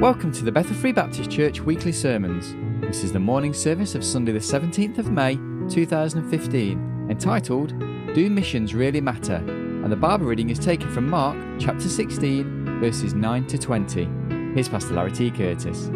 Welcome 0.00 0.32
to 0.32 0.44
the 0.46 0.50
Bethel 0.50 0.74
Free 0.76 0.92
Baptist 0.92 1.30
Church 1.30 1.60
weekly 1.60 1.92
sermons. 1.92 2.54
This 2.80 3.04
is 3.04 3.12
the 3.12 3.20
morning 3.20 3.52
service 3.52 3.94
of 3.94 4.02
Sunday, 4.02 4.32
the 4.32 4.38
17th 4.38 4.96
of 4.96 5.10
May 5.10 5.34
2015, 5.68 7.08
entitled 7.10 7.78
Do 8.14 8.30
Missions 8.30 8.74
Really 8.74 9.02
Matter? 9.02 9.34
And 9.34 9.92
the 9.92 9.96
Bible 9.96 10.24
reading 10.24 10.48
is 10.48 10.58
taken 10.58 10.90
from 10.90 11.06
Mark 11.06 11.36
chapter 11.58 11.86
16, 11.86 12.80
verses 12.80 13.12
9 13.12 13.46
to 13.48 13.58
20. 13.58 14.08
Here's 14.54 14.70
Pastor 14.70 14.94
Larry 14.94 15.12
T. 15.12 15.30
Curtis. 15.30 15.88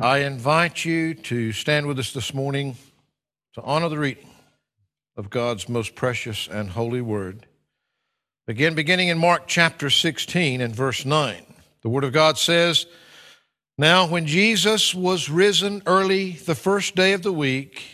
I 0.00 0.18
invite 0.18 0.84
you 0.84 1.14
to 1.14 1.50
stand 1.50 1.88
with 1.88 1.98
us 1.98 2.12
this 2.12 2.32
morning 2.32 2.76
to 3.54 3.62
honor 3.62 3.88
the 3.88 3.98
reading 3.98 4.30
of 5.16 5.28
God's 5.28 5.68
most 5.68 5.96
precious 5.96 6.46
and 6.46 6.70
holy 6.70 7.00
word. 7.00 7.48
Again, 8.50 8.74
beginning 8.74 9.06
in 9.06 9.16
Mark 9.16 9.44
chapter 9.46 9.88
16 9.90 10.60
and 10.60 10.74
verse 10.74 11.04
9, 11.04 11.46
the 11.82 11.88
Word 11.88 12.02
of 12.02 12.12
God 12.12 12.36
says, 12.36 12.84
Now 13.78 14.08
when 14.08 14.26
Jesus 14.26 14.92
was 14.92 15.30
risen 15.30 15.84
early 15.86 16.32
the 16.32 16.56
first 16.56 16.96
day 16.96 17.12
of 17.12 17.22
the 17.22 17.32
week, 17.32 17.84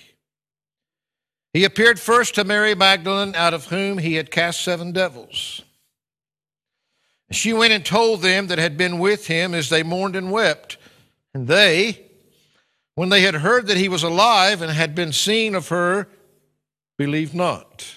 he 1.53 1.65
appeared 1.65 2.01
first 2.01 2.37
to 2.37 2.45
Mary 2.45 2.75
Magdalene, 2.75 3.35
out 3.35 3.53
of 3.53 3.67
whom 3.67 3.99
he 3.99 4.15
had 4.15 4.31
cast 4.31 4.63
seven 4.63 4.93
devils. 4.93 5.61
She 7.31 7.53
went 7.53 7.75
and 7.75 7.85
told 7.85 8.23
them 8.23 8.47
that 8.47 8.59
had 8.59 8.79
been 8.79 8.99
with 8.99 9.27
him 9.27 9.53
as 9.53 9.69
they 9.69 9.83
mourned 9.83 10.17
and 10.17 10.33
wept. 10.33 10.79
And 11.35 11.49
they, 11.49 12.07
when 12.95 13.11
they 13.11 13.21
had 13.21 13.35
heard 13.35 13.67
that 13.67 13.77
he 13.77 13.91
was 13.91 14.03
alive 14.03 14.63
and 14.63 14.73
had 14.73 14.95
been 14.95 15.13
seen 15.13 15.55
of 15.55 15.69
her, 15.69 16.09
believed 16.97 17.35
not. 17.35 17.96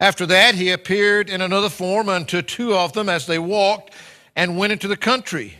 After 0.00 0.24
that, 0.26 0.54
he 0.54 0.70
appeared 0.70 1.28
in 1.28 1.42
another 1.42 1.68
form 1.68 2.08
unto 2.08 2.40
two 2.40 2.74
of 2.74 2.94
them 2.94 3.10
as 3.10 3.26
they 3.26 3.38
walked 3.38 3.92
and 4.34 4.56
went 4.56 4.72
into 4.72 4.88
the 4.88 4.96
country. 4.96 5.58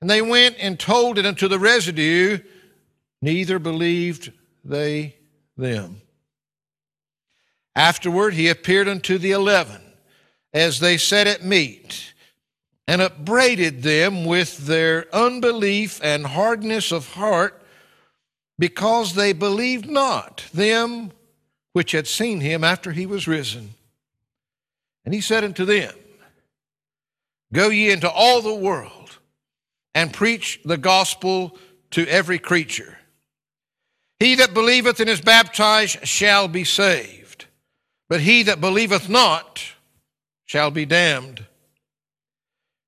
And 0.00 0.08
they 0.08 0.22
went 0.22 0.56
and 0.58 0.80
told 0.80 1.18
it 1.18 1.26
unto 1.26 1.46
the 1.46 1.58
residue, 1.58 2.38
neither 3.20 3.58
believed 3.58 4.32
they 4.64 5.16
them. 5.56 6.00
Afterward, 7.74 8.32
he 8.32 8.48
appeared 8.48 8.88
unto 8.88 9.18
the 9.18 9.32
eleven 9.32 9.82
as 10.54 10.80
they 10.80 10.96
sat 10.96 11.26
at 11.26 11.44
meat 11.44 12.14
and 12.88 13.02
upbraided 13.02 13.82
them 13.82 14.24
with 14.24 14.66
their 14.66 15.14
unbelief 15.14 16.00
and 16.02 16.26
hardness 16.26 16.90
of 16.90 17.12
heart 17.12 17.62
because 18.58 19.14
they 19.14 19.34
believed 19.34 19.90
not 19.90 20.44
them 20.54 21.10
which 21.76 21.92
had 21.92 22.06
seen 22.06 22.40
him 22.40 22.64
after 22.64 22.90
he 22.90 23.04
was 23.04 23.28
risen. 23.28 23.74
And 25.04 25.12
he 25.12 25.20
said 25.20 25.44
unto 25.44 25.66
them, 25.66 25.92
Go 27.52 27.68
ye 27.68 27.90
into 27.90 28.10
all 28.10 28.40
the 28.40 28.54
world 28.54 29.18
and 29.94 30.10
preach 30.10 30.58
the 30.64 30.78
gospel 30.78 31.58
to 31.90 32.08
every 32.08 32.38
creature. 32.38 32.96
He 34.18 34.36
that 34.36 34.54
believeth 34.54 35.00
and 35.00 35.10
is 35.10 35.20
baptized 35.20 36.08
shall 36.08 36.48
be 36.48 36.64
saved, 36.64 37.44
but 38.08 38.22
he 38.22 38.44
that 38.44 38.58
believeth 38.58 39.10
not 39.10 39.62
shall 40.46 40.70
be 40.70 40.86
damned. 40.86 41.44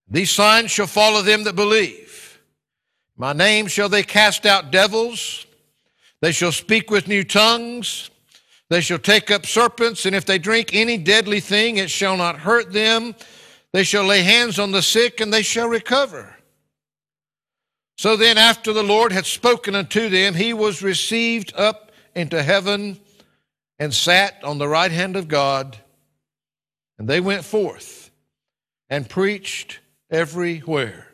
These 0.09 0.31
signs 0.31 0.70
shall 0.70 0.86
follow 0.86 1.20
them 1.20 1.44
that 1.44 1.56
believe. 1.56 2.41
My 3.19 3.34
name 3.34 3.66
shall 3.66 3.91
they 3.91 4.03
cast 4.03 4.47
out 4.47 4.70
devils, 4.70 5.44
they 6.22 6.33
shall 6.33 6.53
speak 6.53 6.91
with 6.91 7.06
new 7.06 7.22
tongues. 7.22 8.09
They 8.71 8.81
shall 8.81 8.99
take 8.99 9.31
up 9.31 9.47
serpents, 9.47 10.05
and 10.05 10.15
if 10.15 10.27
they 10.27 10.39
drink 10.39 10.75
any 10.75 10.99
deadly 10.99 11.41
thing, 11.41 11.79
it 11.79 11.91
shall 11.91 12.17
not 12.17 12.41
hurt 12.41 12.73
them. 12.73 13.15
They 13.73 13.83
shall 13.83 14.05
lay 14.05 14.23
hands 14.23 14.59
on 14.59 14.73
the 14.73 14.83
sick, 14.83 15.21
and 15.21 15.33
they 15.33 15.43
shall 15.43 15.69
recover. 15.69 16.37
So 17.97 18.17
then, 18.17 18.39
after 18.39 18.73
the 18.73 18.83
Lord 18.83 19.11
had 19.11 19.27
spoken 19.27 19.75
unto 19.75 20.09
them, 20.09 20.34
he 20.34 20.53
was 20.53 20.83
received 20.83 21.53
up 21.57 21.93
into 22.15 22.43
heaven 22.43 23.01
and 23.78 23.93
sat 23.95 24.43
on 24.45 24.59
the 24.59 24.69
right 24.69 24.91
hand 24.91 25.17
of 25.17 25.28
God. 25.28 25.78
And 26.99 27.09
they 27.09 27.21
went 27.21 27.45
forth 27.45 28.11
and 28.91 29.09
preached 29.09 29.81
everywhere, 30.11 31.09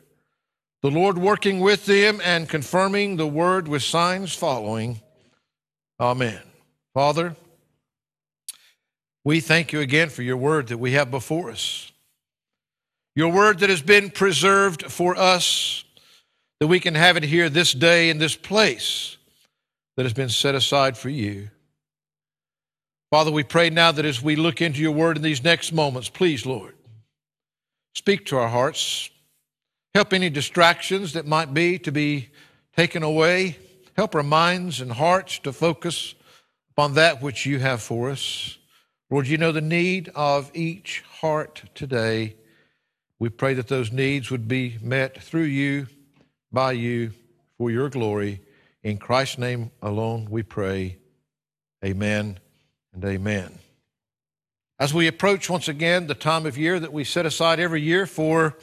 the 0.83 0.91
Lord 0.91 1.19
working 1.19 1.61
with 1.61 1.87
them 1.87 2.21
and 2.23 2.49
confirming 2.49 3.17
the 3.17 3.27
word 3.27 3.67
with 3.67 3.83
signs 3.83 4.35
following. 4.35 5.01
Amen. 5.99 6.41
Father, 6.93 7.35
we 9.25 9.41
thank 9.41 9.73
you 9.73 9.81
again 9.81 10.11
for 10.11 10.23
your 10.23 10.37
word 10.37 10.69
that 10.69 10.79
we 10.79 10.93
have 10.93 11.11
before 11.11 11.51
us. 11.51 11.91
Your 13.17 13.33
word 13.33 13.61
that 13.61 13.71
has 13.71 13.81
been 13.81 14.11
preserved 14.11 14.85
for 14.91 15.17
us, 15.17 15.85
that 16.61 16.67
we 16.67 16.81
can 16.81 16.95
have 16.95 17.17
it 17.17 17.23
here 17.23 17.49
this 17.49 17.73
day 17.73 18.11
in 18.11 18.19
this 18.19 18.37
place 18.37 19.17
that 19.97 20.03
has 20.03 20.13
been 20.13 20.29
set 20.29 20.55
aside 20.55 20.99
for 20.99 21.09
you. 21.09 21.49
Father, 23.11 23.31
we 23.31 23.45
pray 23.45 23.71
now 23.71 23.93
that 23.93 24.05
as 24.05 24.21
we 24.21 24.35
look 24.35 24.61
into 24.61 24.81
your 24.81 24.91
word 24.91 25.17
in 25.17 25.23
these 25.23 25.45
next 25.45 25.73
moments, 25.73 26.09
please, 26.09 26.45
Lord, 26.45 26.75
speak 27.95 28.27
to 28.27 28.37
our 28.37 28.49
hearts. 28.49 29.09
Help 29.95 30.13
any 30.13 30.29
distractions 30.29 31.13
that 31.13 31.25
might 31.25 31.55
be 31.55 31.79
to 31.79 31.93
be 31.93 32.31
taken 32.77 33.05
away. 33.05 33.57
Help 33.97 34.17
our 34.17 34.25
minds 34.25 34.81
and 34.81 34.91
hearts 34.91 35.39
to 35.39 35.53
focus 35.53 36.17
upon 36.71 36.95
that 36.95 37.23
which 37.23 37.47
you 37.47 37.61
have 37.61 37.81
for 37.81 38.11
us. 38.11 38.59
Lord, 39.11 39.29
you 39.29 39.37
know 39.37 39.53
the 39.53 39.61
need 39.61 40.11
of 40.15 40.51
each 40.55 41.03
heart 41.21 41.65
today. 41.75 42.37
We 43.19 43.29
pray 43.29 43.53
that 43.55 43.69
those 43.69 43.93
needs 43.93 44.31
would 44.31 44.49
be 44.49 44.79
met 44.81 45.23
through 45.23 45.45
you, 45.45 45.89
by 46.51 46.73
you, 46.73 47.13
for 47.59 47.71
your 47.71 47.91
glory. 47.91 48.41
In 48.83 48.97
Christ's 48.97 49.37
name 49.37 49.71
alone 49.83 50.29
we 50.31 50.43
pray. 50.43 50.97
Amen 51.85 52.39
and 52.95 53.05
amen. 53.05 53.59
As 54.79 54.95
we 54.95 55.07
approach 55.07 55.51
once 55.51 55.69
again 55.69 56.07
the 56.07 56.15
time 56.15 56.47
of 56.47 56.57
year 56.57 56.81
that 56.81 56.93
we 56.93 57.05
set 57.05 57.27
aside 57.27 57.61
every 57.61 57.83
year 57.83 58.07
for 58.07 58.57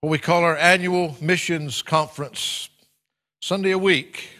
what 0.00 0.08
we 0.08 0.18
call 0.18 0.42
our 0.42 0.56
annual 0.56 1.16
missions 1.20 1.82
conference, 1.82 2.70
Sunday 3.42 3.72
a 3.72 3.78
week, 3.78 4.30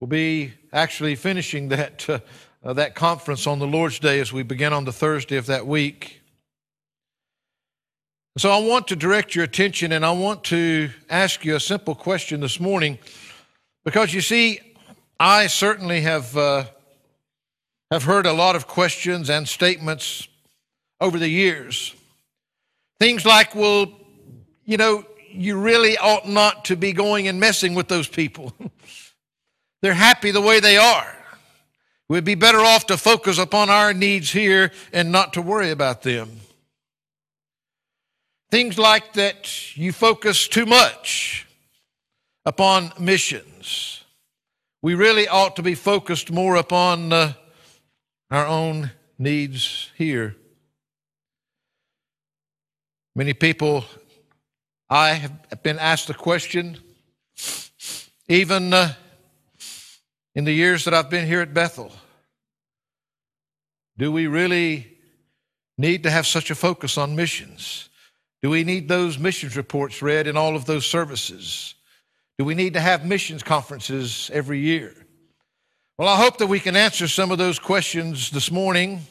we'll 0.00 0.06
be 0.06 0.52
actually 0.72 1.16
finishing 1.16 1.68
that. 1.70 2.08
Uh, 2.08 2.20
uh, 2.64 2.72
that 2.72 2.94
conference 2.94 3.46
on 3.46 3.58
the 3.58 3.66
Lord's 3.66 3.98
Day 3.98 4.20
as 4.20 4.32
we 4.32 4.42
begin 4.42 4.72
on 4.72 4.84
the 4.84 4.92
Thursday 4.92 5.36
of 5.36 5.46
that 5.46 5.66
week. 5.66 6.22
So 8.38 8.50
I 8.50 8.58
want 8.58 8.88
to 8.88 8.96
direct 8.96 9.34
your 9.34 9.44
attention 9.44 9.92
and 9.92 10.04
I 10.04 10.10
want 10.12 10.42
to 10.44 10.90
ask 11.08 11.44
you 11.44 11.54
a 11.54 11.60
simple 11.60 11.94
question 11.94 12.40
this 12.40 12.58
morning 12.58 12.98
because 13.84 14.12
you 14.12 14.20
see, 14.20 14.60
I 15.20 15.46
certainly 15.46 16.00
have, 16.00 16.36
uh, 16.36 16.64
have 17.90 18.02
heard 18.02 18.26
a 18.26 18.32
lot 18.32 18.56
of 18.56 18.66
questions 18.66 19.30
and 19.30 19.46
statements 19.46 20.26
over 21.00 21.18
the 21.18 21.28
years. 21.28 21.94
Things 22.98 23.24
like, 23.24 23.54
well, 23.54 23.92
you 24.64 24.78
know, 24.78 25.04
you 25.30 25.60
really 25.60 25.98
ought 25.98 26.26
not 26.26 26.64
to 26.66 26.76
be 26.76 26.92
going 26.92 27.28
and 27.28 27.38
messing 27.38 27.74
with 27.74 27.88
those 27.88 28.08
people. 28.08 28.52
They're 29.82 29.94
happy 29.94 30.30
the 30.30 30.40
way 30.40 30.60
they 30.60 30.76
are. 30.76 31.23
We'd 32.14 32.22
be 32.22 32.36
better 32.36 32.60
off 32.60 32.86
to 32.86 32.96
focus 32.96 33.38
upon 33.38 33.70
our 33.70 33.92
needs 33.92 34.30
here 34.30 34.70
and 34.92 35.10
not 35.10 35.32
to 35.32 35.42
worry 35.42 35.72
about 35.72 36.02
them. 36.02 36.30
Things 38.52 38.78
like 38.78 39.14
that 39.14 39.76
you 39.76 39.90
focus 39.90 40.46
too 40.46 40.64
much 40.64 41.44
upon 42.46 42.92
missions. 43.00 44.04
We 44.80 44.94
really 44.94 45.26
ought 45.26 45.56
to 45.56 45.62
be 45.64 45.74
focused 45.74 46.30
more 46.30 46.54
upon 46.54 47.12
uh, 47.12 47.32
our 48.30 48.46
own 48.46 48.92
needs 49.18 49.90
here. 49.96 50.36
Many 53.16 53.32
people, 53.32 53.86
I 54.88 55.14
have 55.14 55.64
been 55.64 55.80
asked 55.80 56.06
the 56.06 56.14
question, 56.14 56.78
even 58.28 58.72
uh, 58.72 58.92
in 60.36 60.44
the 60.44 60.52
years 60.52 60.84
that 60.84 60.94
I've 60.94 61.10
been 61.10 61.26
here 61.26 61.40
at 61.40 61.52
Bethel. 61.52 61.90
Do 63.96 64.10
we 64.10 64.26
really 64.26 64.98
need 65.78 66.02
to 66.02 66.10
have 66.10 66.26
such 66.26 66.50
a 66.50 66.54
focus 66.54 66.98
on 66.98 67.16
missions? 67.16 67.88
Do 68.42 68.50
we 68.50 68.64
need 68.64 68.88
those 68.88 69.18
missions 69.18 69.56
reports 69.56 70.02
read 70.02 70.26
in 70.26 70.36
all 70.36 70.56
of 70.56 70.66
those 70.66 70.86
services? 70.86 71.74
Do 72.38 72.44
we 72.44 72.54
need 72.54 72.74
to 72.74 72.80
have 72.80 73.06
missions 73.06 73.42
conferences 73.42 74.30
every 74.32 74.58
year? 74.58 74.94
Well, 75.96 76.08
I 76.08 76.16
hope 76.16 76.38
that 76.38 76.48
we 76.48 76.58
can 76.58 76.74
answer 76.74 77.06
some 77.06 77.30
of 77.30 77.38
those 77.38 77.60
questions 77.60 78.30
this 78.30 78.50
morning. 78.50 79.02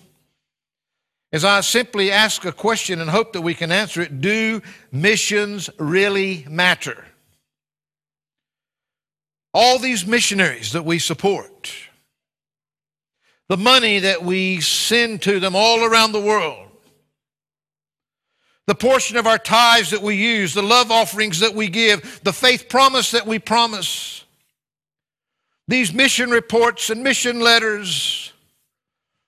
As 1.31 1.45
I 1.45 1.62
simply 1.62 2.12
ask 2.12 2.44
a 2.45 2.51
question 2.51 3.00
and 3.00 3.09
hope 3.09 3.33
that 3.33 3.41
we 3.41 3.53
can 3.53 3.71
answer 3.71 4.01
it 4.01 4.21
Do 4.21 4.62
missions 4.91 5.69
really 5.80 6.45
matter? 6.50 7.06
All 9.53 9.80
these 9.80 10.06
missionaries 10.06 10.74
that 10.74 10.83
we 10.83 11.00
support, 11.00 11.71
the 13.50 13.57
money 13.57 14.00
that 14.00 14.24
we 14.24 14.62
send 14.62 15.22
to 15.24 15.40
them 15.40 15.56
all 15.56 15.84
around 15.84 16.12
the 16.12 16.22
world, 16.22 16.69
the 18.68 18.75
portion 18.75 19.18
of 19.18 19.28
our 19.28 19.38
tithes 19.38 19.92
that 19.92 20.01
we 20.01 20.16
use, 20.16 20.54
the 20.54 20.63
love 20.63 20.92
offerings 20.92 21.40
that 21.40 21.54
we 21.54 21.68
give, 21.68 22.22
the 22.24 22.34
faith 22.34 22.69
promise 22.69 23.12
that 23.12 23.28
we 23.28 23.40
promise, 23.40 24.24
these 25.68 25.94
mission 25.94 26.30
reports 26.30 26.90
and 26.90 27.04
mission 27.04 27.40
letters, 27.40 28.31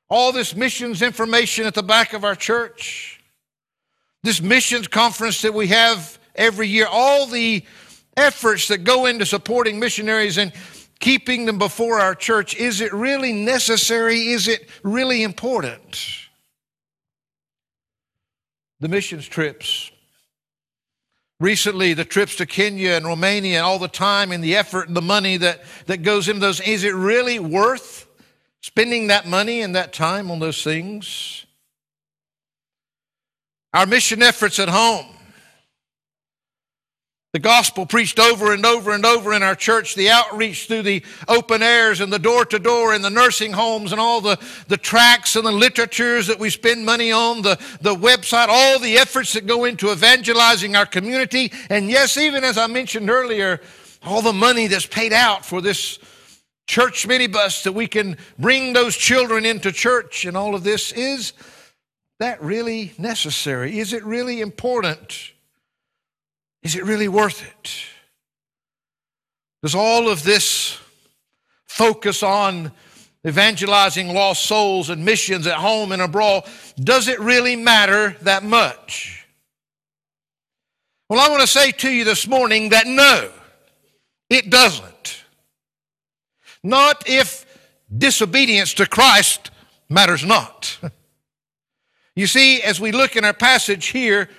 all 0.09 0.31
this 0.31 0.55
missions 0.55 1.01
information 1.01 1.65
at 1.65 1.73
the 1.73 1.83
back 1.83 2.13
of 2.13 2.23
our 2.23 2.35
church, 2.35 3.19
this 4.23 4.41
missions 4.41 4.87
conference 4.87 5.41
that 5.41 5.53
we 5.53 5.67
have 5.67 6.17
every 6.35 6.67
year, 6.67 6.87
all 6.89 7.27
the 7.27 7.63
efforts 8.17 8.69
that 8.69 8.83
go 8.83 9.05
into 9.05 9.25
supporting 9.25 9.79
missionaries 9.79 10.37
and 10.37 10.53
keeping 11.05 11.45
them 11.45 11.59
before 11.59 11.99
our 11.99 12.15
church, 12.15 12.55
is 12.55 12.81
it 12.81 12.91
really 12.91 13.31
necessary? 13.31 14.29
Is 14.29 14.47
it 14.47 14.67
really 14.81 15.21
important? 15.21 16.01
The 18.79 18.87
missions 18.87 19.27
trips. 19.27 19.91
Recently, 21.39 21.93
the 21.93 22.05
trips 22.05 22.37
to 22.37 22.47
Kenya 22.47 22.93
and 22.93 23.05
Romania, 23.05 23.61
all 23.61 23.77
the 23.77 23.87
time 23.87 24.31
and 24.31 24.43
the 24.43 24.55
effort 24.55 24.87
and 24.87 24.97
the 24.97 25.01
money 25.03 25.37
that, 25.37 25.63
that 25.85 26.01
goes 26.01 26.27
into 26.27 26.39
those, 26.39 26.59
is 26.59 26.83
it 26.83 26.95
really 26.95 27.37
worth 27.37 28.07
spending 28.61 29.05
that 29.07 29.27
money 29.27 29.61
and 29.61 29.75
that 29.75 29.93
time 29.93 30.31
on 30.31 30.39
those 30.39 30.63
things? 30.63 31.45
Our 33.75 33.85
mission 33.85 34.23
efforts 34.23 34.57
at 34.57 34.69
home 34.69 35.14
the 37.35 37.39
gospel 37.39 37.85
preached 37.85 38.17
over 38.17 38.53
and 38.53 38.65
over 38.65 38.93
and 38.93 39.05
over 39.05 39.33
in 39.33 39.43
our 39.43 39.55
church, 39.55 39.93
the 39.95 40.09
outreach 40.09 40.67
through 40.67 40.83
the 40.83 41.03
open 41.27 41.61
airs 41.61 41.99
and 41.99 42.13
the 42.13 42.17
door 42.17 42.45
to 42.45 42.57
door 42.57 42.95
in 42.95 43.01
the 43.01 43.09
nursing 43.09 43.51
homes 43.51 43.91
and 43.91 43.99
all 43.99 44.21
the, 44.21 44.39
the 44.69 44.77
tracts 44.77 45.35
and 45.35 45.45
the 45.45 45.51
literatures 45.51 46.27
that 46.27 46.39
we 46.39 46.49
spend 46.49 46.85
money 46.85 47.11
on, 47.11 47.41
the, 47.41 47.59
the 47.81 47.93
website, 47.93 48.47
all 48.47 48.79
the 48.79 48.97
efforts 48.97 49.33
that 49.33 49.45
go 49.45 49.65
into 49.65 49.91
evangelizing 49.91 50.77
our 50.77 50.85
community. 50.85 51.51
And 51.69 51.89
yes, 51.89 52.15
even 52.15 52.45
as 52.45 52.57
I 52.57 52.67
mentioned 52.67 53.09
earlier, 53.09 53.59
all 54.01 54.21
the 54.21 54.31
money 54.31 54.67
that's 54.67 54.85
paid 54.85 55.11
out 55.11 55.45
for 55.45 55.59
this 55.59 55.99
church 56.67 57.05
minibus 57.05 57.63
that 57.63 57.73
we 57.73 57.87
can 57.87 58.15
bring 58.39 58.71
those 58.71 58.95
children 58.95 59.45
into 59.45 59.73
church 59.73 60.23
and 60.23 60.37
all 60.37 60.55
of 60.55 60.63
this. 60.63 60.93
Is 60.93 61.33
that 62.19 62.41
really 62.41 62.93
necessary? 62.97 63.77
Is 63.77 63.91
it 63.91 64.05
really 64.05 64.39
important? 64.39 65.33
Is 66.65 66.75
it 66.75 66.83
really 66.83 67.07
worth 67.07 67.45
it? 67.47 67.75
Does 69.61 69.75
all 69.75 70.09
of 70.09 70.23
this 70.23 70.79
focus 71.67 72.23
on 72.23 72.71
evangelizing 73.25 74.11
lost 74.11 74.47
souls 74.47 74.89
and 74.89 75.05
missions 75.05 75.45
at 75.45 75.57
home 75.57 75.91
and 75.91 76.01
abroad, 76.01 76.43
does 76.83 77.07
it 77.07 77.19
really 77.19 77.55
matter 77.55 78.15
that 78.23 78.43
much? 78.43 79.27
Well, 81.07 81.19
I 81.19 81.29
want 81.29 81.41
to 81.41 81.47
say 81.47 81.71
to 81.71 81.91
you 81.91 82.03
this 82.03 82.27
morning 82.27 82.69
that 82.69 82.87
no, 82.87 83.29
it 84.27 84.49
doesn't. 84.49 85.23
Not 86.63 87.07
if 87.07 87.45
disobedience 87.95 88.73
to 88.75 88.87
Christ 88.87 89.51
matters 89.87 90.25
not. 90.25 90.79
You 92.17 92.27
see, 92.27 92.61
as 92.61 92.79
we 92.79 92.93
look 92.93 93.17
in 93.17 93.25
our 93.25 93.33
passage 93.33 93.87
here, 93.87 94.29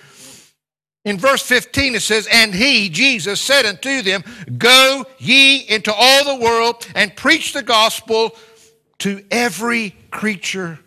in 1.07 1.19
verse 1.19 1.41
15, 1.43 1.95
it 1.95 2.03
says, 2.03 2.27
And 2.27 2.53
he, 2.53 2.89
Jesus, 2.89 3.41
said 3.41 3.65
unto 3.65 4.03
them, 4.03 4.25
Go 4.59 5.07
ye 5.19 5.59
into 5.61 5.95
all 5.95 6.25
the 6.25 6.45
world 6.45 6.85
and 6.97 7.15
preach 7.15 7.53
the 7.53 7.63
gospel 7.63 8.35
to 8.99 9.25
every 9.31 9.95
creature. 10.11 10.81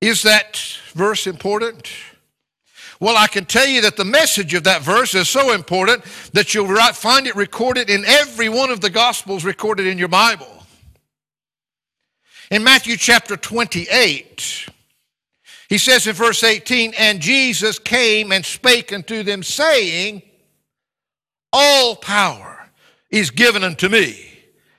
Is 0.00 0.22
that 0.22 0.56
verse 0.92 1.26
important? 1.26 1.90
Well, 3.00 3.16
I 3.16 3.26
can 3.26 3.44
tell 3.44 3.66
you 3.66 3.80
that 3.80 3.96
the 3.96 4.04
message 4.04 4.54
of 4.54 4.62
that 4.64 4.82
verse 4.82 5.16
is 5.16 5.28
so 5.28 5.52
important 5.52 6.04
that 6.32 6.54
you'll 6.54 6.72
find 6.92 7.26
it 7.26 7.34
recorded 7.34 7.90
in 7.90 8.04
every 8.04 8.48
one 8.48 8.70
of 8.70 8.80
the 8.80 8.90
Gospels 8.90 9.44
recorded 9.44 9.88
in 9.88 9.98
your 9.98 10.08
Bible. 10.08 10.64
In 12.52 12.62
Matthew 12.62 12.96
chapter 12.96 13.36
28, 13.36 14.68
he 15.70 15.78
says 15.78 16.08
in 16.08 16.16
verse 16.16 16.42
18, 16.42 16.94
And 16.98 17.20
Jesus 17.20 17.78
came 17.78 18.32
and 18.32 18.44
spake 18.44 18.92
unto 18.92 19.22
them, 19.22 19.44
saying, 19.44 20.20
All 21.52 21.94
power 21.94 22.68
is 23.08 23.30
given 23.30 23.62
unto 23.62 23.88
me 23.88 24.28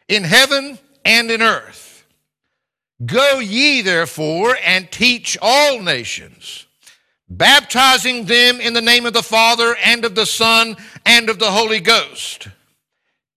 in 0.10 0.26
heaven 0.26 0.78
and 1.06 1.32
in 1.32 1.42
earth. 1.42 2.06
Go 3.06 3.40
ye 3.40 3.82
therefore 3.82 4.58
and 4.66 4.92
teach 4.92 5.38
all 5.42 5.82
nations, 5.82 6.68
baptizing 7.30 8.26
them 8.26 8.60
in 8.60 8.74
the 8.74 8.82
name 8.82 9.06
of 9.06 9.14
the 9.14 9.24
Father 9.24 9.78
and 9.82 10.04
of 10.04 10.16
the 10.16 10.26
Son 10.26 10.76
and 11.06 11.30
of 11.30 11.40
the 11.40 11.52
Holy 11.52 11.80
Ghost 11.80 12.50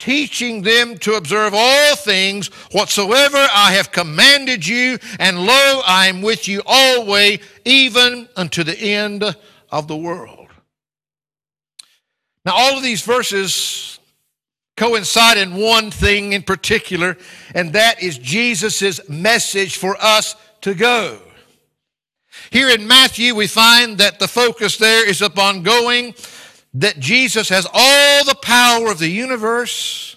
teaching 0.05 0.61
them 0.61 0.99
to 0.99 1.15
observe 1.15 1.55
all 1.57 1.97
things 1.97 2.49
whatsoever 2.73 3.39
I 3.39 3.73
have 3.73 3.91
commanded 3.91 4.67
you, 4.67 4.99
and 5.19 5.47
lo, 5.47 5.81
I 5.87 6.09
am 6.09 6.21
with 6.21 6.47
you 6.47 6.61
always, 6.67 7.39
even 7.65 8.29
unto 8.37 8.65
the 8.65 8.79
end 8.79 9.35
of 9.71 9.89
the 9.89 9.97
world. 9.97 10.49
Now, 12.45 12.53
all 12.55 12.77
of 12.77 12.83
these 12.83 13.01
verses 13.01 13.99
coincide 14.77 15.39
in 15.39 15.55
one 15.55 15.91
thing 15.91 16.35
in 16.35 16.43
particular, 16.43 17.17
and 17.55 17.73
that 17.73 18.03
is 18.03 18.19
Jesus' 18.19 19.09
message 19.09 19.79
for 19.79 19.97
us 20.03 20.37
to 20.61 20.75
go. 20.75 21.19
Here 22.51 22.69
in 22.69 22.87
Matthew, 22.87 23.35
we 23.35 23.47
find 23.47 23.97
that 23.99 24.19
the 24.19 24.29
focus 24.29 24.77
there 24.77 25.09
is 25.09 25.23
upon 25.23 25.63
going 25.63 26.15
that 26.75 26.99
Jesus 26.99 27.49
has 27.49 27.67
all 27.73 28.25
the 28.25 28.35
power 28.35 28.91
of 28.91 28.99
the 28.99 29.09
universe 29.09 30.17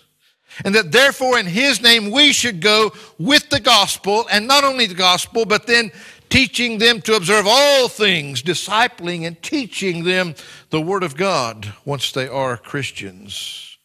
and 0.65 0.73
that 0.73 0.91
therefore 0.91 1.37
in 1.37 1.45
his 1.45 1.81
name 1.81 2.11
we 2.11 2.33
should 2.33 2.59
go 2.61 2.91
with 3.19 3.49
the 3.49 3.59
gospel 3.59 4.25
and 4.31 4.47
not 4.47 4.63
only 4.63 4.87
the 4.87 4.95
gospel 4.95 5.45
but 5.45 5.67
then 5.67 5.91
teaching 6.29 6.79
them 6.79 6.99
to 7.01 7.15
observe 7.15 7.45
all 7.47 7.87
things 7.87 8.41
discipling 8.41 9.25
and 9.25 9.41
teaching 9.41 10.03
them 10.03 10.33
the 10.71 10.81
word 10.81 11.03
of 11.03 11.15
god 11.15 11.73
once 11.85 12.11
they 12.11 12.27
are 12.27 12.57
christians. 12.57 13.77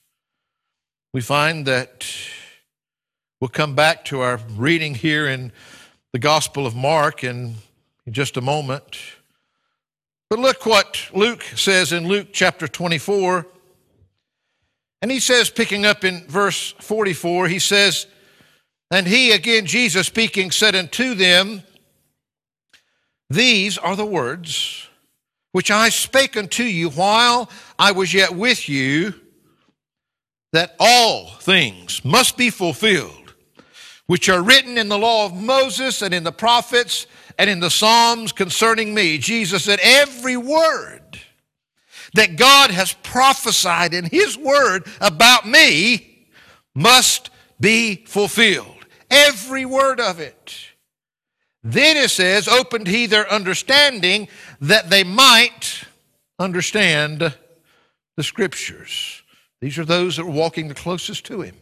We 1.12 1.20
find 1.20 1.66
that 1.66 2.06
we'll 3.38 3.48
come 3.48 3.74
back 3.74 4.06
to 4.06 4.20
our 4.20 4.40
reading 4.56 4.94
here 4.94 5.28
in 5.28 5.52
the 6.12 6.18
gospel 6.18 6.66
of 6.66 6.74
mark 6.74 7.22
in, 7.22 7.56
just 8.10 8.36
a 8.36 8.40
moment 8.40 8.98
but 10.32 10.38
look 10.38 10.64
what 10.64 11.10
Luke 11.12 11.42
says 11.56 11.92
in 11.92 12.08
Luke 12.08 12.28
chapter 12.32 12.66
24. 12.66 13.46
And 15.02 15.10
he 15.10 15.20
says, 15.20 15.50
picking 15.50 15.84
up 15.84 16.04
in 16.04 16.26
verse 16.26 16.72
44, 16.80 17.48
he 17.48 17.58
says, 17.58 18.06
And 18.90 19.06
he, 19.06 19.32
again, 19.32 19.66
Jesus 19.66 20.06
speaking, 20.06 20.50
said 20.50 20.74
unto 20.74 21.14
them, 21.14 21.62
These 23.28 23.76
are 23.76 23.94
the 23.94 24.06
words 24.06 24.88
which 25.50 25.70
I 25.70 25.90
spake 25.90 26.34
unto 26.38 26.62
you 26.62 26.88
while 26.88 27.50
I 27.78 27.92
was 27.92 28.14
yet 28.14 28.34
with 28.34 28.70
you, 28.70 29.12
that 30.54 30.74
all 30.80 31.26
things 31.26 32.02
must 32.06 32.38
be 32.38 32.48
fulfilled, 32.48 33.34
which 34.06 34.30
are 34.30 34.42
written 34.42 34.78
in 34.78 34.88
the 34.88 34.96
law 34.96 35.26
of 35.26 35.34
Moses 35.34 36.00
and 36.00 36.14
in 36.14 36.24
the 36.24 36.32
prophets 36.32 37.06
and 37.38 37.48
in 37.48 37.60
the 37.60 37.70
Psalms 37.70 38.32
concerning 38.32 38.94
me, 38.94 39.18
Jesus 39.18 39.64
said, 39.64 39.80
every 39.82 40.36
word 40.36 41.20
that 42.14 42.36
God 42.36 42.70
has 42.70 42.92
prophesied 42.92 43.94
in 43.94 44.04
His 44.04 44.36
Word 44.36 44.86
about 45.00 45.46
me 45.46 46.26
must 46.74 47.30
be 47.60 48.04
fulfilled. 48.06 48.86
Every 49.10 49.64
word 49.64 50.00
of 50.00 50.20
it. 50.20 50.54
Then 51.62 51.96
it 51.96 52.10
says, 52.10 52.48
opened 52.48 52.88
he 52.88 53.06
their 53.06 53.30
understanding 53.30 54.28
that 54.60 54.90
they 54.90 55.04
might 55.04 55.84
understand 56.38 57.34
the 58.16 58.22
Scriptures. 58.22 59.22
These 59.60 59.78
are 59.78 59.84
those 59.84 60.16
that 60.16 60.24
were 60.24 60.32
walking 60.32 60.68
the 60.68 60.74
closest 60.74 61.24
to 61.26 61.42
Him. 61.42 61.54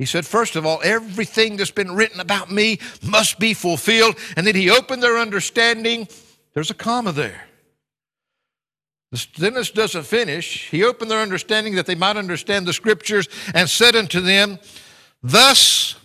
He 0.00 0.06
said, 0.06 0.26
first 0.26 0.56
of 0.56 0.64
all, 0.64 0.80
everything 0.82 1.58
that's 1.58 1.70
been 1.70 1.94
written 1.94 2.20
about 2.20 2.50
me 2.50 2.78
must 3.02 3.38
be 3.38 3.52
fulfilled. 3.52 4.16
And 4.34 4.46
then 4.46 4.54
he 4.54 4.70
opened 4.70 5.02
their 5.02 5.18
understanding. 5.18 6.08
There's 6.54 6.70
a 6.70 6.74
comma 6.74 7.12
there. 7.12 7.44
The 9.12 9.18
sentence 9.18 9.70
doesn't 9.70 10.04
finish. 10.04 10.70
He 10.70 10.84
opened 10.84 11.10
their 11.10 11.20
understanding 11.20 11.74
that 11.74 11.84
they 11.84 11.96
might 11.96 12.16
understand 12.16 12.66
the 12.66 12.72
scriptures 12.72 13.28
and 13.52 13.68
said 13.68 13.94
unto 13.94 14.22
them, 14.22 14.58
Thus 15.22 15.96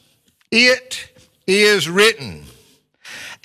it 0.52 1.18
is 1.48 1.88
written. 1.88 2.44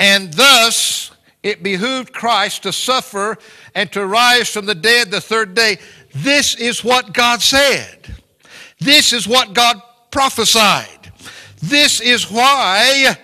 And 0.00 0.35
thus 0.35 1.12
it 1.45 1.62
behooved 1.62 2.12
Christ 2.12 2.64
to 2.64 2.73
suffer 2.73 3.38
and 3.76 3.92
to 3.92 4.04
rise 4.04 4.49
from 4.49 4.66
the 4.66 4.75
dead 4.75 5.12
the 5.12 5.21
third 5.21 5.54
day. 5.54 5.78
This 6.12 6.57
is 6.57 6.83
what 6.83 7.12
God 7.12 7.40
said. 7.40 8.16
This 8.80 9.12
is 9.12 9.28
what 9.28 9.54
God 9.54 9.80
prophesied. 10.11 11.12
This 11.62 12.00
is 12.00 12.31
why 12.31 13.17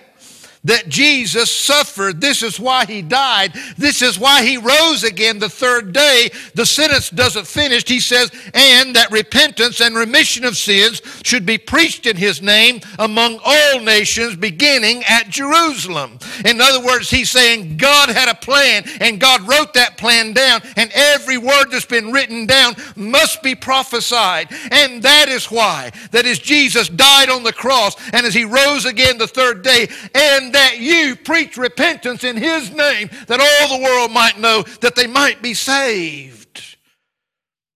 that 0.67 0.89
Jesus 0.89 1.49
suffered. 1.49 2.19
This 2.21 2.43
is 2.43 2.59
why 2.59 2.85
he 2.85 3.01
died. 3.01 3.53
This 3.77 4.01
is 4.01 4.19
why 4.19 4.43
he 4.43 4.57
rose 4.57 5.03
again 5.03 5.39
the 5.39 5.49
third 5.49 5.93
day. 5.93 6.29
The 6.55 6.65
sentence 6.65 7.09
doesn't 7.09 7.47
finish. 7.47 7.87
He 7.87 8.01
says, 8.01 8.31
and 8.53 8.95
that 8.95 9.11
repentance 9.11 9.79
and 9.79 9.95
remission 9.95 10.43
of 10.43 10.57
sins 10.57 11.01
should 11.23 11.45
be 11.45 11.57
preached 11.57 12.05
in 12.05 12.17
his 12.17 12.41
name 12.41 12.81
among 12.99 13.39
all 13.43 13.79
nations, 13.79 14.35
beginning 14.35 15.03
at 15.05 15.29
Jerusalem. 15.29 16.19
In 16.45 16.59
other 16.59 16.85
words, 16.85 17.09
he's 17.09 17.31
saying 17.31 17.77
God 17.77 18.09
had 18.09 18.29
a 18.29 18.35
plan 18.35 18.83
and 18.99 19.21
God 19.21 19.47
wrote 19.47 19.73
that 19.73 19.97
plan 19.97 20.33
down, 20.33 20.61
and 20.75 20.91
every 20.93 21.37
word 21.37 21.71
that's 21.71 21.85
been 21.85 22.11
written 22.11 22.45
down 22.45 22.75
must 22.95 23.41
be 23.41 23.55
prophesied. 23.55 24.49
And 24.71 25.01
that 25.03 25.29
is 25.29 25.49
why 25.49 25.91
that 26.11 26.25
as 26.25 26.39
Jesus 26.39 26.89
died 26.89 27.29
on 27.29 27.43
the 27.43 27.53
cross 27.53 27.95
and 28.11 28.25
as 28.25 28.33
he 28.33 28.43
rose 28.43 28.83
again 28.83 29.17
the 29.17 29.27
third 29.27 29.63
day, 29.63 29.87
and 30.13 30.53
that 30.57 30.79
you 30.79 31.15
preach 31.15 31.55
repentance 31.55 32.23
in 32.23 32.35
His 32.35 32.71
name, 32.71 33.11
that 33.27 33.39
all 33.39 33.77
the 33.77 33.83
world 33.83 34.11
might 34.11 34.39
know 34.39 34.63
that 34.81 34.95
they 34.95 35.05
might 35.05 35.39
be 35.39 35.53
saved. 35.53 36.77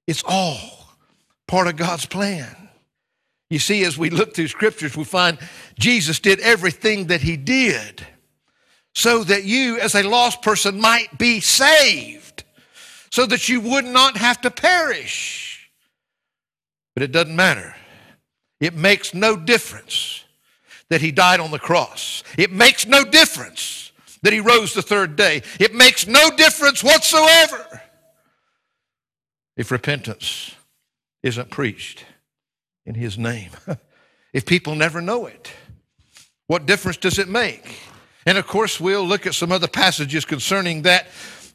It's 0.08 0.24
all 0.26 0.90
part 1.48 1.68
of 1.68 1.76
God's 1.76 2.08
plan. 2.08 2.70
You 3.52 3.60
see, 3.60 3.84
as 3.84 4.00
we 4.00 4.10
look 4.10 4.34
through 4.34 4.48
scriptures, 4.48 4.98
we 4.98 5.04
find 5.04 5.38
Jesus 5.78 6.20
did 6.20 6.40
everything 6.40 7.08
that 7.08 7.22
He 7.22 7.38
did 7.38 8.04
so 8.96 9.24
that 9.26 9.44
you, 9.44 9.80
as 9.80 9.94
a 9.94 10.02
lost 10.02 10.42
person, 10.42 10.82
might 10.82 11.20
be 11.20 11.40
saved, 11.40 12.44
so 13.12 13.28
that 13.28 13.48
you 13.48 13.62
would 13.62 13.86
not 13.86 14.18
have 14.18 14.42
to 14.42 14.50
perish. 14.50 15.70
But 16.96 17.04
it 17.04 17.12
doesn't 17.12 17.36
matter. 17.36 17.76
It 18.60 18.74
makes 18.74 19.14
no 19.14 19.36
difference 19.36 20.21
that 20.92 21.00
he 21.00 21.10
died 21.10 21.40
on 21.40 21.52
the 21.52 21.58
cross. 21.58 22.22
It 22.38 22.52
makes 22.52 22.86
no 22.86 23.06
difference 23.06 23.94
that 24.24 24.34
he 24.34 24.42
rose 24.42 24.74
the 24.74 24.82
third 24.82 25.16
day. 25.16 25.42
It 25.58 25.74
makes 25.74 26.06
no 26.06 26.30
difference 26.36 26.84
whatsoever 26.84 27.82
if 29.56 29.72
repentance 29.72 30.54
isn't 31.24 31.50
preached 31.50 32.04
in 32.86 32.96
his 32.96 33.18
name. 33.18 33.52
if 34.34 34.46
people 34.46 34.76
never 34.76 35.00
know 35.00 35.28
it, 35.28 35.50
what 36.48 36.66
difference 36.66 36.98
does 36.98 37.20
it 37.20 37.30
make? 37.30 37.80
And 38.26 38.38
of 38.38 38.46
course, 38.46 38.78
we'll 38.78 39.08
look 39.08 39.26
at 39.26 39.34
some 39.34 39.54
other 39.54 39.70
passages 39.70 40.26
concerning 40.26 40.82
that, 40.82 41.08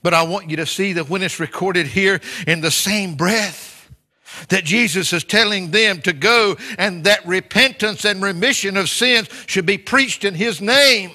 but 0.02 0.14
I 0.14 0.22
want 0.22 0.48
you 0.48 0.56
to 0.56 0.66
see 0.66 0.94
that 0.94 1.10
when 1.10 1.22
it's 1.22 1.38
recorded 1.38 1.86
here 1.86 2.22
in 2.46 2.62
the 2.62 2.70
same 2.70 3.16
breath, 3.16 3.75
that 4.48 4.64
Jesus 4.64 5.12
is 5.12 5.24
telling 5.24 5.70
them 5.70 6.00
to 6.02 6.12
go 6.12 6.56
and 6.78 7.04
that 7.04 7.26
repentance 7.26 8.04
and 8.04 8.22
remission 8.22 8.76
of 8.76 8.88
sins 8.88 9.28
should 9.46 9.66
be 9.66 9.78
preached 9.78 10.24
in 10.24 10.34
His 10.34 10.60
name. 10.60 11.12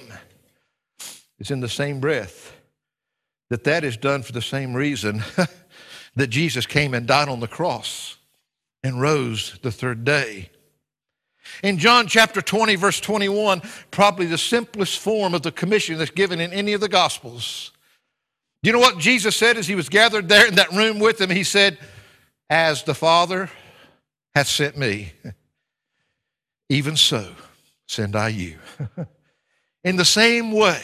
It's 1.39 1.51
in 1.51 1.59
the 1.59 1.69
same 1.69 1.99
breath 1.99 2.55
that 3.49 3.63
that 3.65 3.83
is 3.83 3.97
done 3.97 4.21
for 4.21 4.31
the 4.31 4.41
same 4.41 4.73
reason 4.73 5.23
that 6.15 6.27
Jesus 6.27 6.65
came 6.65 6.93
and 6.93 7.05
died 7.05 7.29
on 7.29 7.39
the 7.39 7.47
cross 7.47 8.17
and 8.83 9.01
rose 9.01 9.59
the 9.61 9.71
third 9.71 10.03
day. 10.03 10.49
In 11.63 11.77
John 11.77 12.07
chapter 12.07 12.41
20, 12.41 12.75
verse 12.75 12.99
21, 12.99 13.61
probably 13.91 14.25
the 14.25 14.37
simplest 14.37 14.99
form 14.99 15.33
of 15.33 15.41
the 15.41 15.51
commission 15.51 15.97
that's 15.97 16.11
given 16.11 16.39
in 16.39 16.53
any 16.53 16.73
of 16.73 16.81
the 16.81 16.87
Gospels. 16.87 17.71
Do 18.63 18.69
you 18.69 18.73
know 18.73 18.79
what 18.79 18.99
Jesus 18.99 19.35
said 19.35 19.57
as 19.57 19.67
he 19.67 19.75
was 19.75 19.89
gathered 19.89 20.29
there 20.29 20.47
in 20.47 20.55
that 20.55 20.71
room 20.71 20.99
with 20.99 21.17
them? 21.17 21.29
He 21.29 21.43
said, 21.43 21.77
as 22.51 22.83
the 22.83 22.93
Father 22.93 23.49
hath 24.35 24.47
sent 24.47 24.77
me, 24.77 25.13
even 26.67 26.97
so 26.97 27.31
send 27.87 28.13
I 28.13 28.27
you. 28.27 28.59
In 29.85 29.95
the 29.95 30.05
same 30.05 30.51
way 30.51 30.83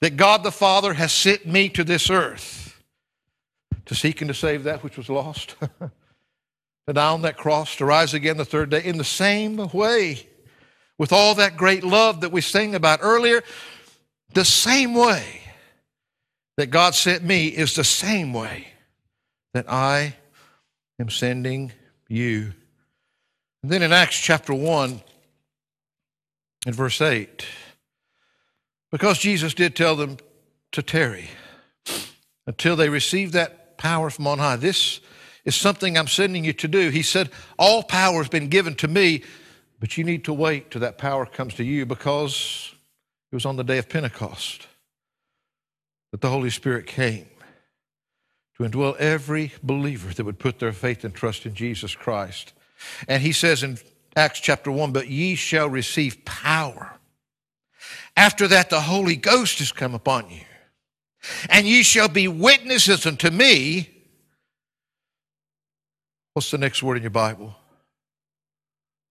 that 0.00 0.16
God 0.16 0.42
the 0.42 0.50
Father 0.50 0.92
has 0.92 1.12
sent 1.12 1.46
me 1.46 1.68
to 1.70 1.84
this 1.84 2.10
earth 2.10 2.82
to 3.86 3.94
seek 3.94 4.20
and 4.20 4.28
to 4.28 4.34
save 4.34 4.64
that 4.64 4.82
which 4.82 4.96
was 4.96 5.08
lost, 5.08 5.54
to 5.80 6.92
die 6.92 7.08
on 7.08 7.22
that 7.22 7.36
cross, 7.36 7.76
to 7.76 7.84
rise 7.84 8.12
again 8.12 8.36
the 8.36 8.44
third 8.44 8.70
day, 8.70 8.82
in 8.84 8.98
the 8.98 9.04
same 9.04 9.56
way, 9.72 10.26
with 10.98 11.12
all 11.12 11.36
that 11.36 11.56
great 11.56 11.84
love 11.84 12.20
that 12.22 12.32
we 12.32 12.40
sang 12.40 12.74
about 12.74 12.98
earlier, 13.00 13.42
the 14.32 14.44
same 14.44 14.94
way 14.94 15.40
that 16.56 16.70
God 16.70 16.96
sent 16.96 17.22
me 17.22 17.46
is 17.46 17.76
the 17.76 17.84
same 17.84 18.32
way 18.32 18.66
that 19.52 19.70
I 19.70 20.16
am 20.98 21.10
sending 21.10 21.72
you. 22.08 22.52
And 23.62 23.72
then 23.72 23.82
in 23.82 23.92
Acts 23.92 24.18
chapter 24.18 24.54
1, 24.54 25.00
in 26.66 26.72
verse 26.72 27.00
8, 27.00 27.44
because 28.90 29.18
Jesus 29.18 29.54
did 29.54 29.74
tell 29.74 29.96
them 29.96 30.18
to 30.72 30.82
tarry 30.82 31.28
until 32.46 32.76
they 32.76 32.88
receive 32.88 33.32
that 33.32 33.76
power 33.76 34.10
from 34.10 34.26
on 34.26 34.38
high. 34.38 34.56
This 34.56 35.00
is 35.44 35.54
something 35.54 35.96
I'm 35.96 36.06
sending 36.06 36.44
you 36.44 36.52
to 36.54 36.68
do. 36.68 36.90
He 36.90 37.02
said, 37.02 37.30
All 37.58 37.82
power 37.82 38.18
has 38.18 38.28
been 38.28 38.48
given 38.48 38.74
to 38.76 38.88
me, 38.88 39.22
but 39.80 39.98
you 39.98 40.04
need 40.04 40.24
to 40.24 40.32
wait 40.32 40.70
till 40.70 40.80
that 40.80 40.98
power 40.98 41.26
comes 41.26 41.54
to 41.54 41.64
you 41.64 41.86
because 41.86 42.74
it 43.30 43.34
was 43.34 43.44
on 43.44 43.56
the 43.56 43.64
day 43.64 43.78
of 43.78 43.88
Pentecost 43.88 44.66
that 46.12 46.20
the 46.20 46.30
Holy 46.30 46.50
Spirit 46.50 46.86
came 46.86 47.26
to 48.56 48.64
indwell 48.64 48.96
every 48.96 49.52
believer 49.62 50.12
that 50.14 50.24
would 50.24 50.38
put 50.38 50.58
their 50.58 50.72
faith 50.72 51.04
and 51.04 51.14
trust 51.14 51.46
in 51.46 51.54
Jesus 51.54 51.94
Christ. 51.94 52.52
And 53.08 53.22
he 53.22 53.32
says 53.32 53.62
in 53.62 53.78
Acts 54.16 54.40
chapter 54.40 54.70
1, 54.70 54.92
but 54.92 55.08
ye 55.08 55.34
shall 55.34 55.68
receive 55.68 56.24
power. 56.24 56.92
After 58.16 58.46
that, 58.48 58.70
the 58.70 58.80
Holy 58.80 59.16
Ghost 59.16 59.60
is 59.60 59.72
come 59.72 59.94
upon 59.94 60.30
you. 60.30 60.42
And 61.48 61.66
ye 61.66 61.82
shall 61.82 62.08
be 62.08 62.28
witnesses 62.28 63.06
unto 63.06 63.30
me. 63.30 63.90
What's 66.34 66.50
the 66.50 66.58
next 66.58 66.82
word 66.82 66.96
in 66.96 67.02
your 67.02 67.10
Bible? 67.10 67.56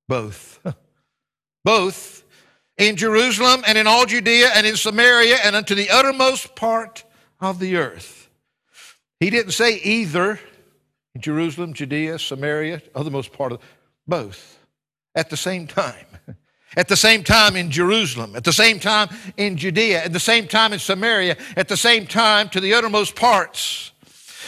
Both. 0.07 0.59
Both 1.63 2.23
in 2.77 2.95
Jerusalem 2.95 3.63
and 3.65 3.77
in 3.77 3.87
all 3.87 4.05
Judea 4.05 4.49
and 4.55 4.65
in 4.65 4.75
Samaria 4.75 5.37
and 5.43 5.55
unto 5.55 5.75
the 5.75 5.89
uttermost 5.89 6.55
part 6.55 7.03
of 7.39 7.59
the 7.59 7.77
earth. 7.77 8.22
He 9.19 9.29
didn't 9.29 9.51
say 9.53 9.75
either 9.77 10.39
Jerusalem, 11.17 11.73
Judea, 11.73 12.19
Samaria, 12.19 12.77
the 12.77 12.89
othermost 12.99 13.31
part 13.31 13.51
of 13.51 13.59
both 14.07 14.59
at 15.15 15.29
the 15.29 15.37
same 15.37 15.67
time. 15.67 16.05
At 16.75 16.87
the 16.87 16.97
same 16.97 17.23
time 17.23 17.55
in 17.55 17.69
Jerusalem, 17.69 18.35
at 18.35 18.45
the 18.45 18.51
same 18.51 18.79
time 18.79 19.09
in 19.37 19.57
Judea, 19.57 20.05
at 20.05 20.11
the 20.11 20.19
same 20.19 20.47
time 20.47 20.73
in 20.73 20.79
Samaria, 20.79 21.37
at 21.55 21.67
the 21.67 21.77
same 21.77 22.07
time 22.07 22.49
to 22.49 22.59
the 22.59 22.73
uttermost 22.73 23.15
parts. 23.15 23.91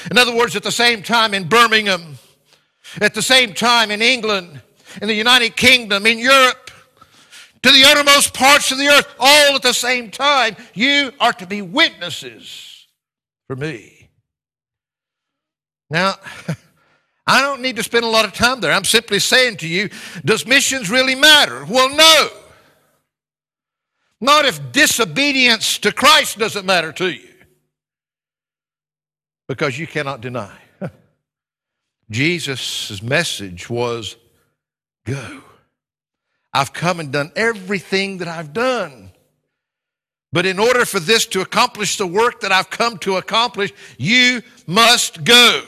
In 0.09 0.17
other 0.17 0.35
words, 0.35 0.55
at 0.55 0.63
the 0.63 0.71
same 0.71 1.03
time 1.03 1.35
in 1.35 1.47
Birmingham, 1.47 2.17
at 2.99 3.13
the 3.13 3.21
same 3.21 3.53
time 3.53 3.91
in 3.91 4.01
England, 4.01 4.59
in 5.03 5.07
the 5.07 5.13
United 5.13 5.55
Kingdom, 5.55 6.07
in 6.07 6.17
Europe, 6.17 6.71
to 7.61 7.71
the 7.71 7.83
uttermost 7.83 8.33
parts 8.33 8.71
of 8.71 8.79
the 8.79 8.87
earth, 8.87 9.07
all 9.19 9.55
at 9.55 9.61
the 9.61 9.73
same 9.73 10.09
time. 10.09 10.55
You 10.73 11.11
are 11.19 11.33
to 11.33 11.45
be 11.45 11.61
witnesses 11.61 12.87
for 13.45 13.55
me. 13.55 14.04
Now, 15.89 16.15
I 17.27 17.41
don't 17.41 17.61
need 17.61 17.75
to 17.77 17.83
spend 17.83 18.05
a 18.05 18.09
lot 18.09 18.25
of 18.25 18.33
time 18.33 18.59
there. 18.59 18.71
I'm 18.71 18.83
simply 18.83 19.19
saying 19.19 19.57
to 19.57 19.67
you, 19.67 19.89
does 20.23 20.45
missions 20.45 20.89
really 20.89 21.15
matter? 21.15 21.65
Well, 21.65 21.89
no. 21.95 22.29
Not 24.21 24.45
if 24.45 24.71
disobedience 24.71 25.77
to 25.79 25.91
Christ 25.91 26.37
doesn't 26.37 26.65
matter 26.65 26.91
to 26.93 27.09
you. 27.09 27.29
Because 29.47 29.77
you 29.77 29.87
cannot 29.87 30.21
deny. 30.21 30.55
Jesus' 32.09 33.01
message 33.01 33.69
was 33.69 34.15
go. 35.05 35.41
I've 36.53 36.73
come 36.73 36.99
and 36.99 37.11
done 37.11 37.31
everything 37.35 38.19
that 38.19 38.27
I've 38.27 38.53
done. 38.53 39.11
But 40.31 40.45
in 40.45 40.59
order 40.59 40.85
for 40.85 40.99
this 40.99 41.25
to 41.27 41.41
accomplish 41.41 41.97
the 41.97 42.07
work 42.07 42.41
that 42.41 42.51
I've 42.51 42.69
come 42.69 42.97
to 42.99 43.17
accomplish, 43.17 43.71
you 43.97 44.41
must 44.67 45.23
go. 45.23 45.63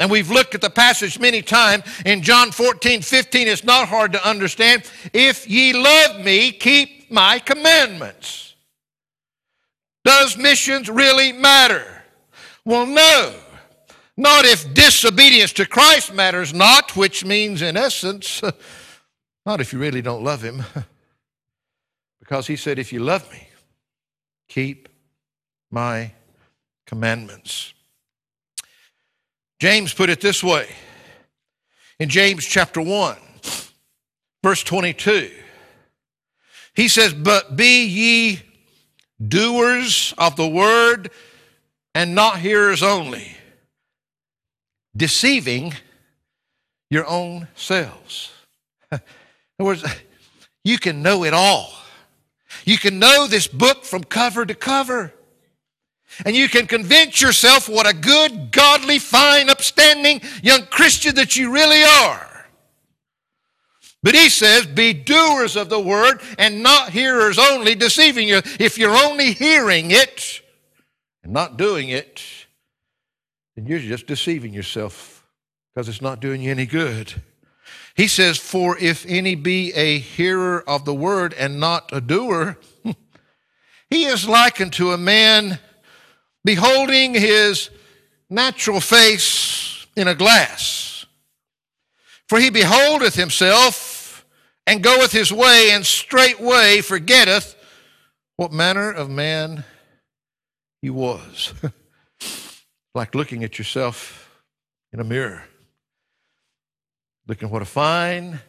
And 0.00 0.10
we've 0.10 0.30
looked 0.30 0.54
at 0.54 0.60
the 0.60 0.70
passage 0.70 1.18
many 1.18 1.42
times 1.42 1.84
in 2.06 2.22
John 2.22 2.52
14, 2.52 3.02
15. 3.02 3.48
It's 3.48 3.64
not 3.64 3.88
hard 3.88 4.12
to 4.12 4.28
understand. 4.28 4.88
If 5.12 5.48
ye 5.48 5.72
love 5.72 6.24
me, 6.24 6.52
keep 6.52 7.10
my 7.10 7.40
commandments. 7.40 8.54
Does 10.04 10.36
missions 10.36 10.88
really 10.88 11.32
matter? 11.32 12.02
Well, 12.64 12.86
no. 12.86 13.34
Not 14.16 14.44
if 14.44 14.72
disobedience 14.72 15.52
to 15.54 15.66
Christ 15.66 16.12
matters 16.12 16.54
not, 16.54 16.96
which 16.96 17.24
means, 17.24 17.62
in 17.62 17.76
essence, 17.76 18.42
not 19.46 19.60
if 19.60 19.72
you 19.72 19.78
really 19.78 20.02
don't 20.02 20.22
love 20.22 20.42
him. 20.42 20.64
Because 22.28 22.46
he 22.46 22.56
said, 22.56 22.78
if 22.78 22.92
you 22.92 23.00
love 23.00 23.30
me, 23.32 23.48
keep 24.48 24.90
my 25.70 26.12
commandments. 26.84 27.72
James 29.58 29.92
put 29.92 30.08
it 30.08 30.20
this 30.20 30.42
way 30.42 30.68
in 31.98 32.08
James 32.08 32.46
chapter 32.46 32.80
1, 32.80 33.16
verse 34.42 34.62
22. 34.62 35.30
He 36.74 36.88
says, 36.88 37.12
But 37.12 37.56
be 37.56 37.84
ye 37.84 38.42
doers 39.26 40.14
of 40.16 40.36
the 40.36 40.46
word 40.46 41.10
and 41.94 42.14
not 42.14 42.38
hearers 42.38 42.84
only, 42.84 43.36
deceiving 44.96 45.74
your 46.88 47.06
own 47.06 47.48
selves. 47.56 48.30
In 48.92 49.00
other 49.58 49.66
words, 49.66 49.84
you 50.62 50.78
can 50.78 51.02
know 51.02 51.24
it 51.24 51.34
all. 51.34 51.72
You 52.64 52.78
can 52.78 53.00
know 53.00 53.26
this 53.26 53.48
book 53.48 53.84
from 53.84 54.04
cover 54.04 54.46
to 54.46 54.54
cover. 54.54 55.12
And 56.24 56.34
you 56.34 56.48
can 56.48 56.66
convince 56.66 57.20
yourself 57.20 57.68
what 57.68 57.88
a 57.88 57.94
good, 57.94 58.50
godly, 58.50 58.98
fine, 58.98 59.48
upstanding 59.48 60.20
young 60.42 60.66
Christian 60.66 61.14
that 61.14 61.36
you 61.36 61.52
really 61.52 61.82
are. 61.82 62.28
But 64.02 64.14
he 64.14 64.28
says, 64.28 64.66
be 64.66 64.92
doers 64.92 65.56
of 65.56 65.68
the 65.68 65.80
word 65.80 66.20
and 66.38 66.62
not 66.62 66.90
hearers 66.90 67.38
only, 67.38 67.74
deceiving 67.74 68.28
you. 68.28 68.42
If 68.58 68.78
you're 68.78 68.96
only 68.96 69.32
hearing 69.32 69.90
it 69.90 70.40
and 71.22 71.32
not 71.32 71.56
doing 71.56 71.88
it, 71.88 72.22
then 73.56 73.66
you're 73.66 73.80
just 73.80 74.06
deceiving 74.06 74.54
yourself 74.54 75.26
because 75.74 75.88
it's 75.88 76.02
not 76.02 76.20
doing 76.20 76.40
you 76.40 76.50
any 76.50 76.66
good. 76.66 77.22
He 77.96 78.06
says, 78.06 78.38
For 78.38 78.78
if 78.78 79.04
any 79.08 79.34
be 79.34 79.72
a 79.74 79.98
hearer 79.98 80.62
of 80.68 80.84
the 80.84 80.94
word 80.94 81.34
and 81.34 81.58
not 81.58 81.90
a 81.92 82.00
doer, 82.00 82.56
he 83.90 84.04
is 84.04 84.28
likened 84.28 84.72
to 84.74 84.92
a 84.92 84.98
man 84.98 85.58
beholding 86.44 87.14
his 87.14 87.70
natural 88.30 88.80
face 88.80 89.86
in 89.96 90.08
a 90.08 90.14
glass. 90.14 91.06
For 92.28 92.38
he 92.38 92.50
beholdeth 92.50 93.14
himself 93.14 94.26
and 94.66 94.82
goeth 94.82 95.12
his 95.12 95.32
way, 95.32 95.70
and 95.72 95.84
straightway 95.84 96.82
forgetteth 96.82 97.56
what 98.36 98.52
manner 98.52 98.90
of 98.90 99.08
man 99.08 99.64
he 100.82 100.90
was. 100.90 101.54
like 102.94 103.14
looking 103.14 103.44
at 103.44 103.58
yourself 103.58 104.42
in 104.92 105.00
a 105.00 105.04
mirror. 105.04 105.44
Looking 107.26 107.50
what 107.50 107.62
a 107.62 107.66
fine, 107.66 108.40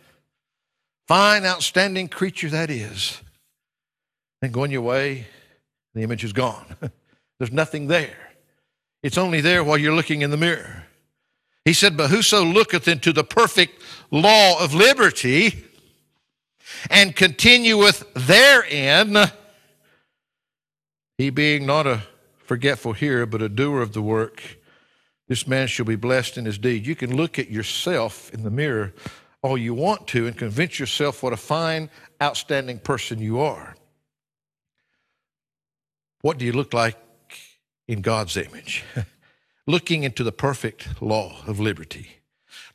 fine, 1.08 1.46
outstanding 1.46 2.08
creature 2.08 2.50
that 2.50 2.69
is. 2.69 3.22
And 4.41 4.53
going 4.53 4.72
your 4.72 4.81
way, 4.81 5.27
the 5.93 6.03
image 6.03 6.24
is 6.24 6.34
gone. 6.34 6.65
There's 7.39 7.51
nothing 7.51 7.88
there. 7.88 8.17
It's 9.01 9.17
only 9.17 9.41
there 9.41 9.63
while 9.63 9.77
you're 9.77 9.96
looking 9.96 10.22
in 10.22 10.29
the 10.29 10.38
mirror. 10.38 10.84
He 11.65 11.74
said, 11.74 11.96
But 11.96 12.10
whoso 12.10 12.43
looketh 12.43 12.88
into 12.88 13.13
the 13.13 13.24
perfect 13.24 13.81
law 14.12 14.62
of 14.62 14.74
liberty 14.74 15.65
and 16.89 17.15
continueth 17.15 18.03
therein, 18.13 19.31
he 21.17 21.29
being 21.29 21.65
not 21.65 21.88
a 21.88 22.03
forgetful 22.38 22.93
hearer, 22.93 23.25
but 23.25 23.41
a 23.41 23.50
doer 23.50 23.81
of 23.81 23.93
the 23.93 24.01
work, 24.01 24.41
this 25.27 25.48
man 25.48 25.67
shall 25.67 25.86
be 25.86 25.96
blessed 25.96 26.38
in 26.38 26.46
his 26.46 26.58
deed. 26.58 26.88
You 26.88 26.96
can 26.96 27.15
look 27.15 27.38
at 27.38 27.50
yourself 27.50 28.34
in 28.34 28.43
the 28.43 28.50
mirror 28.50 28.93
all 29.41 29.58
you 29.58 29.74
want 29.74 30.08
to 30.08 30.27
and 30.27 30.38
convince 30.38 30.79
yourself 30.79 31.24
what 31.24 31.31
a 31.34 31.38
fine, 31.38 31.89
outstanding 32.22 32.79
person 32.79 33.19
you 33.19 33.39
are. 33.39 33.75
What 36.22 36.38
do 36.38 36.46
you 36.46 36.51
look 36.51 36.74
like 36.74 36.98
in 37.89 38.01
God's 38.01 38.38
image? 38.38 38.84
looking 39.67 40.03
into 40.03 40.24
the 40.24 40.31
perfect 40.31 41.01
law 41.01 41.41
of 41.46 41.60
liberty, 41.60 42.17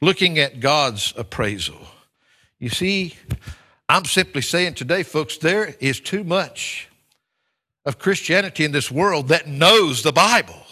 looking 0.00 0.38
at 0.38 0.60
God's 0.60 1.12
appraisal. 1.16 1.86
You 2.58 2.68
see, 2.68 3.14
I'm 3.88 4.04
simply 4.04 4.42
saying 4.42 4.74
today, 4.74 5.02
folks, 5.02 5.38
there 5.38 5.74
is 5.80 6.00
too 6.00 6.24
much 6.24 6.88
of 7.84 7.98
Christianity 7.98 8.64
in 8.64 8.72
this 8.72 8.90
world 8.90 9.28
that 9.28 9.46
knows 9.48 10.02
the 10.02 10.12
Bible 10.12 10.64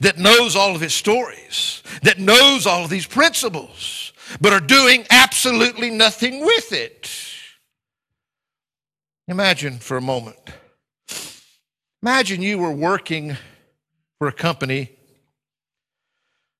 that 0.00 0.18
knows 0.18 0.56
all 0.56 0.74
of 0.74 0.80
his 0.80 0.94
stories, 0.94 1.82
that 2.02 2.18
knows 2.18 2.66
all 2.66 2.84
of 2.84 2.90
these 2.90 3.06
principles, 3.06 4.12
but 4.40 4.52
are 4.52 4.60
doing 4.60 5.06
absolutely 5.10 5.90
nothing 5.90 6.44
with 6.44 6.72
it. 6.72 7.10
Imagine 9.28 9.78
for 9.78 9.96
a 9.96 10.02
moment. 10.02 10.38
Imagine 12.02 12.42
you 12.42 12.58
were 12.58 12.72
working 12.72 13.36
for 14.20 14.28
a 14.28 14.32
company 14.32 14.90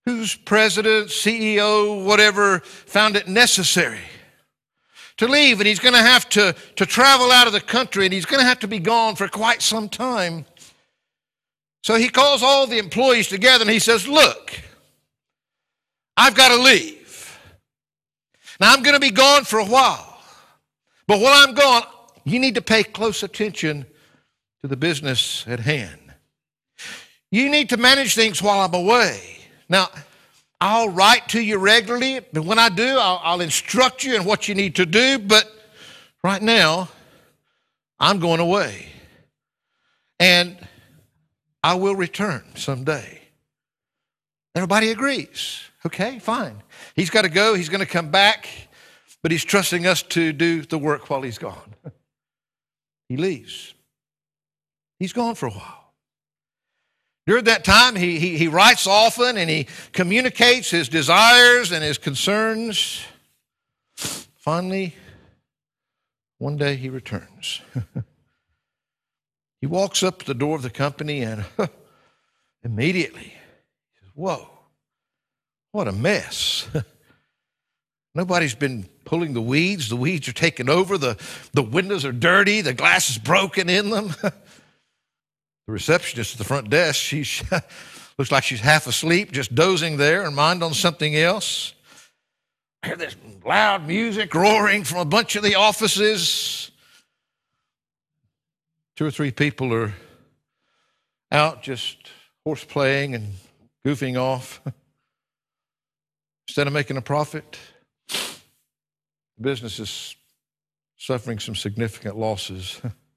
whose 0.07 0.35
president, 0.35 1.09
CEO, 1.09 2.03
whatever, 2.07 2.61
found 2.61 3.17
it 3.17 3.29
necessary 3.29 4.01
to 5.19 5.29
leave, 5.29 5.61
and 5.61 5.67
he's 5.69 5.79
going 5.79 5.93
to 5.93 6.01
have 6.01 6.27
to, 6.31 6.57
to 6.77 6.87
travel 6.87 7.31
out 7.31 7.47
of 7.47 7.53
the 7.53 7.61
country, 7.61 8.07
and 8.07 8.15
he's 8.15 8.25
going 8.25 8.41
to 8.41 8.47
have 8.47 8.61
to 8.61 8.67
be 8.67 8.79
gone 8.79 9.15
for 9.15 9.29
quite 9.29 9.61
some 9.61 9.91
time. 9.91 10.47
So 11.83 11.97
he 11.97 12.09
calls 12.09 12.43
all 12.43 12.67
the 12.67 12.79
employees 12.79 13.29
together 13.29 13.63
and 13.63 13.71
he 13.71 13.79
says, 13.79 14.09
Look, 14.09 14.59
I've 16.17 16.35
got 16.35 16.49
to 16.49 16.63
leave. 16.63 17.39
Now 18.59 18.73
I'm 18.73 18.83
going 18.83 18.95
to 18.95 19.01
be 19.01 19.11
gone 19.11 19.45
for 19.45 19.59
a 19.59 19.67
while. 19.67 20.23
But 21.07 21.21
while 21.21 21.47
I'm 21.47 21.55
gone, 21.55 21.83
you 22.25 22.39
need 22.39 22.55
to 22.55 22.63
pay 22.63 22.85
close 22.85 23.23
attention 23.23 23.85
to 24.63 24.69
the 24.69 24.77
business 24.77 25.45
at 25.47 25.61
hand. 25.61 26.00
You 27.31 27.49
need 27.49 27.69
to 27.71 27.77
manage 27.77 28.15
things 28.15 28.43
while 28.43 28.61
I'm 28.61 28.75
away. 28.75 29.39
Now, 29.69 29.89
I'll 30.61 30.89
write 30.89 31.29
to 31.31 31.41
you 31.41 31.59
regularly, 31.59 32.21
but 32.33 32.45
when 32.45 32.59
I 32.59 32.69
do, 32.69 32.99
I'll, 32.99 33.21
I'll 33.23 33.41
instruct 33.41 34.05
you 34.05 34.15
in 34.15 34.25
what 34.25 34.49
you 34.49 34.55
need 34.55 34.77
to 34.77 34.87
do. 34.87 35.19
But 35.19 35.51
right 36.23 36.43
now, 36.43 36.89
I'm 37.99 38.19
going 38.19 38.41
away. 38.41 38.87
And 40.19 40.57
I 41.63 41.75
will 41.75 41.95
return 41.95 42.45
someday. 42.57 43.21
Everybody 44.55 44.91
agrees. 44.91 45.61
Okay, 45.87 46.19
fine. 46.19 46.63
He's 46.95 47.11
got 47.11 47.23
to 47.23 47.31
go, 47.31 47.55
he's 47.55 47.69
going 47.69 47.81
to 47.81 47.87
come 47.87 48.11
back, 48.11 48.49
but 49.23 49.31
he's 49.31 49.45
trusting 49.45 49.87
us 49.87 50.03
to 50.03 50.33
do 50.33 50.63
the 50.63 50.79
work 50.79 51.09
while 51.09 51.23
he's 51.23 51.39
gone. 51.39 51.75
he 53.09 53.17
leaves. 53.17 53.73
He's 54.99 55.13
gone 55.13 55.37
for 55.37 55.47
a 55.47 55.53
while. 55.53 55.80
During 57.31 57.45
that 57.45 57.63
time, 57.63 57.95
he, 57.95 58.19
he, 58.19 58.37
he 58.37 58.49
writes 58.49 58.89
often 58.89 59.37
and 59.37 59.49
he 59.49 59.69
communicates 59.93 60.69
his 60.69 60.89
desires 60.89 61.71
and 61.71 61.85
his 61.85 61.97
concerns. 61.97 63.05
Finally, 63.95 64.97
one 66.39 66.57
day 66.57 66.75
he 66.75 66.89
returns. 66.89 67.61
He 69.61 69.67
walks 69.67 70.03
up 70.03 70.19
to 70.21 70.27
the 70.27 70.35
door 70.35 70.57
of 70.57 70.63
the 70.63 70.71
company 70.71 71.21
and 71.21 71.45
immediately 72.65 73.21
he 73.21 74.01
says, 74.01 74.11
Whoa, 74.15 74.49
what 75.71 75.87
a 75.87 75.93
mess. 75.93 76.67
Nobody's 78.15 78.57
been 78.57 78.89
pulling 79.05 79.35
the 79.35 79.41
weeds. 79.41 79.89
The 79.89 79.97
weeds 79.97 80.27
are 80.29 80.33
taking 80.33 80.69
over. 80.69 80.99
The, 80.99 81.17
the 81.53 81.63
windows 81.63 82.05
are 82.05 82.13
dirty. 82.13 82.61
The 82.61 82.75
glass 82.75 83.09
is 83.11 83.19
broken 83.19 83.69
in 83.69 83.91
them. 83.91 84.15
The 85.71 85.75
receptionist 85.75 86.35
at 86.35 86.39
the 86.39 86.45
front 86.45 86.69
desk, 86.69 86.97
she 86.97 87.25
looks 88.19 88.33
like 88.33 88.43
she's 88.43 88.61
half 88.61 88.89
asleep, 88.89 89.31
just 89.31 89.55
dozing 89.55 89.99
there 89.99 90.25
and 90.25 90.35
mind 90.35 90.65
on 90.65 90.75
something 90.75 91.15
else. 91.15 91.75
I 92.83 92.89
hear 92.89 92.97
this 92.97 93.15
loud 93.45 93.87
music 93.87 94.35
roaring 94.35 94.83
from 94.83 94.99
a 94.99 95.05
bunch 95.05 95.37
of 95.37 95.45
the 95.45 95.55
offices 95.55 96.73
two 98.97 99.07
or 99.07 99.11
three 99.13 99.31
people 99.31 99.73
are 99.73 99.95
out 101.31 101.63
just 101.63 101.97
horse 102.45 102.65
playing 102.65 103.15
and 103.15 103.33
goofing 103.87 104.21
off. 104.21 104.61
Instead 106.49 106.67
of 106.67 106.73
making 106.73 106.97
a 106.97 107.01
profit, 107.01 107.59
the 108.09 108.17
business 109.41 109.79
is 109.79 110.17
suffering 110.97 111.39
some 111.39 111.55
significant 111.55 112.19
losses. 112.19 112.81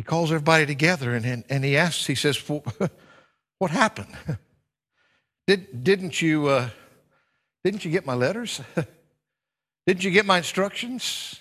He 0.00 0.02
calls 0.02 0.32
everybody 0.32 0.64
together 0.64 1.14
and, 1.14 1.26
and, 1.26 1.44
and 1.50 1.62
he 1.62 1.76
asks, 1.76 2.06
he 2.06 2.14
says, 2.14 2.42
What 3.58 3.70
happened? 3.70 4.08
Did, 5.46 5.84
didn't, 5.84 6.22
you, 6.22 6.46
uh, 6.46 6.70
didn't 7.62 7.84
you 7.84 7.90
get 7.90 8.06
my 8.06 8.14
letters? 8.14 8.62
didn't 9.86 10.02
you 10.02 10.10
get 10.10 10.24
my 10.24 10.38
instructions? 10.38 11.38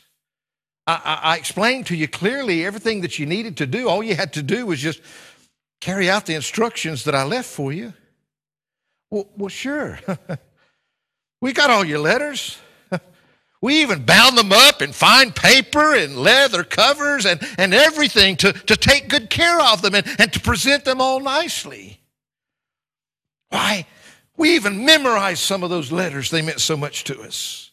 I, 0.86 1.22
I, 1.24 1.38
explained 1.38 1.86
to 1.86 1.96
you 1.96 2.10
clearly 2.10 2.66
everything 2.66 3.00
that 3.00 3.18
you 3.18 3.26
needed 3.26 3.56
to 3.58 3.66
do. 3.66 3.88
All 3.88 4.04
you 4.04 4.18
had 4.18 4.34
to 4.34 4.44
do 4.44 4.66
was 4.66 4.82
just 4.82 5.00
carry 5.80 6.10
out 6.10 6.26
the 6.26 6.36
instructions 6.36 7.06
that 7.06 7.16
I 7.16 7.24
left 7.24 7.48
for 7.48 7.72
you. 7.72 7.94
Well, 9.10 9.30
well 9.38 9.48
sure. 9.48 10.02
we 11.42 11.54
got 11.54 11.70
all 11.70 11.86
your 11.86 12.00
letters. 12.00 12.58
We 13.62 13.82
even 13.82 14.06
bound 14.06 14.38
them 14.38 14.54
up 14.54 14.82
in 14.82 14.94
fine 14.94 15.32
paper 15.32 15.94
and 15.94 16.16
leather 16.16 16.64
covers 16.64 17.26
and, 17.26 17.42
and 17.58 17.74
everything 17.74 18.38
to, 18.38 18.54
to 18.54 18.78
take 18.78 19.10
good 19.10 19.30
care 19.30 19.60
of 19.60 19.82
them 19.82 19.96
and, 19.96 20.08
and 20.18 20.32
to 20.32 20.40
present 20.40 20.86
them 20.86 21.02
all 21.02 21.20
nicely. 21.20 22.00
Why, 23.50 23.86
we 24.38 24.56
even 24.56 24.86
memorized 24.86 25.42
some 25.42 25.64
of 25.64 25.70
those 25.70 25.92
letters. 25.92 26.30
They 26.30 26.42
meant 26.42 26.62
so 26.62 26.78
much 26.78 27.04
to 27.06 27.22
us. 27.22 27.72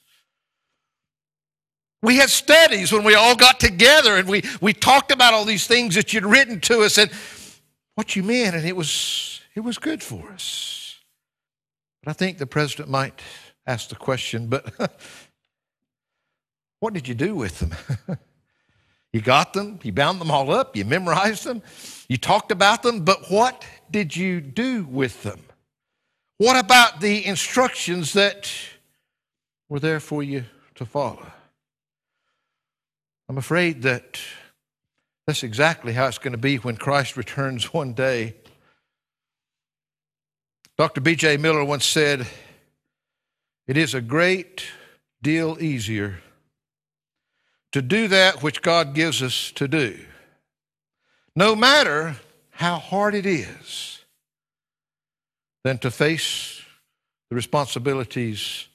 We 2.02 2.16
had 2.16 2.30
studies 2.30 2.92
when 2.92 3.04
we 3.04 3.14
all 3.14 3.36
got 3.36 3.60
together 3.60 4.16
and 4.16 4.28
we, 4.28 4.42
we 4.60 4.72
talked 4.72 5.12
about 5.12 5.34
all 5.34 5.44
these 5.44 5.66
things 5.66 5.94
that 5.94 6.12
you'd 6.12 6.26
written 6.26 6.60
to 6.62 6.80
us 6.82 6.98
and 6.98 7.10
what 7.94 8.14
you 8.14 8.22
meant, 8.22 8.54
and 8.54 8.66
it 8.66 8.76
was, 8.76 9.40
it 9.54 9.60
was 9.60 9.78
good 9.78 10.02
for 10.02 10.30
us. 10.30 10.96
But 12.02 12.10
I 12.10 12.12
think 12.12 12.38
the 12.38 12.46
president 12.46 12.90
might 12.90 13.20
ask 13.66 13.88
the 13.88 13.96
question, 13.96 14.48
but 14.48 14.72
what 16.80 16.94
did 16.94 17.08
you 17.08 17.14
do 17.14 17.34
with 17.34 17.58
them? 17.58 17.74
you 19.12 19.20
got 19.20 19.52
them, 19.52 19.78
you 19.82 19.92
bound 19.92 20.20
them 20.20 20.30
all 20.30 20.50
up, 20.50 20.76
you 20.76 20.84
memorized 20.84 21.44
them, 21.44 21.62
you 22.08 22.16
talked 22.16 22.52
about 22.52 22.82
them, 22.82 23.04
but 23.04 23.30
what 23.30 23.64
did 23.90 24.16
you 24.16 24.40
do 24.40 24.84
with 24.84 25.22
them? 25.22 25.40
What 26.38 26.62
about 26.62 27.00
the 27.00 27.24
instructions 27.24 28.12
that 28.12 28.52
were 29.68 29.80
there 29.80 30.00
for 30.00 30.22
you 30.22 30.44
to 30.74 30.84
follow? 30.84 31.26
I'm 33.28 33.38
afraid 33.38 33.82
that 33.82 34.20
that's 35.26 35.42
exactly 35.42 35.92
how 35.92 36.06
it's 36.06 36.18
going 36.18 36.32
to 36.32 36.38
be 36.38 36.56
when 36.56 36.76
Christ 36.76 37.16
returns 37.16 37.72
one 37.72 37.94
day. 37.94 38.36
Dr. 40.76 41.00
B.J. 41.00 41.38
Miller 41.38 41.64
once 41.64 41.86
said, 41.86 42.26
It 43.66 43.78
is 43.78 43.94
a 43.94 44.02
great 44.02 44.66
deal 45.22 45.56
easier 45.58 46.20
to 47.76 47.82
do 47.82 48.08
that 48.08 48.42
which 48.42 48.62
God 48.62 48.94
gives 48.94 49.22
us 49.22 49.52
to 49.52 49.68
do, 49.68 49.98
no 51.34 51.54
matter 51.54 52.16
how 52.52 52.78
hard 52.78 53.14
it 53.14 53.26
is, 53.26 54.02
than 55.62 55.76
to 55.76 55.90
face 55.90 56.62
the 57.28 57.36
responsibilities 57.36 58.68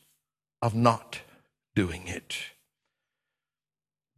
of 0.62 0.76
not 0.76 1.20
doing 1.74 2.06
it. 2.06 2.38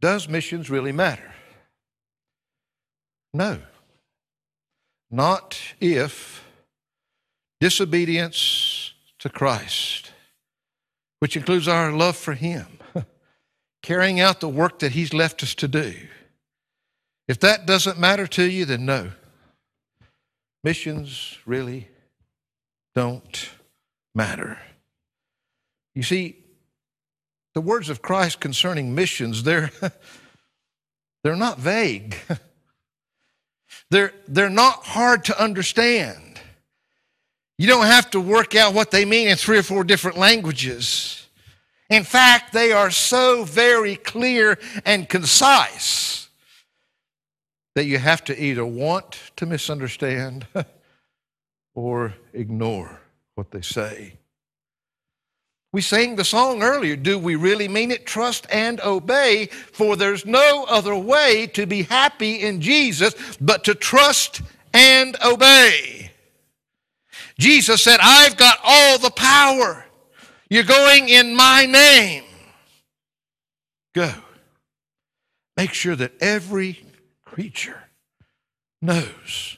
Does 0.02 0.28
missions 0.28 0.68
really 0.68 0.92
matter? 0.92 1.32
No. 3.32 3.60
Not 5.10 5.58
if 5.80 6.44
disobedience 7.58 8.92
to 9.20 9.30
Christ, 9.30 10.12
which 11.20 11.38
includes 11.38 11.68
our 11.68 11.90
love 11.90 12.16
for 12.16 12.34
Him, 12.34 12.66
carrying 13.84 14.18
out 14.18 14.40
the 14.40 14.48
work 14.48 14.78
that 14.78 14.92
He's 14.92 15.12
left 15.12 15.42
us 15.42 15.54
to 15.56 15.68
do, 15.68 15.94
if 17.28 17.38
that 17.40 17.66
doesn't 17.66 17.98
matter 17.98 18.26
to 18.28 18.42
you, 18.42 18.64
then 18.64 18.86
no. 18.86 19.12
Missions 20.64 21.36
really 21.44 21.88
don't 22.94 23.50
matter. 24.14 24.58
You 25.94 26.02
see, 26.02 26.38
the 27.52 27.60
words 27.60 27.90
of 27.90 28.00
Christ 28.00 28.40
concerning 28.40 28.94
missions, 28.94 29.42
they're, 29.42 29.70
they're 31.22 31.36
not 31.36 31.58
vague. 31.58 32.16
They're, 33.90 34.14
they're 34.26 34.50
not 34.50 34.84
hard 34.84 35.26
to 35.26 35.40
understand. 35.40 36.40
You 37.58 37.68
don't 37.68 37.86
have 37.86 38.10
to 38.12 38.20
work 38.20 38.54
out 38.54 38.72
what 38.72 38.90
they 38.90 39.04
mean 39.04 39.28
in 39.28 39.36
three 39.36 39.58
or 39.58 39.62
four 39.62 39.84
different 39.84 40.16
languages. 40.16 41.23
In 41.90 42.04
fact, 42.04 42.52
they 42.52 42.72
are 42.72 42.90
so 42.90 43.44
very 43.44 43.96
clear 43.96 44.58
and 44.84 45.08
concise 45.08 46.28
that 47.74 47.84
you 47.84 47.98
have 47.98 48.24
to 48.24 48.42
either 48.42 48.64
want 48.64 49.18
to 49.36 49.46
misunderstand 49.46 50.46
or 51.74 52.14
ignore 52.32 53.00
what 53.34 53.50
they 53.50 53.60
say. 53.60 54.14
We 55.72 55.80
sang 55.80 56.14
the 56.14 56.24
song 56.24 56.62
earlier, 56.62 56.94
Do 56.94 57.18
We 57.18 57.34
Really 57.34 57.66
Mean 57.66 57.90
It? 57.90 58.06
Trust 58.06 58.46
and 58.48 58.80
Obey, 58.80 59.46
for 59.46 59.96
there's 59.96 60.24
no 60.24 60.64
other 60.68 60.94
way 60.94 61.48
to 61.48 61.66
be 61.66 61.82
happy 61.82 62.42
in 62.42 62.60
Jesus 62.60 63.14
but 63.40 63.64
to 63.64 63.74
trust 63.74 64.40
and 64.72 65.16
obey. 65.24 66.12
Jesus 67.40 67.82
said, 67.82 67.98
I've 68.00 68.36
got 68.36 68.58
all 68.62 68.98
the 68.98 69.10
power. 69.10 69.83
You're 70.48 70.64
going 70.64 71.08
in 71.08 71.34
my 71.34 71.66
name. 71.66 72.24
Go. 73.94 74.12
Make 75.56 75.72
sure 75.72 75.96
that 75.96 76.12
every 76.20 76.84
creature 77.24 77.84
knows 78.82 79.56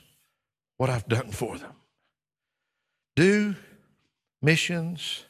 what 0.77 0.89
I've 0.89 1.07
done 1.07 1.31
for 1.31 1.57
them. 1.57 1.73
Do 3.15 3.55
missions 4.41 5.25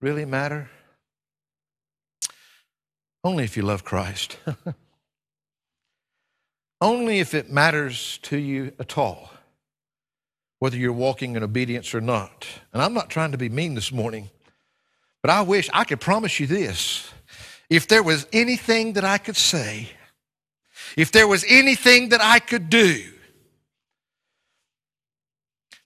really 0.00 0.24
matter? 0.24 0.68
Only 3.22 3.44
if 3.44 3.56
you 3.56 3.62
love 3.62 3.84
Christ. 3.84 4.38
Only 6.80 7.20
if 7.20 7.34
it 7.34 7.50
matters 7.50 8.18
to 8.22 8.38
you 8.38 8.72
at 8.78 8.96
all, 8.96 9.30
whether 10.58 10.76
you're 10.76 10.92
walking 10.92 11.36
in 11.36 11.42
obedience 11.42 11.94
or 11.94 12.00
not. 12.00 12.46
And 12.72 12.82
I'm 12.82 12.94
not 12.94 13.10
trying 13.10 13.32
to 13.32 13.38
be 13.38 13.50
mean 13.50 13.74
this 13.74 13.92
morning, 13.92 14.30
but 15.22 15.30
I 15.30 15.42
wish 15.42 15.68
I 15.72 15.84
could 15.84 16.00
promise 16.00 16.40
you 16.40 16.46
this. 16.46 17.10
If 17.68 17.86
there 17.86 18.02
was 18.02 18.26
anything 18.32 18.94
that 18.94 19.04
I 19.04 19.18
could 19.18 19.36
say, 19.36 19.90
if 20.96 21.12
there 21.12 21.28
was 21.28 21.44
anything 21.48 22.08
that 22.08 22.20
I 22.20 22.38
could 22.38 22.68
do, 22.68 23.04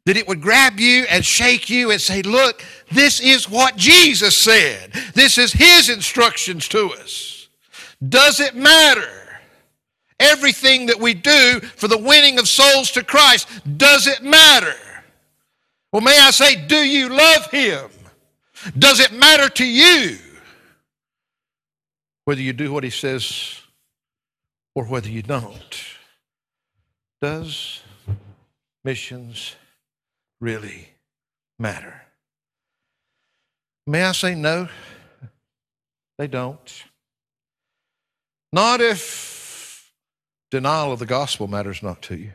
that 0.06 0.16
it 0.16 0.28
would 0.28 0.40
grab 0.40 0.78
you 0.78 1.04
and 1.10 1.24
shake 1.24 1.70
you 1.70 1.90
and 1.90 2.00
say, 2.00 2.22
Look, 2.22 2.62
this 2.90 3.20
is 3.20 3.48
what 3.48 3.76
Jesus 3.76 4.36
said. 4.36 4.92
This 5.14 5.38
is 5.38 5.52
His 5.52 5.88
instructions 5.88 6.68
to 6.68 6.90
us. 6.92 7.48
Does 8.06 8.40
it 8.40 8.54
matter? 8.54 9.08
Everything 10.20 10.86
that 10.86 11.00
we 11.00 11.14
do 11.14 11.60
for 11.60 11.88
the 11.88 11.98
winning 11.98 12.38
of 12.38 12.48
souls 12.48 12.90
to 12.92 13.02
Christ, 13.02 13.48
does 13.76 14.06
it 14.06 14.22
matter? 14.22 14.76
Well, 15.92 16.02
may 16.02 16.18
I 16.18 16.30
say, 16.30 16.66
do 16.66 16.76
you 16.76 17.08
love 17.08 17.50
Him? 17.50 17.90
Does 18.78 19.00
it 19.00 19.12
matter 19.12 19.48
to 19.48 19.64
you 19.64 20.18
whether 22.24 22.40
you 22.40 22.52
do 22.52 22.72
what 22.72 22.84
He 22.84 22.90
says 22.90 23.60
or 24.74 24.84
whether 24.84 25.08
you 25.08 25.22
don't? 25.22 25.76
Does 27.20 27.82
missions 28.84 29.56
really 30.40 30.88
matter? 31.58 32.02
May 33.86 34.04
I 34.04 34.12
say 34.12 34.34
no? 34.34 34.68
They 36.18 36.26
don't. 36.26 36.84
Not 38.52 38.80
if 38.80 39.92
denial 40.50 40.92
of 40.92 41.00
the 41.00 41.06
gospel 41.06 41.48
matters 41.48 41.82
not 41.82 42.00
to 42.02 42.16
you. 42.16 42.32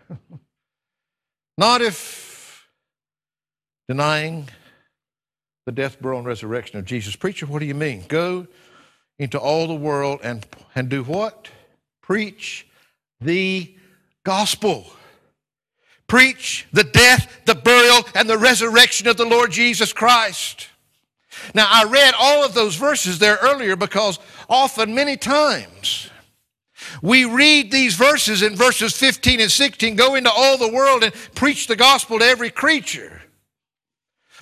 not 1.58 1.82
if 1.82 2.68
denying 3.88 4.50
the 5.70 5.74
death, 5.74 6.02
burial, 6.02 6.18
and 6.18 6.28
resurrection 6.28 6.80
of 6.80 6.86
Jesus. 6.86 7.16
Preacher, 7.16 7.46
what 7.46 7.60
do 7.60 7.68
you 7.68 7.76
mean? 7.76 8.04
Go 8.08 8.48
into 9.20 9.40
all 9.40 9.68
the 9.68 9.76
world 9.76 10.20
and, 10.24 10.44
and 10.74 10.90
do 10.90 11.04
what? 11.04 11.48
Preach 12.02 12.66
the 13.22 13.72
gospel. 14.24 14.88
Preach 16.08 16.66
the 16.74 16.86
death, 16.86 17.42
the 17.46 17.54
burial, 17.54 18.00
and 18.16 18.28
the 18.28 18.40
resurrection 18.40 19.08
of 19.08 19.18
the 19.18 19.26
Lord 19.26 19.52
Jesus 19.52 19.94
Christ. 19.94 20.70
Now, 21.54 21.68
I 21.70 21.84
read 21.84 22.16
all 22.20 22.44
of 22.44 22.56
those 22.56 22.76
verses 22.76 23.20
there 23.20 23.38
earlier 23.40 23.76
because 23.76 24.18
often, 24.50 24.96
many 24.96 25.18
times, 25.18 26.10
we 27.04 27.26
read 27.26 27.72
these 27.72 27.94
verses 27.94 28.42
in 28.42 28.56
verses 28.56 28.98
15 28.98 29.40
and 29.40 29.52
16 29.52 29.96
go 29.96 30.16
into 30.16 30.32
all 30.32 30.58
the 30.58 30.74
world 30.74 31.04
and 31.04 31.14
preach 31.36 31.68
the 31.68 31.76
gospel 31.76 32.18
to 32.18 32.26
every 32.26 32.50
creature. 32.50 33.22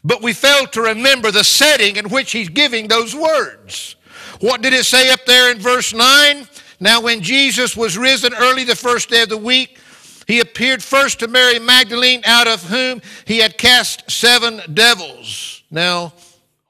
But 0.08 0.22
we 0.22 0.32
fail 0.32 0.66
to 0.68 0.82
remember 0.82 1.32
the 1.32 1.44
setting 1.44 1.98
in 1.98 2.08
which 2.08 2.32
he's 2.32 2.48
giving 2.48 2.88
those 2.88 3.14
words. 3.14 3.98
What 4.40 4.62
did 4.62 4.72
it 4.72 4.86
say 4.86 5.12
up 5.12 5.26
there 5.26 5.52
in 5.52 5.60
verse 5.60 5.94
9? 5.94 6.48
Now, 6.80 7.02
when 7.02 7.20
Jesus 7.20 7.76
was 7.76 7.98
risen 7.98 8.34
early 8.34 8.64
the 8.64 8.78
first 8.78 9.10
day 9.10 9.24
of 9.24 9.30
the 9.30 9.38
week, 9.38 9.78
he 10.26 10.40
appeared 10.40 10.82
first 10.82 11.20
to 11.20 11.28
Mary 11.28 11.60
Magdalene, 11.60 12.22
out 12.26 12.48
of 12.48 12.64
whom 12.64 13.02
he 13.26 13.40
had 13.40 13.58
cast 13.58 14.10
seven 14.10 14.62
devils. 14.74 15.64
Now, 15.70 16.14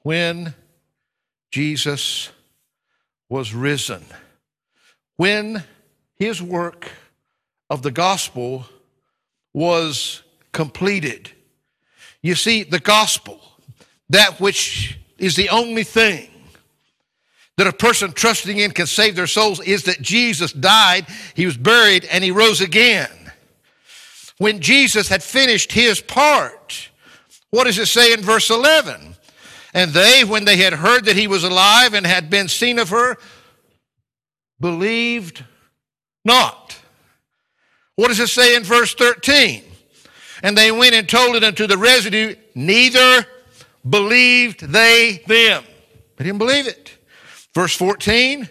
when 0.01 0.55
Jesus 1.51 2.29
was 3.29 3.53
risen, 3.53 4.03
when 5.15 5.63
his 6.15 6.41
work 6.41 6.89
of 7.69 7.83
the 7.83 7.91
gospel 7.91 8.65
was 9.53 10.23
completed, 10.53 11.31
you 12.27 12.35
see, 12.35 12.63
the 12.63 12.79
gospel, 12.79 13.39
that 14.09 14.39
which 14.39 14.99
is 15.17 15.35
the 15.35 15.49
only 15.49 15.83
thing 15.83 16.29
that 17.57 17.67
a 17.67 17.73
person 17.73 18.11
trusting 18.11 18.57
in 18.57 18.71
can 18.71 18.85
save 18.85 19.15
their 19.15 19.27
souls, 19.27 19.59
is 19.61 19.83
that 19.83 20.01
Jesus 20.01 20.51
died, 20.53 21.07
he 21.33 21.45
was 21.45 21.57
buried, 21.57 22.05
and 22.05 22.23
he 22.23 22.31
rose 22.31 22.61
again 22.61 23.09
when 24.37 24.59
Jesus 24.59 25.07
had 25.07 25.23
finished 25.23 25.71
his 25.71 25.99
part. 25.99 26.89
What 27.49 27.63
does 27.63 27.79
it 27.79 27.87
say 27.87 28.13
in 28.13 28.21
verse 28.21 28.49
11? 28.49 29.15
And 29.73 29.91
they, 29.91 30.23
when 30.23 30.45
they 30.45 30.57
had 30.57 30.73
heard 30.73 31.05
that 31.05 31.15
he 31.15 31.27
was 31.27 31.43
alive 31.43 31.93
and 31.93 32.05
had 32.05 32.29
been 32.29 32.47
seen 32.47 32.77
of 32.77 32.89
her, 32.89 33.17
believed 34.59 35.43
not. 36.23 36.79
What 37.95 38.09
does 38.09 38.19
it 38.19 38.27
say 38.27 38.55
in 38.55 38.63
verse 38.63 38.93
13? 38.93 39.63
And 40.43 40.57
they 40.57 40.71
went 40.71 40.95
and 40.95 41.07
told 41.07 41.35
it 41.35 41.43
unto 41.43 41.67
the 41.67 41.77
residue, 41.77 42.35
neither 42.55 43.25
believed 43.87 44.61
they 44.61 45.23
them. 45.27 45.63
They 46.17 46.25
didn't 46.25 46.39
believe 46.39 46.67
it. 46.67 46.97
Verse 47.53 47.75
14, 47.75 48.49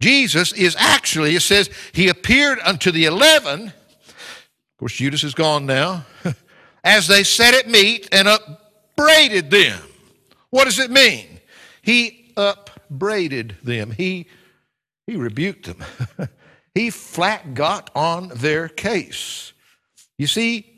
Jesus 0.00 0.52
is 0.52 0.76
actually, 0.78 1.34
it 1.34 1.42
says, 1.42 1.70
he 1.92 2.08
appeared 2.08 2.58
unto 2.64 2.90
the 2.90 3.04
eleven. 3.04 3.66
Of 3.68 4.76
course, 4.78 4.94
Judas 4.94 5.24
is 5.24 5.34
gone 5.34 5.66
now. 5.66 6.06
As 6.84 7.06
they 7.06 7.24
sat 7.24 7.54
at 7.54 7.68
meat 7.68 8.08
and 8.12 8.26
upbraided 8.26 9.50
them. 9.50 9.80
What 10.48 10.64
does 10.64 10.78
it 10.78 10.90
mean? 10.90 11.40
He 11.82 12.32
upbraided 12.36 13.56
them. 13.62 13.90
He, 13.90 14.26
he 15.06 15.16
rebuked 15.16 15.66
them. 15.66 15.84
he 16.74 16.90
flat 16.90 17.54
got 17.54 17.90
on 17.94 18.28
their 18.28 18.68
case. 18.68 19.52
You 20.16 20.26
see, 20.26 20.69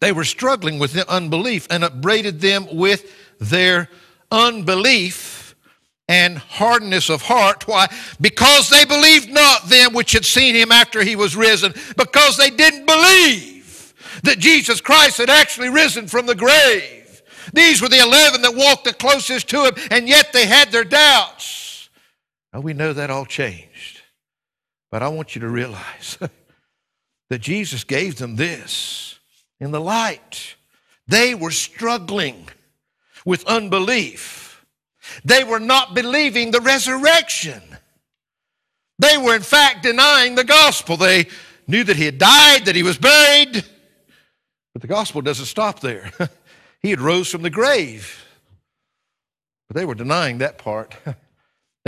they 0.00 0.12
were 0.12 0.24
struggling 0.24 0.78
with 0.78 0.96
unbelief 1.08 1.66
and 1.70 1.84
upbraided 1.84 2.40
them 2.40 2.66
with 2.72 3.14
their 3.40 3.88
unbelief 4.30 5.54
and 6.08 6.38
hardness 6.38 7.10
of 7.10 7.22
heart. 7.22 7.68
Why? 7.68 7.86
Because 8.20 8.70
they 8.70 8.84
believed 8.84 9.30
not 9.30 9.68
them 9.68 9.92
which 9.92 10.12
had 10.12 10.24
seen 10.24 10.54
him 10.54 10.72
after 10.72 11.02
he 11.02 11.16
was 11.16 11.36
risen, 11.36 11.74
because 11.96 12.36
they 12.36 12.50
didn't 12.50 12.86
believe 12.86 13.94
that 14.22 14.38
Jesus 14.38 14.80
Christ 14.80 15.18
had 15.18 15.30
actually 15.30 15.68
risen 15.68 16.06
from 16.06 16.26
the 16.26 16.34
grave. 16.34 17.22
These 17.52 17.80
were 17.82 17.88
the 17.88 18.00
11 18.00 18.42
that 18.42 18.54
walked 18.54 18.84
the 18.84 18.92
closest 18.92 19.48
to 19.50 19.64
him, 19.64 19.74
and 19.90 20.08
yet 20.08 20.32
they 20.32 20.46
had 20.46 20.70
their 20.70 20.84
doubts. 20.84 21.90
Now 22.52 22.60
we 22.60 22.72
know 22.72 22.92
that 22.92 23.10
all 23.10 23.26
changed. 23.26 24.02
But 24.90 25.02
I 25.02 25.08
want 25.08 25.34
you 25.34 25.42
to 25.42 25.48
realize 25.48 26.18
that 27.30 27.40
Jesus 27.40 27.84
gave 27.84 28.16
them 28.16 28.36
this 28.36 29.07
in 29.60 29.70
the 29.70 29.80
light. 29.80 30.56
They 31.06 31.34
were 31.34 31.50
struggling 31.50 32.48
with 33.24 33.44
unbelief. 33.46 34.64
They 35.24 35.44
were 35.44 35.60
not 35.60 35.94
believing 35.94 36.50
the 36.50 36.60
resurrection. 36.60 37.62
They 38.98 39.16
were, 39.16 39.36
in 39.36 39.42
fact, 39.42 39.82
denying 39.82 40.34
the 40.34 40.44
gospel. 40.44 40.96
They 40.96 41.26
knew 41.66 41.84
that 41.84 41.96
he 41.96 42.04
had 42.04 42.18
died, 42.18 42.64
that 42.66 42.76
he 42.76 42.82
was 42.82 42.98
buried, 42.98 43.64
but 44.72 44.82
the 44.82 44.88
gospel 44.88 45.22
doesn't 45.22 45.46
stop 45.46 45.80
there. 45.80 46.12
he 46.82 46.90
had 46.90 47.00
rose 47.00 47.28
from 47.28 47.42
the 47.42 47.50
grave. 47.50 48.24
But 49.68 49.76
they 49.76 49.84
were 49.84 49.94
denying 49.94 50.38
that 50.38 50.58
part. 50.58 50.94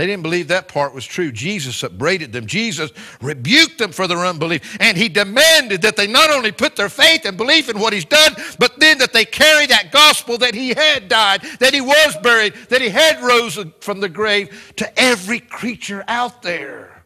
They 0.01 0.07
didn't 0.07 0.23
believe 0.23 0.47
that 0.47 0.67
part 0.67 0.95
was 0.95 1.05
true. 1.05 1.31
Jesus 1.31 1.83
upbraided 1.83 2.33
them. 2.33 2.47
Jesus 2.47 2.89
rebuked 3.21 3.77
them 3.77 3.91
for 3.91 4.07
their 4.07 4.25
unbelief. 4.25 4.75
And 4.79 4.97
he 4.97 5.07
demanded 5.07 5.83
that 5.83 5.95
they 5.95 6.07
not 6.07 6.31
only 6.31 6.51
put 6.51 6.75
their 6.75 6.89
faith 6.89 7.23
and 7.23 7.37
belief 7.37 7.69
in 7.69 7.77
what 7.77 7.93
he's 7.93 8.05
done, 8.05 8.33
but 8.57 8.79
then 8.79 8.97
that 8.97 9.13
they 9.13 9.25
carry 9.25 9.67
that 9.67 9.91
gospel 9.91 10.39
that 10.39 10.55
he 10.55 10.69
had 10.69 11.07
died, 11.07 11.43
that 11.59 11.75
he 11.75 11.81
was 11.81 12.17
buried, 12.23 12.55
that 12.69 12.81
he 12.81 12.89
had 12.89 13.21
risen 13.21 13.75
from 13.79 13.99
the 13.99 14.09
grave 14.09 14.73
to 14.77 14.99
every 14.99 15.39
creature 15.39 16.03
out 16.07 16.41
there. 16.41 17.03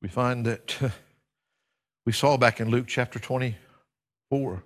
We 0.00 0.08
find 0.08 0.46
that 0.46 0.76
we 2.06 2.12
saw 2.12 2.36
back 2.36 2.60
in 2.60 2.70
Luke 2.70 2.86
chapter 2.86 3.18
24, 3.18 4.62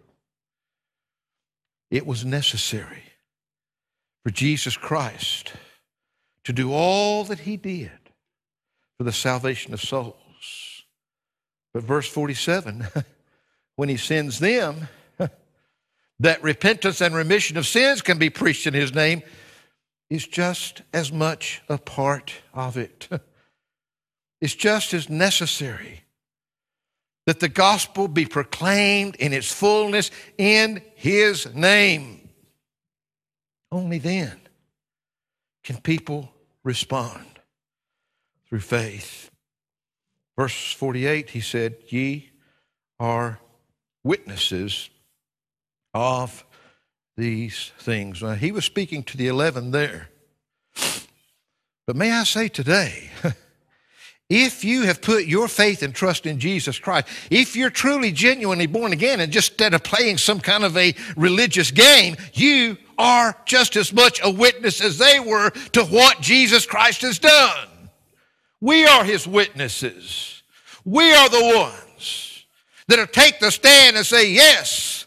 it 1.90 2.06
was 2.06 2.26
necessary 2.26 3.04
for 4.22 4.30
Jesus 4.30 4.76
Christ 4.76 5.54
to 6.50 6.54
do 6.62 6.72
all 6.72 7.22
that 7.22 7.38
he 7.38 7.56
did 7.56 7.92
for 8.98 9.04
the 9.04 9.12
salvation 9.12 9.72
of 9.72 9.80
souls. 9.80 10.82
But 11.72 11.84
verse 11.84 12.08
47, 12.08 12.88
when 13.76 13.88
he 13.88 13.96
sends 13.96 14.40
them, 14.40 14.88
that 16.18 16.42
repentance 16.42 17.00
and 17.00 17.14
remission 17.14 17.56
of 17.56 17.68
sins 17.68 18.02
can 18.02 18.18
be 18.18 18.30
preached 18.30 18.66
in 18.66 18.74
his 18.74 18.92
name, 18.92 19.22
is 20.08 20.26
just 20.26 20.82
as 20.92 21.12
much 21.12 21.62
a 21.68 21.78
part 21.78 22.34
of 22.52 22.76
it. 22.76 23.08
It's 24.42 24.54
just 24.54 24.94
as 24.94 25.10
necessary 25.10 26.00
that 27.26 27.40
the 27.40 27.48
gospel 27.50 28.08
be 28.08 28.24
proclaimed 28.24 29.14
in 29.16 29.34
its 29.34 29.52
fullness 29.52 30.10
in 30.38 30.80
his 30.94 31.54
name. 31.54 32.30
Only 33.70 33.98
then 33.98 34.40
can 35.62 35.76
people 35.76 36.32
respond 36.64 37.40
through 38.48 38.60
faith. 38.60 39.30
Verse 40.36 40.72
48, 40.72 41.30
he 41.30 41.40
said, 41.40 41.76
Ye 41.88 42.30
are 42.98 43.40
witnesses 44.02 44.90
of 45.94 46.44
these 47.16 47.72
things. 47.78 48.22
Now, 48.22 48.34
he 48.34 48.52
was 48.52 48.64
speaking 48.64 49.02
to 49.04 49.16
the 49.16 49.28
11 49.28 49.70
there. 49.70 50.08
But 51.86 51.96
may 51.96 52.12
I 52.12 52.24
say 52.24 52.48
today, 52.48 53.10
if 54.30 54.64
you 54.64 54.82
have 54.82 55.02
put 55.02 55.26
your 55.26 55.48
faith 55.48 55.82
and 55.82 55.94
trust 55.94 56.24
in 56.24 56.38
Jesus 56.38 56.78
Christ, 56.78 57.08
if 57.30 57.54
you're 57.56 57.68
truly 57.68 58.12
genuinely 58.12 58.66
born 58.66 58.92
again 58.92 59.20
and 59.20 59.30
just 59.30 59.50
instead 59.50 59.74
of 59.74 59.82
playing 59.82 60.16
some 60.16 60.40
kind 60.40 60.64
of 60.64 60.74
a 60.78 60.94
religious 61.14 61.70
game, 61.70 62.16
you 62.32 62.78
are 62.96 63.36
just 63.44 63.76
as 63.76 63.92
much 63.92 64.20
a 64.22 64.30
witness 64.30 64.80
as 64.80 64.96
they 64.96 65.20
were 65.20 65.50
to 65.72 65.84
what 65.84 66.22
Jesus 66.22 66.64
Christ 66.64 67.02
has 67.02 67.18
done. 67.18 67.68
We 68.60 68.86
are 68.86 69.04
his 69.04 69.26
witnesses. 69.26 70.42
We 70.84 71.12
are 71.12 71.28
the 71.28 71.56
ones 71.56 72.44
that 72.86 73.12
take 73.12 73.38
the 73.40 73.50
stand 73.50 73.96
and 73.96 74.06
say, 74.06 74.32
Yes, 74.32 74.99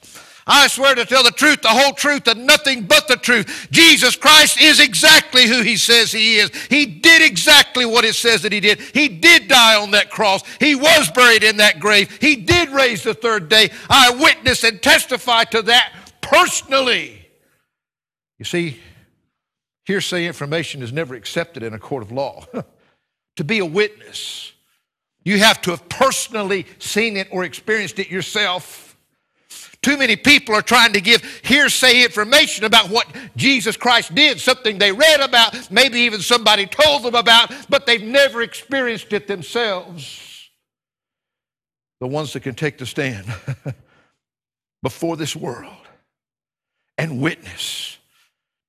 I 0.45 0.67
swear 0.67 0.93
to 0.95 1.05
tell 1.05 1.23
the 1.23 1.31
truth, 1.31 1.61
the 1.61 1.69
whole 1.69 1.93
truth, 1.93 2.27
and 2.27 2.45
nothing 2.45 2.83
but 2.83 3.07
the 3.07 3.15
truth. 3.15 3.67
Jesus 3.71 4.15
Christ 4.15 4.61
is 4.61 4.79
exactly 4.79 5.47
who 5.47 5.61
he 5.61 5.77
says 5.77 6.11
he 6.11 6.37
is. 6.37 6.51
He 6.65 6.85
did 6.85 7.21
exactly 7.21 7.85
what 7.85 8.03
it 8.03 8.15
says 8.15 8.41
that 8.41 8.51
he 8.51 8.59
did. 8.59 8.79
He 8.79 9.07
did 9.07 9.47
die 9.47 9.81
on 9.81 9.91
that 9.91 10.09
cross. 10.09 10.43
He 10.59 10.75
was 10.75 11.09
buried 11.11 11.43
in 11.43 11.57
that 11.57 11.79
grave. 11.79 12.17
He 12.19 12.35
did 12.35 12.69
raise 12.69 13.03
the 13.03 13.13
third 13.13 13.47
day. 13.47 13.71
I 13.89 14.11
witness 14.11 14.63
and 14.63 14.81
testify 14.81 15.45
to 15.45 15.61
that 15.63 15.93
personally. 16.21 17.25
You 18.37 18.45
see, 18.45 18.79
hearsay 19.85 20.25
information 20.25 20.81
is 20.81 20.91
never 20.91 21.15
accepted 21.15 21.63
in 21.63 21.73
a 21.73 21.79
court 21.79 22.03
of 22.03 22.11
law. 22.11 22.45
to 23.37 23.43
be 23.43 23.59
a 23.59 23.65
witness, 23.65 24.51
you 25.23 25.39
have 25.39 25.61
to 25.61 25.71
have 25.71 25.87
personally 25.87 26.65
seen 26.79 27.15
it 27.15 27.29
or 27.31 27.43
experienced 27.45 27.99
it 27.99 28.09
yourself. 28.09 28.92
Too 29.83 29.97
many 29.97 30.15
people 30.15 30.55
are 30.55 30.61
trying 30.61 30.93
to 30.93 31.01
give 31.01 31.21
hearsay 31.43 32.03
information 32.03 32.63
about 32.63 32.89
what 32.89 33.05
Jesus 33.35 33.75
Christ 33.75 34.15
did, 34.15 34.39
something 34.39 34.77
they 34.77 34.93
read 34.93 35.19
about, 35.19 35.69
maybe 35.69 35.99
even 35.99 36.21
somebody 36.21 36.65
told 36.65 37.03
them 37.03 37.15
about, 37.15 37.53
but 37.69 37.85
they've 37.85 38.01
never 38.01 38.41
experienced 38.41 39.11
it 39.11 39.27
themselves. 39.27 40.49
The 41.99 42.07
ones 42.07 42.31
that 42.33 42.43
can 42.43 42.55
take 42.55 42.77
the 42.77 42.85
stand 42.85 43.25
before 44.81 45.17
this 45.17 45.35
world 45.35 45.87
and 46.97 47.21
witness 47.21 47.97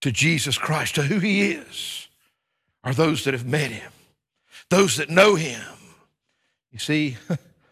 to 0.00 0.11
Jesus 0.11 0.59
Christ, 0.59 0.96
to 0.96 1.03
who 1.03 1.20
He 1.20 1.53
is, 1.53 2.09
are 2.83 2.92
those 2.92 3.22
that 3.24 3.35
have 3.35 3.46
met 3.46 3.70
Him, 3.70 3.92
those 4.68 4.96
that 4.96 5.11
know 5.11 5.37
Him. 5.37 5.62
You 6.72 6.81
see, 6.81 7.16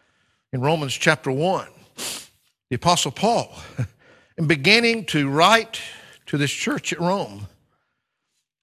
in 0.53 0.61
Romans 0.61 0.93
chapter 0.93 1.29
1, 1.29 1.67
the 2.73 2.77
Apostle 2.77 3.11
Paul, 3.11 3.53
in 4.39 4.47
beginning 4.47 5.05
to 5.05 5.29
write 5.29 5.79
to 6.25 6.39
this 6.39 6.49
church 6.49 6.91
at 6.91 6.99
Rome, 6.99 7.45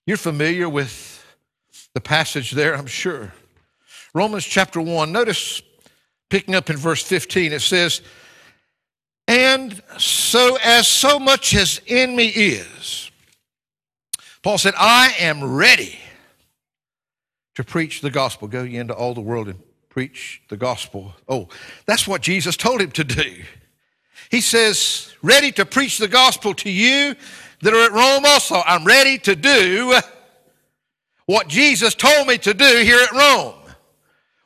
you're 0.04 0.16
familiar 0.16 0.68
with 0.68 1.24
the 1.94 2.00
passage 2.00 2.50
there, 2.50 2.74
I'm 2.74 2.88
sure. 2.88 3.32
Romans 4.12 4.44
chapter 4.44 4.80
1, 4.80 5.12
notice 5.12 5.62
picking 6.28 6.56
up 6.56 6.70
in 6.70 6.76
verse 6.76 7.04
15, 7.04 7.52
it 7.52 7.60
says, 7.60 8.02
And 9.28 9.80
so 9.96 10.58
as 10.60 10.88
so 10.88 11.20
much 11.20 11.54
as 11.54 11.80
in 11.86 12.16
me 12.16 12.26
is, 12.26 13.12
Paul 14.42 14.58
said, 14.58 14.74
I 14.76 15.14
am 15.20 15.54
ready 15.54 16.00
to 17.54 17.62
preach 17.62 18.00
the 18.00 18.10
gospel. 18.10 18.48
Go 18.48 18.64
ye 18.64 18.76
into 18.76 18.92
all 18.92 19.14
the 19.14 19.20
world 19.20 19.46
and 19.46 19.62
preach 19.88 20.42
the 20.48 20.56
gospel. 20.56 21.14
Oh, 21.28 21.46
that's 21.86 22.08
what 22.08 22.22
Jesus 22.22 22.56
told 22.56 22.80
him 22.80 22.90
to 22.90 23.04
do. 23.04 23.44
He 24.30 24.40
says, 24.40 25.12
ready 25.22 25.50
to 25.52 25.66
preach 25.66 25.98
the 25.98 26.08
gospel 26.08 26.54
to 26.54 26.70
you 26.70 27.16
that 27.62 27.74
are 27.74 27.84
at 27.84 27.92
Rome 27.92 28.24
also. 28.24 28.62
I'm 28.64 28.84
ready 28.84 29.18
to 29.18 29.34
do 29.34 29.98
what 31.26 31.48
Jesus 31.48 31.94
told 31.94 32.28
me 32.28 32.38
to 32.38 32.54
do 32.54 32.64
here 32.64 33.00
at 33.02 33.12
Rome. 33.12 33.54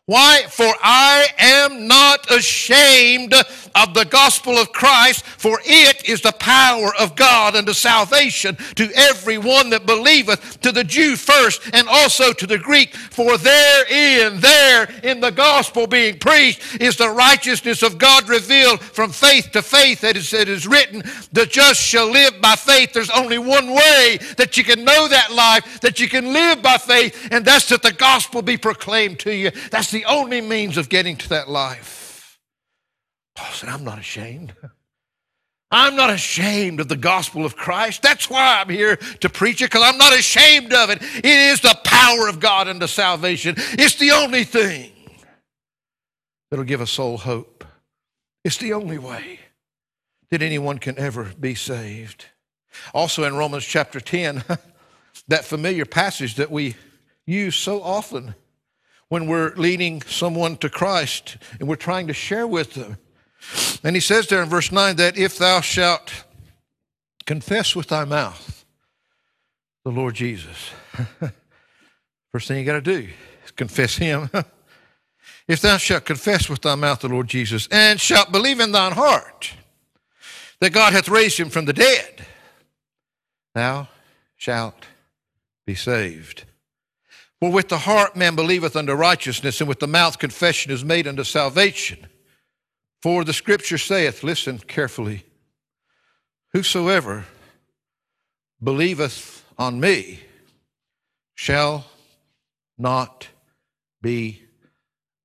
Why? 0.07 0.43
For 0.51 0.71
I 0.83 1.29
am 1.39 1.89
not 1.89 2.31
ashamed 2.31 3.33
of 3.75 3.95
the 3.95 4.05
gospel 4.05 4.59
of 4.59 4.71
Christ, 4.71 5.25
for 5.25 5.59
it 5.65 6.07
is 6.07 6.21
the 6.21 6.33
power 6.33 6.95
of 7.01 7.17
God 7.17 7.57
unto 7.57 7.73
salvation 7.73 8.57
to 8.77 8.91
every 8.95 9.39
one 9.39 9.71
that 9.71 9.87
believeth, 9.87 10.61
to 10.61 10.73
the 10.73 10.85
Jew 10.85 11.17
first, 11.17 11.63
and 11.73 11.89
also 11.89 12.35
to 12.35 12.47
the 12.47 12.59
Greek. 12.59 12.95
For 12.95 13.39
therein, 13.39 14.41
there 14.41 14.91
in 15.03 15.21
the 15.21 15.33
gospel 15.33 15.87
being 15.87 16.19
preached, 16.19 16.83
is 16.83 16.97
the 16.97 17.11
righteousness 17.11 17.83
of 17.83 17.97
God 17.97 18.29
revealed 18.29 18.81
from 18.81 19.11
faith 19.11 19.53
to 19.53 19.63
faith. 19.63 20.05
As 20.05 20.35
it 20.35 20.51
is 20.51 20.67
written, 20.67 21.03
the 21.33 21.47
just 21.47 21.81
shall 21.81 22.11
live 22.11 22.43
by 22.43 22.57
faith. 22.57 22.93
There's 22.93 23.11
only 23.11 23.39
one 23.39 23.71
way 23.71 24.19
that 24.37 24.59
you 24.59 24.65
can 24.65 24.85
know 24.85 25.09
that 25.09 25.33
life, 25.33 25.81
that 25.81 25.99
you 25.99 26.11
can 26.11 26.35
live 26.35 26.61
by 26.61 26.77
faith, 26.77 27.29
and 27.31 27.43
that's 27.43 27.71
that 27.71 27.83
the 27.83 27.93
gospel 27.93 28.43
be 28.43 28.59
proclaimed 28.59 29.19
to 29.21 29.35
you. 29.35 29.51
That's 29.71 29.94
the 29.95 30.05
only 30.07 30.41
means 30.41 30.77
of 30.77 30.89
getting 30.89 31.17
to 31.17 31.29
that 31.31 31.49
life. 31.49 32.39
Paul 33.37 33.53
said, 33.53 33.69
I'm 33.69 33.85
not 33.85 33.99
ashamed. 33.99 34.53
I'm 35.71 35.97
not 35.97 36.11
ashamed 36.11 36.81
of 36.81 36.89
the 36.89 36.97
gospel 36.97 37.45
of 37.45 37.57
Christ. 37.57 38.03
That's 38.03 38.29
why 38.29 38.61
I'm 38.61 38.69
here 38.69 38.97
to 38.97 39.29
preach 39.29 39.63
it, 39.63 39.67
because 39.67 39.83
I'm 39.83 39.97
not 39.97 40.13
ashamed 40.13 40.73
of 40.73 40.91
it. 40.91 41.01
It 41.01 41.25
is 41.25 41.61
the 41.61 41.79
power 41.85 42.29
of 42.29 42.41
God 42.41 42.69
unto 42.69 42.87
salvation. 42.87 43.55
It's 43.57 43.95
the 43.95 44.11
only 44.11 44.45
thing 44.45 44.93
that'll 46.51 46.65
give 46.65 46.81
a 46.81 46.87
soul 46.87 47.17
hope. 47.17 47.65
It's 48.45 48.59
the 48.59 48.73
only 48.73 48.99
way 48.99 49.41
that 50.31 50.43
anyone 50.43 50.79
can 50.79 50.99
ever 50.99 51.33
be 51.39 51.55
saved. 51.55 52.27
Also 52.93 53.25
in 53.25 53.37
Romans 53.37 53.65
chapter 53.65 54.01
10, 54.01 54.43
that 55.29 55.45
familiar 55.45 55.85
passage 55.85 56.35
that 56.35 56.51
we 56.51 56.75
use 57.27 57.55
so 57.55 57.81
often 57.81 58.35
when 59.15 59.29
we're 59.29 59.55
leading 59.55 60.03
someone 60.03 60.57
to 60.57 60.69
Christ 60.69 61.37
and 61.61 61.69
we're 61.69 61.77
trying 61.77 62.09
to 62.09 62.13
share 62.13 62.49
with 62.49 62.75
them. 62.75 62.97
And 63.85 63.95
he 63.95 64.01
says 64.01 64.27
there 64.27 64.43
in 64.43 64.49
verse 64.49 64.73
9 64.73 64.97
that 64.97 65.17
if 65.17 65.39
thou 65.39 65.61
shalt 65.61 66.25
confess 67.25 67.77
with 67.77 67.87
thy 67.87 68.05
mouth 68.05 68.65
the 69.85 69.93
Lord 69.93 70.17
Jesus, 70.17 70.73
first 72.33 72.49
thing 72.49 72.59
you 72.59 72.65
got 72.65 72.73
to 72.73 72.81
do 72.81 73.09
is 73.45 73.53
confess 73.53 73.95
him. 73.95 74.29
if 75.47 75.61
thou 75.61 75.77
shalt 75.77 76.07
confess 76.07 76.49
with 76.49 76.63
thy 76.63 76.75
mouth 76.75 76.99
the 76.99 77.09
Lord 77.09 77.29
Jesus 77.29 77.69
and 77.71 78.01
shalt 78.01 78.33
believe 78.33 78.59
in 78.59 78.73
thine 78.73 78.91
heart 78.91 79.55
that 80.59 80.73
God 80.73 80.93
hath 80.93 81.09
raised 81.09 81.39
him 81.39 81.51
from 81.51 81.67
the 81.67 81.73
dead, 81.73 82.27
thou 83.55 83.87
shalt 84.35 84.87
be 85.65 85.77
saved. 85.77 86.47
For 87.41 87.51
with 87.51 87.69
the 87.69 87.79
heart 87.79 88.17
man 88.17 88.37
believeth 88.37 88.77
unto 88.77 88.93
righteousness, 88.93 89.61
and 89.61 89.69
with 89.69 89.81
the 89.81 89.87
mouth 89.87 90.19
confession 90.19 90.73
is 90.73 90.85
made 90.85 91.07
unto 91.07 91.25
salvation. 91.25 92.07
For 93.03 93.25
the 93.25 93.35
scripture 93.35 93.79
saith, 93.79 94.23
listen 94.23 94.59
carefully, 94.59 95.25
whosoever 96.53 97.27
believeth 98.63 99.45
on 99.59 99.79
me 99.79 100.21
shall 101.35 101.85
not 102.79 103.29
be 104.01 104.43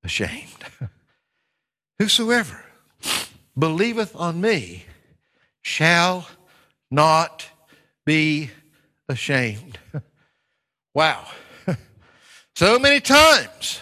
ashamed. 0.04 0.64
whosoever 1.98 2.64
believeth 3.58 4.14
on 4.14 4.40
me 4.40 4.84
shall 5.62 6.28
not 6.90 7.46
be 8.04 8.50
ashamed. 9.08 9.78
wow. 10.94 11.26
So 12.60 12.78
many 12.78 13.00
times. 13.00 13.80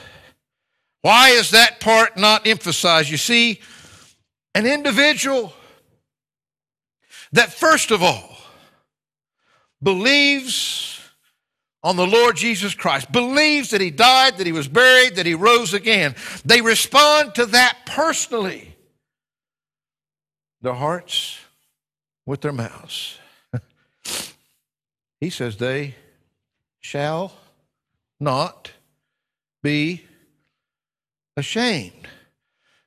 Why 1.02 1.30
is 1.30 1.50
that 1.50 1.80
part 1.80 2.16
not 2.16 2.46
emphasized? 2.46 3.10
You 3.10 3.16
see, 3.16 3.60
an 4.54 4.66
individual 4.66 5.52
that 7.32 7.52
first 7.52 7.90
of 7.90 8.04
all 8.04 8.38
believes 9.82 11.00
on 11.82 11.96
the 11.96 12.06
Lord 12.06 12.36
Jesus 12.36 12.72
Christ, 12.72 13.10
believes 13.10 13.70
that 13.70 13.80
He 13.80 13.90
died, 13.90 14.38
that 14.38 14.46
He 14.46 14.52
was 14.52 14.68
buried, 14.68 15.16
that 15.16 15.26
He 15.26 15.34
rose 15.34 15.74
again, 15.74 16.14
they 16.44 16.60
respond 16.60 17.34
to 17.34 17.46
that 17.46 17.78
personally. 17.84 18.76
Their 20.62 20.74
hearts 20.74 21.36
with 22.24 22.42
their 22.42 22.52
mouths. 22.52 23.18
he 25.20 25.30
says, 25.30 25.56
They 25.56 25.96
shall 26.78 27.32
not 28.20 28.72
be 29.62 30.04
ashamed. 31.37 32.09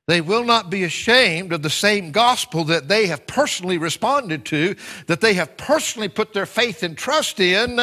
They 0.07 0.21
will 0.21 0.43
not 0.43 0.69
be 0.69 0.83
ashamed 0.83 1.53
of 1.53 1.61
the 1.61 1.69
same 1.69 2.11
gospel 2.11 2.65
that 2.65 2.87
they 2.87 3.07
have 3.07 3.27
personally 3.27 3.77
responded 3.77 4.45
to, 4.45 4.75
that 5.07 5.21
they 5.21 5.35
have 5.35 5.55
personally 5.57 6.09
put 6.09 6.33
their 6.33 6.45
faith 6.45 6.83
and 6.83 6.97
trust 6.97 7.39
in. 7.39 7.79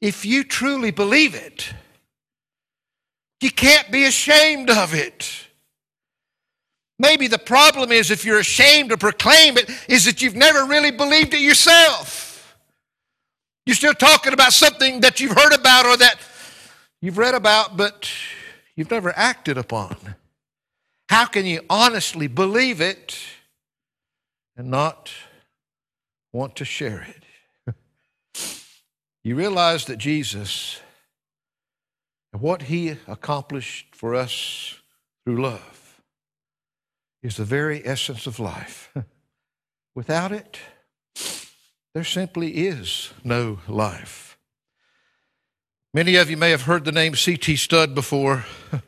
If 0.00 0.24
you 0.24 0.42
truly 0.42 0.90
believe 0.90 1.34
it, 1.34 1.72
you 3.40 3.50
can't 3.50 3.90
be 3.90 4.04
ashamed 4.04 4.70
of 4.70 4.94
it. 4.94 5.30
Maybe 6.98 7.28
the 7.28 7.38
problem 7.38 7.92
is 7.92 8.10
if 8.10 8.24
you're 8.24 8.40
ashamed 8.40 8.90
to 8.90 8.98
proclaim 8.98 9.56
it, 9.56 9.70
is 9.88 10.04
that 10.06 10.20
you've 10.20 10.36
never 10.36 10.66
really 10.66 10.90
believed 10.90 11.32
it 11.34 11.40
yourself. 11.40 12.29
You're 13.66 13.76
still 13.76 13.94
talking 13.94 14.32
about 14.32 14.52
something 14.52 15.00
that 15.00 15.20
you've 15.20 15.36
heard 15.36 15.52
about 15.52 15.86
or 15.86 15.96
that 15.96 16.18
you've 17.00 17.18
read 17.18 17.34
about, 17.34 17.76
but 17.76 18.10
you've 18.74 18.90
never 18.90 19.12
acted 19.16 19.58
upon. 19.58 20.14
How 21.08 21.26
can 21.26 21.44
you 21.44 21.60
honestly 21.68 22.26
believe 22.26 22.80
it 22.80 23.18
and 24.56 24.70
not 24.70 25.10
want 26.32 26.56
to 26.56 26.64
share 26.64 27.06
it? 27.66 27.74
you 29.24 29.34
realize 29.34 29.84
that 29.86 29.98
Jesus 29.98 30.80
and 32.32 32.40
what 32.40 32.62
he 32.62 32.96
accomplished 33.06 33.94
for 33.94 34.14
us 34.14 34.76
through 35.24 35.42
love 35.42 36.00
is 37.22 37.36
the 37.36 37.44
very 37.44 37.84
essence 37.86 38.26
of 38.26 38.38
life. 38.38 38.94
Without 39.94 40.32
it, 40.32 40.58
there 41.94 42.04
simply 42.04 42.66
is 42.66 43.12
no 43.24 43.58
life. 43.66 44.38
Many 45.92 46.16
of 46.16 46.30
you 46.30 46.36
may 46.36 46.50
have 46.50 46.62
heard 46.62 46.84
the 46.84 46.92
name 46.92 47.16
C.T. 47.16 47.56
Studd 47.56 47.96
before. 47.96 48.44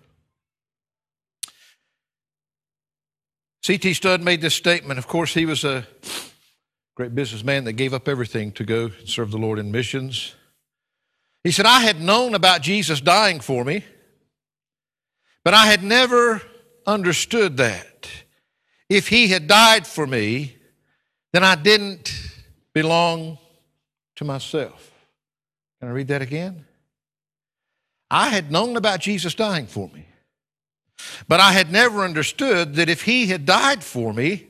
C.T. 3.64 3.94
Studd 3.94 4.22
made 4.22 4.40
this 4.40 4.54
statement. 4.54 4.98
Of 4.98 5.08
course, 5.08 5.34
he 5.34 5.44
was 5.44 5.64
a 5.64 5.84
great 6.94 7.14
businessman 7.14 7.64
that 7.64 7.72
gave 7.72 7.92
up 7.92 8.06
everything 8.06 8.52
to 8.52 8.64
go 8.64 8.90
serve 9.04 9.32
the 9.32 9.38
Lord 9.38 9.58
in 9.58 9.72
missions. 9.72 10.36
He 11.42 11.50
said, 11.50 11.66
I 11.66 11.80
had 11.80 12.00
known 12.00 12.36
about 12.36 12.62
Jesus 12.62 13.00
dying 13.00 13.40
for 13.40 13.64
me, 13.64 13.84
but 15.44 15.54
I 15.54 15.66
had 15.66 15.82
never 15.82 16.40
understood 16.86 17.56
that. 17.56 18.08
If 18.88 19.08
he 19.08 19.28
had 19.28 19.48
died 19.48 19.88
for 19.88 20.06
me, 20.06 20.56
then 21.32 21.42
I 21.42 21.56
didn't 21.56 22.31
belong 22.74 23.38
to 24.16 24.24
myself. 24.24 24.90
Can 25.80 25.88
I 25.88 25.92
read 25.92 26.08
that 26.08 26.22
again? 26.22 26.64
I 28.10 28.28
had 28.28 28.52
known 28.52 28.76
about 28.76 29.00
Jesus 29.00 29.34
dying 29.34 29.66
for 29.66 29.88
me, 29.88 30.06
but 31.28 31.40
I 31.40 31.52
had 31.52 31.72
never 31.72 32.04
understood 32.04 32.74
that 32.74 32.88
if 32.88 33.02
he 33.02 33.26
had 33.26 33.46
died 33.46 33.82
for 33.82 34.12
me, 34.12 34.46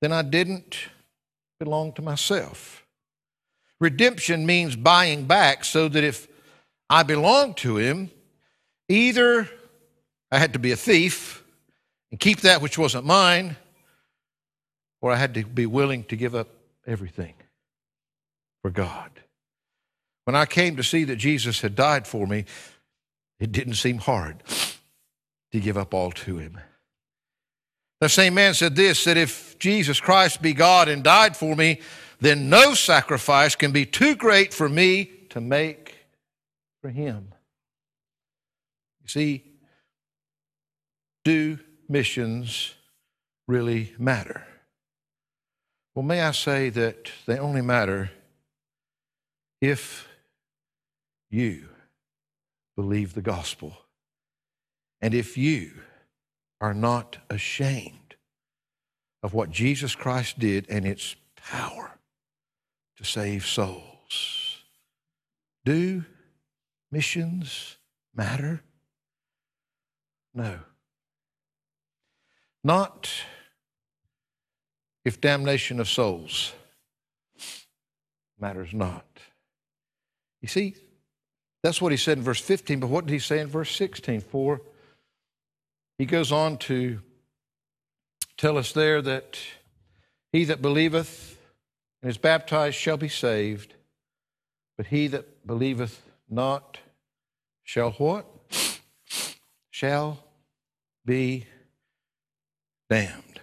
then 0.00 0.12
I 0.12 0.22
didn't 0.22 0.78
belong 1.58 1.92
to 1.94 2.02
myself. 2.02 2.84
Redemption 3.80 4.46
means 4.46 4.76
buying 4.76 5.24
back 5.26 5.64
so 5.64 5.88
that 5.88 6.04
if 6.04 6.28
I 6.88 7.02
belong 7.02 7.54
to 7.54 7.76
him, 7.76 8.10
either 8.88 9.48
I 10.30 10.38
had 10.38 10.52
to 10.52 10.58
be 10.58 10.72
a 10.72 10.76
thief 10.76 11.42
and 12.10 12.20
keep 12.20 12.40
that 12.42 12.62
which 12.62 12.78
wasn't 12.78 13.04
mine, 13.04 13.56
or 15.00 15.10
I 15.10 15.16
had 15.16 15.34
to 15.34 15.44
be 15.44 15.66
willing 15.66 16.04
to 16.04 16.16
give 16.16 16.34
up 16.34 16.48
everything 16.86 17.34
for 18.62 18.70
God. 18.70 19.10
When 20.24 20.34
I 20.34 20.46
came 20.46 20.76
to 20.76 20.82
see 20.82 21.04
that 21.04 21.16
Jesus 21.16 21.60
had 21.60 21.74
died 21.74 22.06
for 22.06 22.26
me, 22.26 22.44
it 23.38 23.52
didn't 23.52 23.74
seem 23.74 23.98
hard 23.98 24.42
to 25.52 25.60
give 25.60 25.76
up 25.76 25.92
all 25.92 26.10
to 26.12 26.38
him. 26.38 26.58
The 28.00 28.08
same 28.08 28.34
man 28.34 28.54
said 28.54 28.74
this 28.76 29.04
that 29.04 29.16
if 29.16 29.58
Jesus 29.58 30.00
Christ 30.00 30.42
be 30.42 30.52
God 30.52 30.88
and 30.88 31.02
died 31.02 31.36
for 31.36 31.54
me, 31.54 31.80
then 32.20 32.48
no 32.48 32.74
sacrifice 32.74 33.54
can 33.54 33.72
be 33.72 33.86
too 33.86 34.14
great 34.14 34.54
for 34.54 34.68
me 34.68 35.10
to 35.30 35.40
make 35.40 35.94
for 36.80 36.90
him. 36.90 37.32
You 39.02 39.08
see, 39.08 39.44
do 41.24 41.58
missions 41.88 42.74
really 43.46 43.94
matter? 43.98 44.46
Well, 45.94 46.02
may 46.02 46.22
I 46.22 46.32
say 46.32 46.70
that 46.70 47.10
they 47.26 47.38
only 47.38 47.62
matter 47.62 48.10
if 49.60 50.08
you 51.30 51.68
believe 52.76 53.14
the 53.14 53.22
gospel. 53.22 53.76
And 55.00 55.14
if 55.14 55.38
you 55.38 55.70
are 56.60 56.74
not 56.74 57.18
ashamed 57.30 58.16
of 59.22 59.34
what 59.34 59.50
Jesus 59.50 59.94
Christ 59.94 60.38
did 60.38 60.66
and 60.68 60.84
its 60.84 61.14
power 61.36 61.98
to 62.96 63.04
save 63.04 63.46
souls, 63.46 64.58
do 65.64 66.04
missions 66.90 67.76
matter? 68.14 68.62
No. 70.34 70.58
Not 72.64 73.10
if 75.04 75.20
damnation 75.20 75.80
of 75.80 75.88
souls 75.88 76.52
matters 78.38 78.72
not. 78.72 79.06
You 80.40 80.48
see, 80.48 80.74
that's 81.62 81.80
what 81.80 81.92
he 81.92 81.98
said 81.98 82.18
in 82.18 82.24
verse 82.24 82.40
15, 82.40 82.80
but 82.80 82.88
what 82.88 83.06
did 83.06 83.12
he 83.12 83.18
say 83.18 83.40
in 83.40 83.48
verse 83.48 83.74
16? 83.74 84.20
For 84.20 84.60
he 85.98 86.06
goes 86.06 86.32
on 86.32 86.58
to 86.58 87.00
tell 88.36 88.58
us 88.58 88.72
there 88.72 89.00
that 89.00 89.38
he 90.32 90.44
that 90.44 90.60
believeth 90.60 91.38
and 92.02 92.10
is 92.10 92.18
baptized 92.18 92.76
shall 92.76 92.96
be 92.96 93.08
saved, 93.08 93.74
but 94.76 94.86
he 94.86 95.06
that 95.08 95.46
believeth 95.46 96.02
not 96.28 96.78
shall 97.62 97.92
what? 97.92 98.26
Shall 99.70 100.22
be 101.04 101.46
damned. 102.88 103.33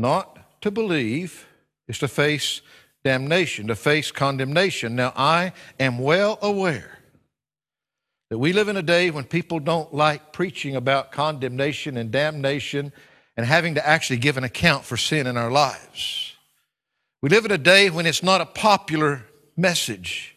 Not 0.00 0.62
to 0.62 0.70
believe 0.70 1.46
is 1.86 1.98
to 1.98 2.08
face 2.08 2.62
damnation, 3.04 3.66
to 3.66 3.74
face 3.74 4.10
condemnation. 4.10 4.96
Now, 4.96 5.12
I 5.14 5.52
am 5.78 5.98
well 5.98 6.38
aware 6.40 7.00
that 8.30 8.38
we 8.38 8.54
live 8.54 8.68
in 8.68 8.78
a 8.78 8.82
day 8.82 9.10
when 9.10 9.24
people 9.24 9.60
don't 9.60 9.92
like 9.92 10.32
preaching 10.32 10.74
about 10.74 11.12
condemnation 11.12 11.98
and 11.98 12.10
damnation 12.10 12.94
and 13.36 13.44
having 13.44 13.74
to 13.74 13.86
actually 13.86 14.16
give 14.16 14.38
an 14.38 14.44
account 14.44 14.86
for 14.86 14.96
sin 14.96 15.26
in 15.26 15.36
our 15.36 15.50
lives. 15.50 16.34
We 17.20 17.28
live 17.28 17.44
in 17.44 17.50
a 17.50 17.58
day 17.58 17.90
when 17.90 18.06
it's 18.06 18.22
not 18.22 18.40
a 18.40 18.46
popular 18.46 19.26
message 19.54 20.34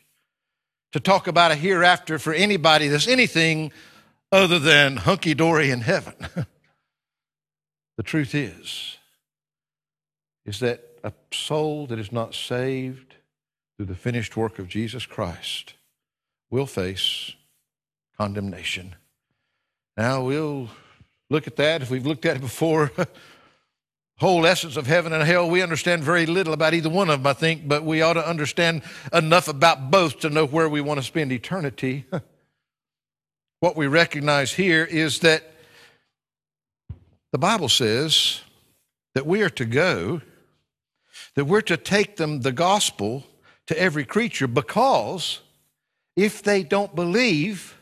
to 0.91 0.99
talk 0.99 1.27
about 1.27 1.51
a 1.51 1.55
hereafter 1.55 2.19
for 2.19 2.33
anybody 2.33 2.89
that's 2.89 3.07
anything 3.07 3.71
other 4.29 4.59
than 4.59 4.97
hunky 4.97 5.33
dory 5.33 5.71
in 5.71 5.79
heaven. 5.79 6.15
the 7.97 8.03
truth 8.03 8.35
is, 8.35 8.97
is 10.45 10.59
that 10.59 10.83
a 11.03 11.13
soul 11.31 11.87
that 11.87 11.99
is 11.99 12.11
not 12.11 12.33
saved 12.33 13.15
through 13.77 13.85
the 13.87 13.95
finished 13.95 14.37
work 14.37 14.59
of 14.59 14.67
Jesus 14.67 15.05
Christ 15.05 15.73
will 16.49 16.65
face 16.65 17.33
condemnation. 18.17 18.95
Now 19.97 20.23
we'll 20.23 20.69
look 21.29 21.47
at 21.47 21.55
that. 21.57 21.81
If 21.81 21.89
we've 21.89 22.05
looked 22.05 22.25
at 22.25 22.37
it 22.37 22.41
before, 22.41 22.91
whole 24.17 24.45
essence 24.45 24.77
of 24.77 24.87
heaven 24.87 25.13
and 25.13 25.23
hell, 25.23 25.49
we 25.49 25.61
understand 25.61 26.03
very 26.03 26.25
little 26.25 26.53
about 26.53 26.73
either 26.73 26.89
one 26.89 27.09
of 27.09 27.23
them, 27.23 27.27
I 27.27 27.33
think, 27.33 27.67
but 27.67 27.83
we 27.83 28.01
ought 28.01 28.13
to 28.13 28.27
understand 28.27 28.83
enough 29.11 29.47
about 29.47 29.91
both 29.91 30.19
to 30.21 30.29
know 30.29 30.45
where 30.45 30.69
we 30.69 30.81
want 30.81 30.99
to 30.99 31.05
spend 31.05 31.31
eternity. 31.31 32.05
what 33.59 33.75
we 33.75 33.87
recognize 33.87 34.53
here 34.53 34.85
is 34.85 35.19
that 35.19 35.43
the 37.31 37.37
Bible 37.37 37.69
says 37.69 38.41
that 39.15 39.25
we 39.25 39.41
are 39.41 39.49
to 39.49 39.65
go 39.65 40.21
that 41.35 41.45
we're 41.45 41.61
to 41.61 41.77
take 41.77 42.17
them 42.17 42.41
the 42.41 42.51
gospel 42.51 43.23
to 43.67 43.79
every 43.79 44.05
creature 44.05 44.47
because 44.47 45.39
if 46.15 46.43
they 46.43 46.63
don't 46.63 46.95
believe, 46.95 47.75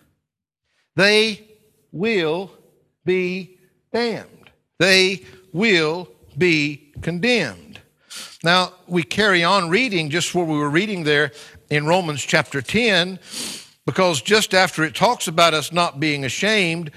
they 0.95 1.47
will 1.91 2.51
be 3.05 3.57
damned. 3.91 4.49
They 4.79 5.25
will 5.53 6.07
be 6.37 6.93
condemned. 7.01 7.79
Now, 8.43 8.73
we 8.87 9.03
carry 9.03 9.43
on 9.43 9.69
reading 9.69 10.09
just 10.09 10.33
where 10.33 10.45
we 10.45 10.57
were 10.57 10.69
reading 10.69 11.03
there 11.03 11.31
in 11.69 11.85
Romans 11.85 12.21
chapter 12.21 12.61
10, 12.61 13.19
because 13.85 14.21
just 14.21 14.53
after 14.53 14.83
it 14.83 14.95
talks 14.95 15.27
about 15.27 15.53
us 15.53 15.71
not 15.71 15.99
being 15.99 16.25
ashamed, 16.25 16.91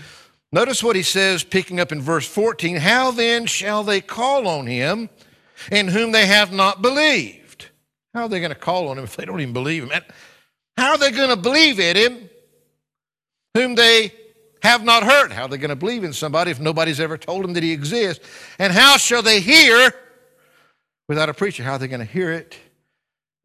notice 0.53 0.83
what 0.83 0.97
he 0.97 1.03
says, 1.03 1.45
picking 1.45 1.81
up 1.81 1.93
in 1.93 2.01
verse 2.01 2.27
14 2.27 2.77
How 2.77 3.11
then 3.11 3.47
shall 3.47 3.85
they 3.85 4.01
call 4.01 4.49
on 4.49 4.67
him? 4.67 5.11
In 5.71 5.89
whom 5.89 6.13
they 6.13 6.27
have 6.27 6.53
not 6.53 6.83
believed. 6.83 7.69
How 8.13 8.23
are 8.23 8.29
they 8.29 8.39
going 8.41 8.53
to 8.53 8.59
call 8.59 8.89
on 8.89 8.99
him 8.99 9.05
if 9.05 9.17
they 9.17 9.25
don't 9.25 9.41
even 9.41 9.53
believe 9.53 9.91
him? 9.91 10.03
How 10.77 10.93
are 10.93 10.99
they 10.99 11.11
going 11.11 11.31
to 11.31 11.37
believe 11.37 11.81
in 11.81 11.97
him 11.97 12.31
whom 13.55 13.75
they 13.75 14.13
have 14.63 14.85
not 14.85 15.03
heard? 15.03 15.33
How 15.33 15.43
are 15.43 15.49
they 15.49 15.59
going 15.59 15.71
to 15.71 15.77
believe 15.77 16.05
in 16.05 16.13
somebody 16.13 16.51
if 16.51 16.61
nobody's 16.61 17.01
ever 17.01 17.19
told 17.19 17.45
them 17.45 17.53
that 17.55 17.63
he 17.63 17.73
exists? 17.73 18.25
And 18.59 18.73
how 18.73 18.97
shall 18.97 19.23
they 19.23 19.41
hear 19.41 19.93
without 21.09 21.29
a 21.29 21.35
preacher? 21.35 21.63
How 21.63 21.73
are 21.73 21.79
they 21.79 21.89
going 21.89 22.07
to 22.07 22.13
hear 22.13 22.33
it 22.33 22.57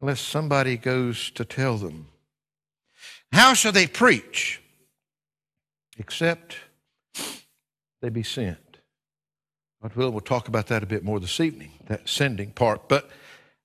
unless 0.00 0.20
somebody 0.20 0.76
goes 0.76 1.30
to 1.32 1.44
tell 1.44 1.76
them? 1.76 2.06
How 3.32 3.54
shall 3.54 3.72
they 3.72 3.86
preach 3.86 4.60
except 5.98 6.56
they 8.00 8.08
be 8.08 8.22
sent? 8.22 8.69
God 9.82 9.96
we'll 9.96 10.20
talk 10.20 10.48
about 10.48 10.66
that 10.66 10.82
a 10.82 10.86
bit 10.86 11.04
more 11.04 11.20
this 11.20 11.40
evening, 11.40 11.72
that 11.86 12.06
sending 12.06 12.50
part. 12.50 12.88
But 12.88 13.08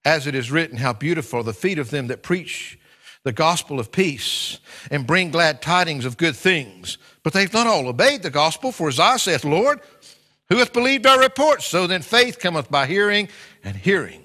as 0.05 0.27
it 0.27 0.35
is 0.35 0.49
written, 0.49 0.77
how 0.77 0.93
beautiful 0.93 1.39
are 1.39 1.43
the 1.43 1.53
feet 1.53 1.77
of 1.77 1.89
them 1.89 2.07
that 2.07 2.23
preach 2.23 2.79
the 3.23 3.33
gospel 3.33 3.79
of 3.79 3.91
peace 3.91 4.59
and 4.89 5.05
bring 5.05 5.31
glad 5.31 5.61
tidings 5.61 6.05
of 6.05 6.15
good 6.15 6.35
things. 6.35 6.97
But 7.23 7.33
they've 7.33 7.51
not 7.51 7.67
all 7.67 7.87
obeyed 7.87 8.23
the 8.23 8.29
gospel, 8.29 8.71
for 8.71 8.87
Esaias 8.87 9.23
saith, 9.23 9.43
Lord, 9.43 9.81
who 10.47 10.57
hath 10.57 10.71
believed 10.71 11.05
our 11.05 11.19
report? 11.19 11.63
So 11.63 11.85
then 11.85 12.01
faith 12.01 12.39
cometh 12.39 12.71
by 12.71 12.85
hearing, 12.85 13.27
and 13.63 13.75
hearing 13.75 14.23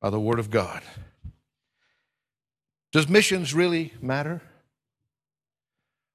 by 0.00 0.10
the 0.10 0.20
word 0.20 0.38
of 0.38 0.50
God. 0.50 0.82
Does 2.92 3.08
missions 3.08 3.54
really 3.54 3.92
matter? 4.00 4.42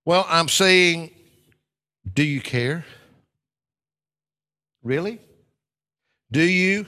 Well, 0.05 0.25
I'm 0.29 0.47
saying, 0.47 1.11
do 2.13 2.23
you 2.23 2.41
care? 2.41 2.85
Really? 4.85 5.19
Do 6.31 6.43
you 6.43 6.85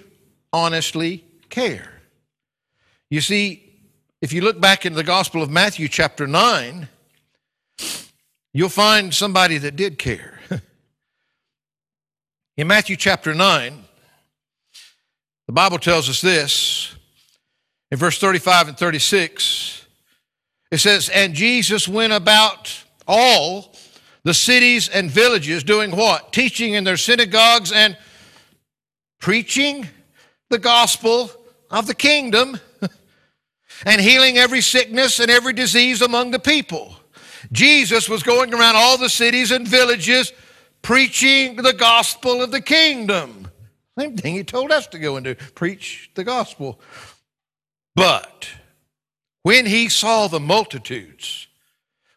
honestly 0.54 1.26
care? 1.50 1.92
You 3.10 3.22
see, 3.22 3.64
if 4.22 4.32
you 4.32 4.42
look 4.42 4.62
back 4.62 4.86
in 4.86 4.94
the 4.94 5.04
Gospel 5.04 5.42
of 5.42 5.50
Matthew, 5.50 5.88
chapter 5.88 6.28
9, 6.28 6.88
you'll 8.54 8.70
find 8.70 9.12
somebody 9.12 9.58
that 9.58 9.76
did 9.76 9.98
care. 9.98 10.40
in 12.58 12.68
Matthew 12.68 12.98
chapter 12.98 13.34
9, 13.34 13.84
the 15.48 15.54
Bible 15.54 15.80
tells 15.80 16.08
us 16.08 16.22
this 16.22 16.94
in 17.90 17.98
verse 17.98 18.20
35 18.20 18.68
and 18.68 18.78
36. 18.78 19.86
It 20.72 20.78
says, 20.78 21.10
And 21.10 21.34
Jesus 21.34 21.88
went 21.88 22.14
about 22.14 22.84
all 23.08 23.74
the 24.28 24.34
cities 24.34 24.90
and 24.90 25.10
villages 25.10 25.64
doing 25.64 25.90
what? 25.90 26.34
Teaching 26.34 26.74
in 26.74 26.84
their 26.84 26.98
synagogues 26.98 27.72
and 27.72 27.96
preaching 29.22 29.88
the 30.50 30.60
gospel 30.60 31.32
of 31.72 31.88
the 31.88 31.96
kingdom 31.96 32.60
and 33.86 34.02
healing 34.02 34.38
every 34.38 34.60
sickness 34.60 35.22
and 35.22 35.32
every 35.32 35.54
disease 35.54 36.02
among 36.02 36.32
the 36.32 36.40
people. 36.40 36.94
Jesus 37.54 38.10
was 38.10 38.22
going 38.22 38.54
around 38.54 38.76
all 38.76 38.98
the 38.98 39.08
cities 39.08 39.52
and 39.52 39.66
villages 39.66 40.34
preaching 40.82 41.56
the 41.56 41.72
gospel 41.72 42.42
of 42.42 42.52
the 42.52 42.60
kingdom. 42.60 43.50
Same 43.98 44.18
thing 44.18 44.34
he 44.34 44.44
told 44.44 44.74
us 44.74 44.88
to 44.88 45.00
go 45.00 45.16
and 45.16 45.24
do 45.24 45.36
preach 45.36 46.12
the 46.16 46.26
gospel. 46.26 46.82
But 47.96 48.50
when 49.44 49.66
he 49.66 49.88
saw 49.88 50.28
the 50.28 50.42
multitudes, 50.42 51.47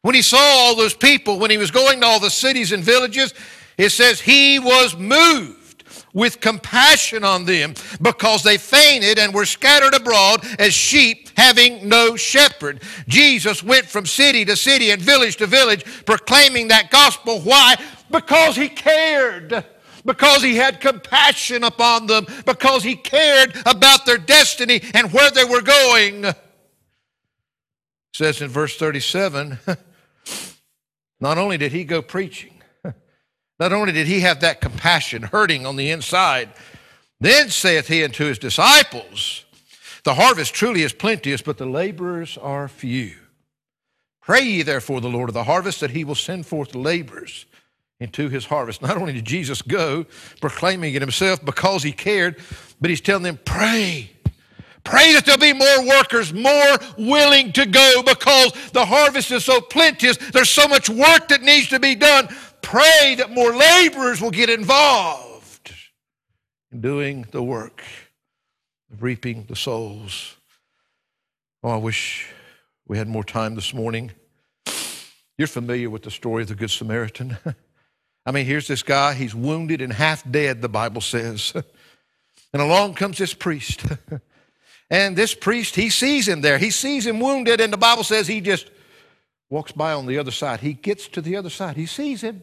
when 0.03 0.15
he 0.15 0.23
saw 0.23 0.39
all 0.39 0.75
those 0.75 0.95
people, 0.95 1.39
when 1.39 1.51
he 1.51 1.59
was 1.59 1.71
going 1.71 2.01
to 2.01 2.07
all 2.07 2.21
the 2.21 2.31
cities 2.31 2.73
and 2.73 2.83
villages, 2.83 3.35
it 3.77 3.91
says 3.91 4.21
he 4.21 4.59
was 4.59 4.97
moved 4.97 5.85
with 6.13 6.41
compassion 6.41 7.25
on 7.25 7.45
them 7.45 7.75
because 8.03 8.43
they 8.43 8.59
fainted 8.59 9.19
and 9.19 9.33
were 9.33 9.45
scattered 9.45 9.95
abroad 9.95 10.45
as 10.59 10.75
sheep 10.75 11.29
having 11.37 11.89
no 11.89 12.17
shepherd. 12.17 12.83
Jesus 13.07 13.63
went 13.63 13.87
from 13.87 14.07
city 14.07 14.45
to 14.45 14.57
city 14.57 14.91
and 14.91 15.01
village 15.01 15.37
to 15.37 15.47
village 15.47 15.85
proclaiming 16.05 16.69
that 16.69 16.91
gospel. 16.91 17.41
Why? 17.41 17.77
Because 18.11 18.57
he 18.57 18.69
cared. 18.69 19.65
Because 20.05 20.43
he 20.43 20.57
had 20.57 20.81
compassion 20.81 21.63
upon 21.63 22.07
them, 22.07 22.27
because 22.47 22.83
he 22.83 22.97
cared 22.97 23.55
about 23.67 24.07
their 24.07 24.17
destiny 24.17 24.81
and 24.95 25.13
where 25.13 25.31
they 25.31 25.45
were 25.45 25.61
going. 25.61 26.25
It 26.25 26.37
says 28.15 28.41
in 28.41 28.49
verse 28.49 28.77
37 28.79 29.59
Not 31.21 31.39
only 31.39 31.59
did 31.59 31.73
he 31.73 31.85
go 31.85 32.03
preaching, 32.03 32.63
not 33.61 33.73
only 33.73 33.93
did 33.93 34.07
he 34.07 34.21
have 34.21 34.41
that 34.41 34.61
compassion 34.61 35.23
hurting 35.23 35.67
on 35.67 35.77
the 35.77 35.91
inside, 35.91 36.51
then 37.21 37.51
saith 37.51 37.89
he 37.89 38.03
unto 38.03 38.25
his 38.25 38.39
disciples, 38.39 39.45
The 40.05 40.15
harvest 40.15 40.55
truly 40.55 40.83
is 40.83 40.93
plenteous, 40.93 41.43
but 41.43 41.59
the 41.59 41.67
laborers 41.67 42.39
are 42.39 42.69
few. 42.69 43.17
Pray 44.23 44.43
ye 44.43 44.63
therefore 44.63 45.01
the 45.01 45.09
Lord 45.09 45.29
of 45.29 45.35
the 45.35 45.45
harvest 45.45 45.81
that 45.81 45.91
he 45.91 46.05
will 46.05 46.15
send 46.15 46.47
forth 46.47 46.75
laborers 46.75 47.47
into 47.99 48.29
his 48.29 48.47
harvest. 48.47 48.81
Not 48.81 48.97
only 48.97 49.13
did 49.13 49.25
Jesus 49.27 49.61
go 49.61 50.07
proclaiming 50.41 50.95
it 50.95 51.03
himself 51.03 51.45
because 51.45 51.83
he 51.83 51.93
cared, 51.93 52.39
but 52.81 52.91
he's 52.91 53.01
telling 53.01 53.23
them, 53.23 53.39
pray. 53.45 54.11
Pray 54.91 55.13
that 55.13 55.25
there'll 55.25 55.39
be 55.39 55.53
more 55.53 55.87
workers, 55.87 56.33
more 56.35 56.77
willing 56.99 57.53
to 57.53 57.65
go 57.65 58.03
because 58.05 58.53
the 58.73 58.85
harvest 58.85 59.31
is 59.31 59.45
so 59.45 59.61
plenteous. 59.61 60.17
There's 60.17 60.51
so 60.51 60.67
much 60.67 60.91
work 60.91 61.29
that 61.29 61.43
needs 61.43 61.69
to 61.69 61.79
be 61.79 61.95
done. 61.95 62.27
Pray 62.61 63.15
that 63.19 63.31
more 63.31 63.55
laborers 63.55 64.21
will 64.21 64.33
get 64.33 64.51
involved 64.51 65.73
in 66.73 66.81
doing 66.81 67.25
the 67.31 67.41
work 67.41 67.85
of 68.93 69.01
reaping 69.01 69.45
the 69.45 69.55
souls. 69.55 70.35
Oh, 71.63 71.71
I 71.71 71.77
wish 71.77 72.27
we 72.89 72.99
had 72.99 73.07
more 73.07 73.23
time 73.23 73.55
this 73.55 73.73
morning. 73.73 74.11
You're 75.39 75.47
familiar 75.47 75.89
with 75.89 76.03
the 76.03 76.11
story 76.11 76.43
of 76.43 76.49
the 76.49 76.57
Good 76.57 76.73
Samaritan. 76.73 77.39
I 78.27 78.33
mean, 78.33 78.45
here's 78.45 78.67
this 78.67 78.83
guy, 78.83 79.15
he's 79.15 79.37
wounded 79.37 79.83
and 79.83 79.93
half 79.93 80.29
dead, 80.29 80.63
the 80.63 80.69
Bible 80.69 81.01
says. 81.01 81.55
And 82.53 82.61
along 82.61 82.95
comes 82.95 83.19
this 83.19 83.33
priest. 83.33 83.85
And 84.91 85.17
this 85.17 85.35
priest, 85.35 85.77
he 85.77 85.89
sees 85.89 86.27
him 86.27 86.41
there. 86.41 86.59
He 86.59 86.71
sees 86.71 87.07
him 87.07 87.21
wounded, 87.21 87.61
and 87.61 87.73
the 87.73 87.79
Bible 87.79 88.03
says 88.03 88.27
he 88.27 88.41
just 88.41 88.69
walks 89.49 89.71
by 89.73 89.93
on 89.93 90.07
the 90.07 90.19
other 90.19 90.33
side. 90.33 90.61
He 90.61 90.73
gets 90.73 91.07
to 91.09 91.21
the 91.21 91.37
other 91.37 91.51
side. 91.51 91.77
He 91.77 91.87
sees 91.87 92.23
him. 92.23 92.43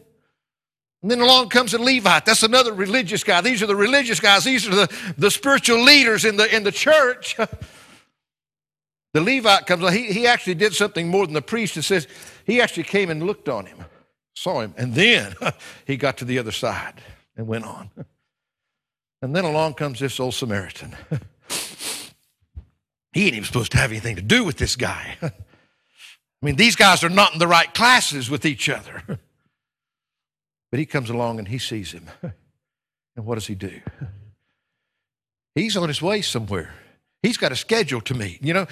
And 1.02 1.10
then 1.10 1.20
along 1.20 1.50
comes 1.50 1.74
a 1.74 1.78
Levite. 1.78 2.24
That's 2.24 2.42
another 2.42 2.72
religious 2.72 3.22
guy. 3.22 3.40
These 3.40 3.62
are 3.62 3.66
the 3.66 3.76
religious 3.76 4.18
guys. 4.18 4.44
These 4.44 4.66
are 4.66 4.74
the, 4.74 5.12
the 5.16 5.30
spiritual 5.30 5.82
leaders 5.82 6.24
in 6.24 6.36
the, 6.36 6.54
in 6.54 6.64
the 6.64 6.72
church. 6.72 7.36
the 9.12 9.20
Levite 9.20 9.66
comes. 9.66 9.88
He, 9.92 10.12
he 10.12 10.26
actually 10.26 10.54
did 10.54 10.74
something 10.74 11.06
more 11.06 11.24
than 11.26 11.34
the 11.34 11.42
priest. 11.42 11.76
It 11.76 11.82
says 11.82 12.08
he 12.46 12.60
actually 12.60 12.82
came 12.84 13.10
and 13.10 13.22
looked 13.22 13.48
on 13.48 13.66
him, 13.66 13.84
saw 14.34 14.60
him, 14.60 14.74
and 14.76 14.94
then 14.94 15.34
he 15.86 15.96
got 15.96 16.16
to 16.18 16.24
the 16.24 16.38
other 16.38 16.52
side 16.52 16.94
and 17.36 17.46
went 17.46 17.64
on. 17.64 17.90
And 19.20 19.34
then 19.34 19.44
along 19.44 19.74
comes 19.74 19.98
this 19.98 20.20
old 20.20 20.34
Samaritan. 20.34 20.94
He 23.18 23.26
ain't 23.26 23.34
even 23.34 23.46
supposed 23.46 23.72
to 23.72 23.78
have 23.78 23.90
anything 23.90 24.14
to 24.14 24.22
do 24.22 24.44
with 24.44 24.58
this 24.58 24.76
guy. 24.76 25.16
I 25.22 25.32
mean, 26.40 26.54
these 26.54 26.76
guys 26.76 27.02
are 27.02 27.08
not 27.08 27.32
in 27.32 27.40
the 27.40 27.48
right 27.48 27.74
classes 27.74 28.30
with 28.30 28.46
each 28.46 28.68
other. 28.68 29.02
But 30.70 30.78
he 30.78 30.86
comes 30.86 31.08
along 31.08 31.38
and 31.38 31.48
he 31.48 31.58
sees 31.58 31.90
him. 31.90 32.06
And 33.16 33.26
what 33.26 33.34
does 33.34 33.48
he 33.48 33.56
do? 33.56 33.80
He's 35.56 35.76
on 35.76 35.88
his 35.88 36.00
way 36.00 36.20
somewhere. 36.22 36.72
He's 37.20 37.36
got 37.36 37.50
a 37.50 37.56
schedule 37.56 38.00
to 38.02 38.14
meet. 38.14 38.40
You 38.44 38.54
know, 38.54 38.66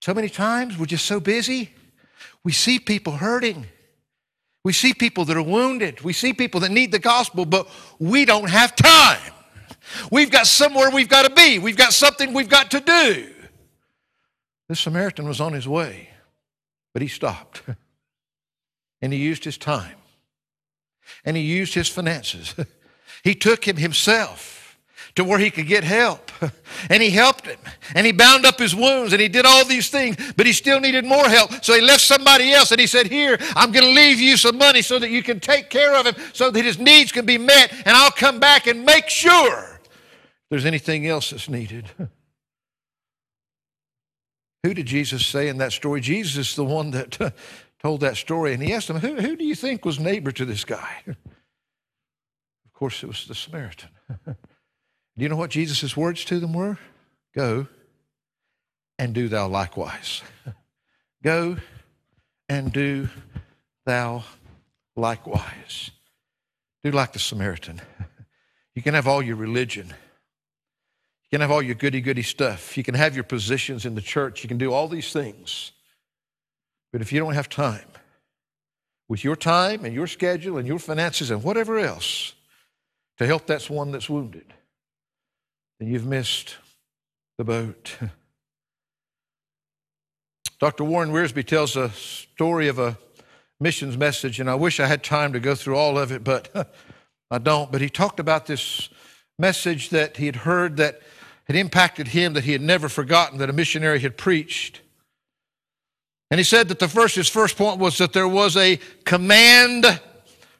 so 0.00 0.14
many 0.14 0.28
times 0.28 0.78
we're 0.78 0.86
just 0.86 1.06
so 1.06 1.18
busy. 1.18 1.70
We 2.44 2.52
see 2.52 2.78
people 2.78 3.14
hurting. 3.14 3.66
We 4.62 4.72
see 4.72 4.94
people 4.94 5.24
that 5.24 5.36
are 5.36 5.42
wounded. 5.42 6.02
We 6.02 6.12
see 6.12 6.32
people 6.34 6.60
that 6.60 6.70
need 6.70 6.92
the 6.92 7.00
gospel, 7.00 7.46
but 7.46 7.66
we 7.98 8.24
don't 8.24 8.48
have 8.48 8.76
time. 8.76 9.32
We've 10.12 10.30
got 10.30 10.46
somewhere 10.46 10.90
we've 10.90 11.08
got 11.08 11.26
to 11.26 11.34
be. 11.34 11.58
We've 11.58 11.76
got 11.76 11.92
something 11.92 12.32
we've 12.32 12.48
got 12.48 12.70
to 12.70 12.80
do. 12.80 13.33
This 14.68 14.80
Samaritan 14.80 15.26
was 15.26 15.40
on 15.40 15.52
his 15.52 15.68
way, 15.68 16.10
but 16.92 17.02
he 17.02 17.08
stopped. 17.08 17.62
and 19.02 19.12
he 19.12 19.18
used 19.18 19.44
his 19.44 19.58
time. 19.58 19.96
And 21.24 21.36
he 21.36 21.42
used 21.42 21.74
his 21.74 21.88
finances. 21.88 22.54
he 23.22 23.34
took 23.34 23.66
him 23.66 23.76
himself 23.76 24.78
to 25.14 25.24
where 25.24 25.38
he 25.38 25.50
could 25.50 25.66
get 25.66 25.84
help. 25.84 26.30
And 26.90 27.02
he 27.02 27.08
helped 27.08 27.46
him. 27.46 27.58
And 27.94 28.04
he 28.04 28.12
bound 28.12 28.44
up 28.44 28.58
his 28.58 28.74
wounds 28.74 29.14
and 29.14 29.22
he 29.22 29.28
did 29.28 29.46
all 29.46 29.64
these 29.64 29.88
things, 29.88 30.16
but 30.36 30.44
he 30.44 30.52
still 30.52 30.80
needed 30.80 31.06
more 31.06 31.26
help. 31.26 31.64
So 31.64 31.72
he 31.72 31.80
left 31.80 32.02
somebody 32.02 32.52
else 32.52 32.72
and 32.72 32.80
he 32.80 32.86
said, 32.86 33.06
Here, 33.06 33.38
I'm 33.56 33.72
going 33.72 33.86
to 33.86 33.92
leave 33.92 34.20
you 34.20 34.36
some 34.36 34.58
money 34.58 34.82
so 34.82 34.98
that 34.98 35.08
you 35.08 35.22
can 35.22 35.40
take 35.40 35.70
care 35.70 35.94
of 35.94 36.04
him, 36.04 36.14
so 36.34 36.50
that 36.50 36.62
his 36.62 36.78
needs 36.78 37.10
can 37.10 37.24
be 37.24 37.38
met, 37.38 37.72
and 37.86 37.96
I'll 37.96 38.10
come 38.10 38.38
back 38.38 38.66
and 38.66 38.84
make 38.84 39.08
sure 39.08 39.80
there's 40.50 40.66
anything 40.66 41.06
else 41.06 41.30
that's 41.30 41.48
needed. 41.48 41.86
Who 44.64 44.72
did 44.72 44.86
Jesus 44.86 45.26
say 45.26 45.48
in 45.48 45.58
that 45.58 45.72
story? 45.72 46.00
Jesus 46.00 46.48
is 46.48 46.56
the 46.56 46.64
one 46.64 46.90
that 46.92 47.18
told 47.82 48.00
that 48.00 48.16
story. 48.16 48.54
And 48.54 48.62
he 48.62 48.72
asked 48.72 48.88
him, 48.88 48.96
who, 48.96 49.16
who 49.16 49.36
do 49.36 49.44
you 49.44 49.54
think 49.54 49.84
was 49.84 50.00
neighbor 50.00 50.32
to 50.32 50.44
this 50.44 50.64
guy? 50.64 51.02
Of 52.66 52.78
course, 52.78 53.04
it 53.04 53.06
was 53.06 53.28
the 53.28 53.36
Samaritan. 53.36 53.88
do 54.26 54.34
you 55.16 55.28
know 55.28 55.36
what 55.36 55.50
Jesus' 55.50 55.96
words 55.96 56.24
to 56.24 56.40
them 56.40 56.52
were? 56.52 56.76
Go 57.32 57.68
and 58.98 59.14
do 59.14 59.28
thou 59.28 59.46
likewise. 59.46 60.22
Go 61.22 61.58
and 62.48 62.72
do 62.72 63.08
thou 63.86 64.24
likewise. 64.96 65.92
Do 66.82 66.90
like 66.90 67.12
the 67.12 67.20
Samaritan. 67.20 67.80
You 68.74 68.82
can 68.82 68.94
have 68.94 69.06
all 69.06 69.22
your 69.22 69.36
religion 69.36 69.94
you 71.34 71.38
can 71.38 71.48
have 71.48 71.50
all 71.50 71.62
your 71.62 71.74
goody 71.74 72.00
goody 72.00 72.22
stuff. 72.22 72.76
You 72.76 72.84
can 72.84 72.94
have 72.94 73.16
your 73.16 73.24
positions 73.24 73.84
in 73.84 73.96
the 73.96 74.00
church. 74.00 74.44
You 74.44 74.48
can 74.48 74.56
do 74.56 74.72
all 74.72 74.86
these 74.86 75.12
things. 75.12 75.72
But 76.92 77.02
if 77.02 77.12
you 77.12 77.18
don't 77.18 77.34
have 77.34 77.48
time, 77.48 77.88
with 79.08 79.24
your 79.24 79.34
time 79.34 79.84
and 79.84 79.92
your 79.92 80.06
schedule 80.06 80.58
and 80.58 80.68
your 80.68 80.78
finances 80.78 81.32
and 81.32 81.42
whatever 81.42 81.76
else 81.76 82.34
to 83.18 83.26
help 83.26 83.48
that 83.48 83.68
one 83.68 83.90
that's 83.90 84.08
wounded, 84.08 84.54
then 85.80 85.88
you've 85.88 86.06
missed 86.06 86.54
the 87.36 87.42
boat. 87.42 87.96
Dr. 90.60 90.84
Warren 90.84 91.10
Wiersbe 91.10 91.44
tells 91.44 91.74
a 91.74 91.90
story 91.90 92.68
of 92.68 92.78
a 92.78 92.96
missions 93.58 93.98
message, 93.98 94.38
and 94.38 94.48
I 94.48 94.54
wish 94.54 94.78
I 94.78 94.86
had 94.86 95.02
time 95.02 95.32
to 95.32 95.40
go 95.40 95.56
through 95.56 95.78
all 95.78 95.98
of 95.98 96.12
it, 96.12 96.22
but 96.22 96.72
I 97.28 97.38
don't. 97.38 97.72
But 97.72 97.80
he 97.80 97.88
talked 97.88 98.20
about 98.20 98.46
this 98.46 98.88
message 99.36 99.90
that 99.90 100.18
he 100.18 100.26
had 100.26 100.36
heard 100.36 100.76
that 100.76 101.00
had 101.44 101.56
impacted 101.56 102.08
him 102.08 102.32
that 102.34 102.44
he 102.44 102.52
had 102.52 102.62
never 102.62 102.88
forgotten 102.88 103.38
that 103.38 103.50
a 103.50 103.52
missionary 103.52 104.00
had 104.00 104.16
preached. 104.16 104.80
And 106.30 106.38
he 106.38 106.44
said 106.44 106.68
that 106.68 106.78
the 106.78 106.88
first, 106.88 107.14
his 107.14 107.28
first 107.28 107.56
point 107.56 107.78
was 107.78 107.98
that 107.98 108.12
there 108.12 108.28
was 108.28 108.56
a 108.56 108.78
command 109.04 110.00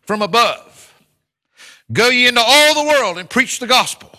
from 0.03 0.23
above. 0.23 0.95
Go 1.93 2.09
ye 2.09 2.27
into 2.27 2.43
all 2.45 2.75
the 2.75 2.89
world 2.89 3.19
and 3.19 3.29
preach 3.29 3.59
the 3.59 3.67
gospel 3.67 4.11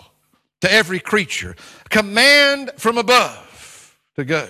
to 0.62 0.72
every 0.72 1.00
creature. 1.00 1.56
Command 1.90 2.72
from 2.78 2.98
above 2.98 3.98
to 4.16 4.26
go. 4.26 4.50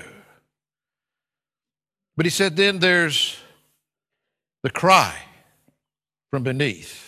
But 2.15 2.25
he 2.25 2.29
said 2.29 2.55
then 2.55 2.79
there's 2.79 3.37
the 4.63 4.69
cry 4.69 5.15
from 6.31 6.43
beneath. 6.43 7.04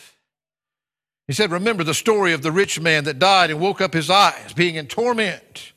He 1.27 1.33
said, 1.33 1.51
Remember 1.51 1.83
the 1.83 1.93
story 1.93 2.33
of 2.33 2.41
the 2.41 2.51
rich 2.51 2.79
man 2.79 3.03
that 3.03 3.19
died 3.19 3.51
and 3.51 3.59
woke 3.59 3.81
up 3.81 3.93
his 3.93 4.09
eyes, 4.09 4.53
being 4.53 4.75
in 4.75 4.87
torment. 4.87 5.73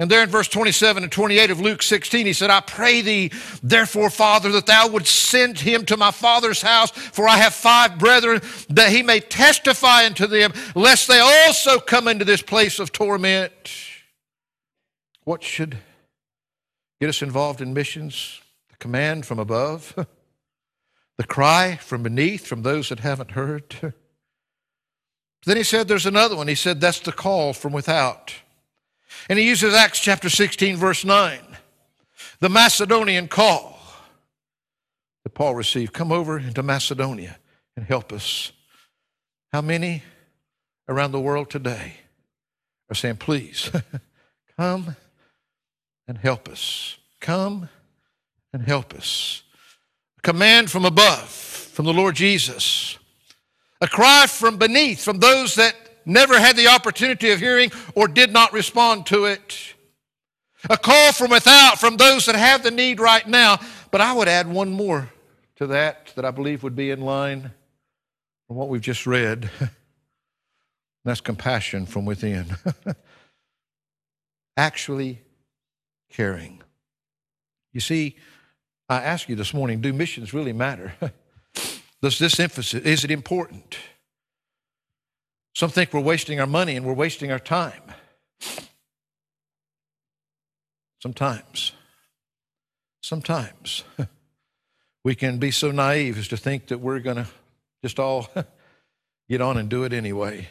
And 0.00 0.08
there 0.08 0.22
in 0.22 0.28
verse 0.28 0.46
27 0.46 1.02
and 1.02 1.10
28 1.10 1.50
of 1.50 1.60
Luke 1.60 1.82
16, 1.82 2.24
he 2.24 2.32
said, 2.32 2.50
I 2.50 2.60
pray 2.60 3.00
thee, 3.00 3.32
therefore, 3.64 4.10
Father, 4.10 4.52
that 4.52 4.66
thou 4.66 4.88
would 4.88 5.08
send 5.08 5.58
him 5.58 5.84
to 5.86 5.96
my 5.96 6.12
father's 6.12 6.62
house, 6.62 6.92
for 6.92 7.28
I 7.28 7.36
have 7.36 7.52
five 7.52 7.98
brethren, 7.98 8.40
that 8.70 8.90
he 8.90 9.02
may 9.02 9.18
testify 9.18 10.06
unto 10.06 10.28
them, 10.28 10.52
lest 10.76 11.08
they 11.08 11.18
also 11.18 11.80
come 11.80 12.06
into 12.06 12.24
this 12.24 12.42
place 12.42 12.78
of 12.78 12.92
torment. 12.92 13.52
What 15.24 15.42
should 15.42 15.78
get 17.00 17.08
us 17.08 17.20
involved 17.20 17.60
in 17.60 17.74
missions? 17.74 18.40
The 18.70 18.76
command 18.76 19.26
from 19.26 19.40
above, 19.40 19.94
the 21.16 21.24
cry 21.24 21.74
from 21.74 22.04
beneath, 22.04 22.46
from 22.46 22.62
those 22.62 22.88
that 22.90 23.00
haven't 23.00 23.32
heard. 23.32 23.74
Then 25.44 25.56
he 25.56 25.62
said 25.62 25.88
there's 25.88 26.06
another 26.06 26.36
one. 26.36 26.48
He 26.48 26.54
said 26.54 26.80
that's 26.80 27.00
the 27.00 27.12
call 27.12 27.52
from 27.52 27.72
without. 27.72 28.34
And 29.28 29.38
he 29.38 29.46
uses 29.46 29.74
Acts 29.74 30.00
chapter 30.00 30.28
16, 30.28 30.76
verse 30.76 31.04
9, 31.04 31.40
the 32.40 32.48
Macedonian 32.48 33.28
call 33.28 33.78
that 35.24 35.34
Paul 35.34 35.54
received. 35.54 35.92
Come 35.92 36.12
over 36.12 36.38
into 36.38 36.62
Macedonia 36.62 37.38
and 37.76 37.84
help 37.84 38.12
us. 38.12 38.52
How 39.52 39.60
many 39.60 40.02
around 40.88 41.12
the 41.12 41.20
world 41.20 41.50
today 41.50 41.94
are 42.90 42.94
saying, 42.94 43.16
please 43.16 43.70
come 44.58 44.96
and 46.06 46.18
help 46.18 46.48
us? 46.48 46.96
Come 47.20 47.68
and 48.52 48.62
help 48.62 48.94
us. 48.94 49.42
A 50.18 50.22
command 50.22 50.70
from 50.70 50.84
above, 50.84 51.28
from 51.28 51.86
the 51.86 51.92
Lord 51.92 52.14
Jesus 52.14 52.97
a 53.80 53.88
cry 53.88 54.26
from 54.26 54.56
beneath, 54.56 55.02
from 55.02 55.18
those 55.18 55.54
that 55.56 55.74
never 56.04 56.38
had 56.38 56.56
the 56.56 56.68
opportunity 56.68 57.30
of 57.30 57.38
hearing 57.38 57.70
or 57.94 58.08
did 58.08 58.32
not 58.32 58.52
respond 58.52 59.06
to 59.06 59.26
it. 59.26 59.74
A 60.68 60.76
call 60.76 61.12
from 61.12 61.30
without, 61.30 61.78
from 61.78 61.96
those 61.96 62.26
that 62.26 62.34
have 62.34 62.62
the 62.62 62.70
need 62.70 62.98
right 62.98 63.26
now. 63.26 63.58
But 63.90 64.00
I 64.00 64.12
would 64.12 64.28
add 64.28 64.48
one 64.48 64.70
more 64.70 65.10
to 65.56 65.68
that 65.68 66.12
that 66.16 66.24
I 66.24 66.30
believe 66.30 66.62
would 66.62 66.76
be 66.76 66.90
in 66.90 67.00
line 67.00 67.52
from 68.46 68.56
what 68.56 68.68
we've 68.68 68.80
just 68.80 69.06
read. 69.06 69.50
That's 71.04 71.20
compassion 71.20 71.86
from 71.86 72.04
within. 72.04 72.46
Actually 74.56 75.20
caring. 76.10 76.60
You 77.72 77.80
see, 77.80 78.16
I 78.88 79.02
ask 79.02 79.28
you 79.28 79.36
this 79.36 79.54
morning 79.54 79.80
do 79.80 79.92
missions 79.92 80.34
really 80.34 80.52
matter? 80.52 80.92
Does 82.00 82.18
this 82.18 82.38
emphasis, 82.38 82.82
is 82.82 83.04
it 83.04 83.10
important? 83.10 83.76
Some 85.54 85.70
think 85.70 85.92
we're 85.92 86.00
wasting 86.00 86.38
our 86.38 86.46
money 86.46 86.76
and 86.76 86.86
we're 86.86 86.92
wasting 86.92 87.32
our 87.32 87.40
time. 87.40 87.82
Sometimes, 91.02 91.72
sometimes 93.02 93.84
we 95.04 95.14
can 95.14 95.38
be 95.38 95.50
so 95.50 95.70
naive 95.70 96.18
as 96.18 96.28
to 96.28 96.36
think 96.36 96.68
that 96.68 96.78
we're 96.78 97.00
going 97.00 97.16
to 97.16 97.26
just 97.82 97.98
all 97.98 98.28
get 99.28 99.40
on 99.40 99.56
and 99.56 99.68
do 99.68 99.84
it 99.84 99.92
anyway. 99.92 100.48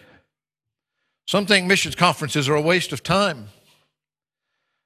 Some 1.25 1.45
think 1.45 1.67
missions 1.67 1.95
conferences 1.95 2.47
are 2.47 2.55
a 2.55 2.61
waste 2.61 2.91
of 2.93 3.03
time. 3.03 3.49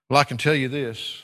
Well, 0.10 0.20
I 0.20 0.24
can 0.24 0.38
tell 0.38 0.56
you 0.56 0.68
this 0.68 1.24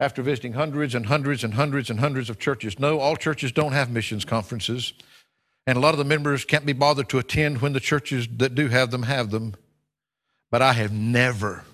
after 0.00 0.22
visiting 0.22 0.54
hundreds 0.54 0.94
and 0.94 1.06
hundreds 1.06 1.44
and 1.44 1.54
hundreds 1.54 1.90
and 1.90 2.00
hundreds 2.00 2.28
of 2.28 2.38
churches. 2.38 2.78
No, 2.78 2.98
all 2.98 3.16
churches 3.16 3.52
don't 3.52 3.72
have 3.72 3.90
missions 3.90 4.24
conferences. 4.24 4.92
And 5.66 5.76
a 5.78 5.80
lot 5.80 5.94
of 5.94 5.98
the 5.98 6.04
members 6.04 6.44
can't 6.44 6.66
be 6.66 6.72
bothered 6.72 7.08
to 7.10 7.18
attend 7.18 7.62
when 7.62 7.72
the 7.72 7.80
churches 7.80 8.28
that 8.36 8.54
do 8.54 8.68
have 8.68 8.90
them 8.90 9.04
have 9.04 9.30
them. 9.30 9.54
But 10.50 10.62
I 10.62 10.74
have 10.74 10.92
never, 10.92 11.64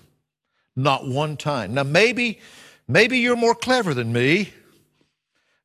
not 0.75 1.07
one 1.07 1.35
time. 1.35 1.73
Now, 1.73 1.83
maybe, 1.83 2.39
maybe 2.87 3.19
you're 3.19 3.35
more 3.35 3.55
clever 3.55 3.93
than 3.93 4.13
me. 4.13 4.53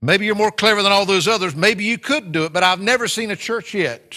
Maybe 0.02 0.26
you're 0.26 0.34
more 0.34 0.50
clever 0.50 0.82
than 0.82 0.92
all 0.92 1.06
those 1.06 1.28
others. 1.28 1.54
Maybe 1.54 1.84
you 1.84 1.98
could 1.98 2.32
do 2.32 2.44
it, 2.44 2.52
but 2.52 2.62
I've 2.62 2.80
never 2.80 3.08
seen 3.08 3.30
a 3.30 3.36
church 3.36 3.74
yet 3.74 4.16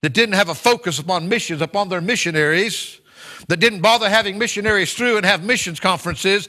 that 0.00 0.12
didn't 0.12 0.34
have 0.34 0.48
a 0.48 0.54
focus 0.54 0.98
upon 0.98 1.28
missions, 1.28 1.62
upon 1.62 1.88
their 1.88 2.00
missionaries, 2.00 3.00
that 3.48 3.58
didn't 3.58 3.80
bother 3.80 4.08
having 4.08 4.38
missionaries 4.38 4.94
through 4.94 5.16
and 5.16 5.26
have 5.26 5.44
missions 5.44 5.78
conferences, 5.78 6.48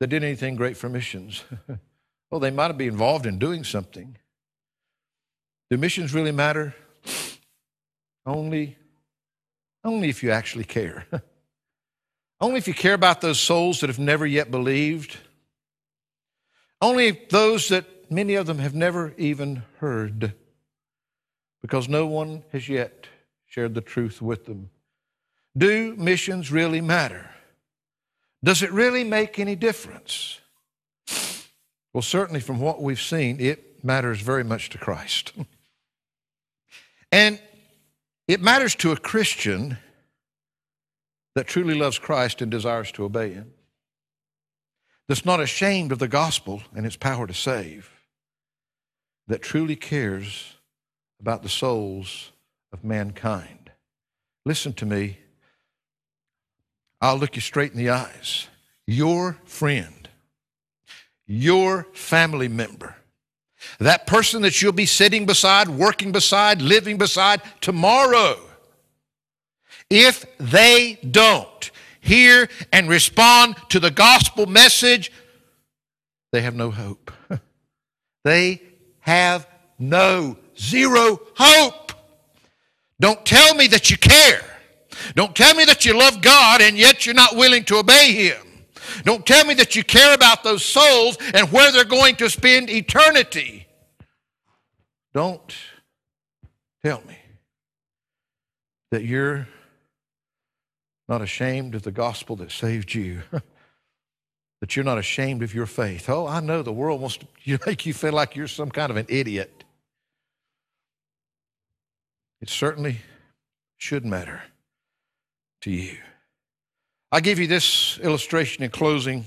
that 0.00 0.08
did 0.08 0.24
anything 0.24 0.56
great 0.56 0.76
for 0.76 0.88
missions. 0.88 1.44
well, 2.30 2.40
they 2.40 2.50
might 2.50 2.72
be 2.76 2.86
involved 2.86 3.26
in 3.26 3.38
doing 3.38 3.64
something. 3.64 4.16
Do 5.70 5.76
missions 5.76 6.12
really 6.12 6.32
matter? 6.32 6.74
Only, 8.26 8.76
only 9.84 10.08
if 10.08 10.22
you 10.22 10.30
actually 10.30 10.64
care. 10.64 11.06
only 12.40 12.58
if 12.58 12.66
you 12.66 12.74
care 12.74 12.94
about 12.94 13.20
those 13.20 13.38
souls 13.38 13.80
that 13.80 13.90
have 13.90 13.98
never 13.98 14.26
yet 14.26 14.50
believed. 14.50 15.16
Only 16.80 17.10
those 17.30 17.68
that 17.68 18.10
many 18.10 18.34
of 18.34 18.46
them 18.46 18.58
have 18.58 18.74
never 18.74 19.14
even 19.16 19.62
heard 19.78 20.34
because 21.62 21.88
no 21.88 22.06
one 22.06 22.44
has 22.52 22.68
yet 22.68 23.06
shared 23.46 23.74
the 23.74 23.80
truth 23.80 24.20
with 24.20 24.46
them. 24.46 24.70
Do 25.56 25.94
missions 25.96 26.50
really 26.50 26.80
matter? 26.80 27.30
Does 28.44 28.62
it 28.62 28.70
really 28.72 29.04
make 29.04 29.38
any 29.38 29.56
difference? 29.56 30.38
Well, 31.94 32.02
certainly 32.02 32.40
from 32.40 32.60
what 32.60 32.82
we've 32.82 33.00
seen, 33.00 33.40
it 33.40 33.82
matters 33.82 34.20
very 34.20 34.44
much 34.44 34.68
to 34.70 34.78
Christ. 34.78 35.32
and 37.12 37.40
it 38.28 38.42
matters 38.42 38.74
to 38.76 38.92
a 38.92 38.96
Christian 38.98 39.78
that 41.34 41.46
truly 41.46 41.74
loves 41.74 41.98
Christ 41.98 42.42
and 42.42 42.50
desires 42.50 42.92
to 42.92 43.04
obey 43.04 43.32
Him, 43.32 43.52
that's 45.08 45.24
not 45.24 45.40
ashamed 45.40 45.90
of 45.90 45.98
the 45.98 46.08
gospel 46.08 46.62
and 46.76 46.84
its 46.84 46.96
power 46.96 47.26
to 47.26 47.34
save, 47.34 47.90
that 49.26 49.40
truly 49.40 49.76
cares 49.76 50.56
about 51.18 51.42
the 51.42 51.48
souls 51.48 52.30
of 52.72 52.84
mankind. 52.84 53.70
Listen 54.44 54.74
to 54.74 54.84
me. 54.84 55.18
I'll 57.04 57.18
look 57.18 57.36
you 57.36 57.42
straight 57.42 57.72
in 57.72 57.76
the 57.76 57.90
eyes. 57.90 58.48
Your 58.86 59.36
friend, 59.44 60.08
your 61.26 61.86
family 61.92 62.48
member, 62.48 62.96
that 63.78 64.06
person 64.06 64.40
that 64.40 64.62
you'll 64.62 64.72
be 64.72 64.86
sitting 64.86 65.26
beside, 65.26 65.68
working 65.68 66.12
beside, 66.12 66.62
living 66.62 66.96
beside 66.96 67.42
tomorrow, 67.60 68.40
if 69.90 70.24
they 70.38 70.98
don't 71.10 71.70
hear 72.00 72.48
and 72.72 72.88
respond 72.88 73.56
to 73.68 73.78
the 73.78 73.90
gospel 73.90 74.46
message, 74.46 75.12
they 76.32 76.40
have 76.40 76.54
no 76.54 76.70
hope. 76.70 77.12
they 78.24 78.62
have 79.00 79.46
no 79.78 80.38
zero 80.58 81.20
hope. 81.36 81.92
Don't 82.98 83.26
tell 83.26 83.54
me 83.54 83.66
that 83.66 83.90
you 83.90 83.98
care. 83.98 84.53
Don't 85.14 85.34
tell 85.34 85.54
me 85.54 85.64
that 85.64 85.84
you 85.84 85.98
love 85.98 86.20
God 86.20 86.60
and 86.60 86.76
yet 86.76 87.06
you're 87.06 87.14
not 87.14 87.36
willing 87.36 87.64
to 87.64 87.76
obey 87.76 88.12
Him. 88.12 88.54
Don't 89.04 89.26
tell 89.26 89.44
me 89.44 89.54
that 89.54 89.74
you 89.74 89.82
care 89.82 90.14
about 90.14 90.44
those 90.44 90.64
souls 90.64 91.16
and 91.32 91.50
where 91.50 91.72
they're 91.72 91.84
going 91.84 92.16
to 92.16 92.30
spend 92.30 92.70
eternity. 92.70 93.66
Don't 95.12 95.54
tell 96.84 97.02
me 97.06 97.16
that 98.90 99.04
you're 99.04 99.48
not 101.08 101.22
ashamed 101.22 101.74
of 101.74 101.82
the 101.82 101.92
gospel 101.92 102.36
that 102.36 102.50
saved 102.50 102.94
you. 102.94 103.22
that 104.60 104.76
you're 104.76 104.84
not 104.84 104.98
ashamed 104.98 105.42
of 105.42 105.54
your 105.54 105.66
faith. 105.66 106.08
Oh, 106.08 106.26
I 106.26 106.40
know 106.40 106.62
the 106.62 106.72
world 106.72 107.00
wants 107.00 107.18
to 107.18 107.58
make 107.66 107.84
you 107.84 107.92
feel 107.92 108.12
like 108.12 108.34
you're 108.34 108.48
some 108.48 108.70
kind 108.70 108.90
of 108.90 108.96
an 108.96 109.06
idiot. 109.08 109.64
It 112.40 112.48
certainly 112.48 113.00
should 113.76 114.04
matter 114.04 114.42
to 115.64 115.70
you. 115.70 115.96
I 117.10 117.20
give 117.20 117.38
you 117.38 117.46
this 117.46 117.98
illustration 118.00 118.62
in 118.64 118.70
closing. 118.70 119.24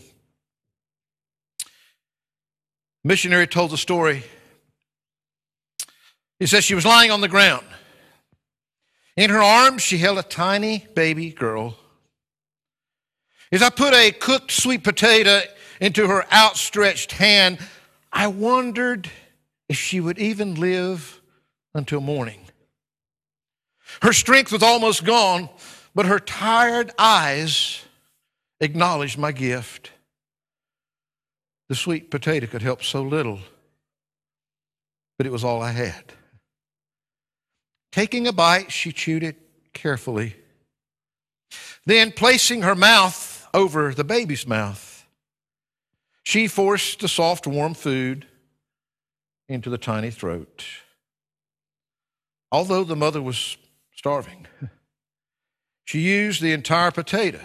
Missionary 3.03 3.47
told 3.47 3.71
the 3.71 3.77
story. 3.77 4.23
He 6.39 6.45
says 6.45 6.63
she 6.63 6.75
was 6.75 6.85
lying 6.85 7.09
on 7.09 7.21
the 7.21 7.27
ground. 7.27 7.65
In 9.15 9.31
her 9.31 9.41
arms, 9.41 9.81
she 9.81 9.97
held 9.97 10.19
a 10.19 10.23
tiny 10.23 10.85
baby 10.93 11.31
girl. 11.31 11.75
As 13.51 13.63
I 13.63 13.71
put 13.71 13.95
a 13.95 14.11
cooked 14.11 14.51
sweet 14.51 14.83
potato 14.83 15.41
into 15.81 16.07
her 16.07 16.31
outstretched 16.31 17.13
hand, 17.13 17.57
I 18.13 18.27
wondered 18.27 19.09
if 19.69 19.77
she 19.77 19.99
would 19.99 20.19
even 20.19 20.53
live 20.53 21.19
until 21.73 21.99
morning. 21.99 22.41
Her 24.03 24.13
strength 24.13 24.51
was 24.51 24.61
almost 24.61 25.03
gone, 25.03 25.49
but 25.97 26.05
her 26.05 26.19
tired 26.19 26.91
eyes 26.99 27.83
acknowledged 28.61 29.17
my 29.17 29.31
gift. 29.31 29.89
The 31.69 31.75
sweet 31.75 32.11
potato 32.11 32.45
could 32.45 32.61
help 32.61 32.83
so 32.83 33.01
little, 33.01 33.39
but 35.17 35.25
it 35.25 35.31
was 35.31 35.43
all 35.43 35.59
I 35.59 35.71
had. 35.71 36.13
Taking 37.91 38.27
a 38.27 38.31
bite, 38.31 38.71
she 38.71 38.91
chewed 38.91 39.23
it 39.23 39.37
carefully. 39.73 40.35
Then, 41.87 42.11
placing 42.11 42.61
her 42.61 42.75
mouth 42.75 43.47
over 43.51 43.91
the 43.91 44.03
baby's 44.03 44.45
mouth, 44.45 45.03
she 46.21 46.47
forced 46.47 46.99
the 46.99 47.07
soft, 47.07 47.47
warm 47.47 47.73
food 47.73 48.27
into 49.49 49.71
the 49.71 49.79
tiny 49.79 50.11
throat. 50.11 50.63
Although 52.51 52.83
the 52.83 52.95
mother 52.95 53.19
was 53.19 53.57
starving. 53.95 54.45
She 55.87 56.01
used 56.01 56.41
the 56.41 56.51
entire 56.51 56.91
potato 56.91 57.39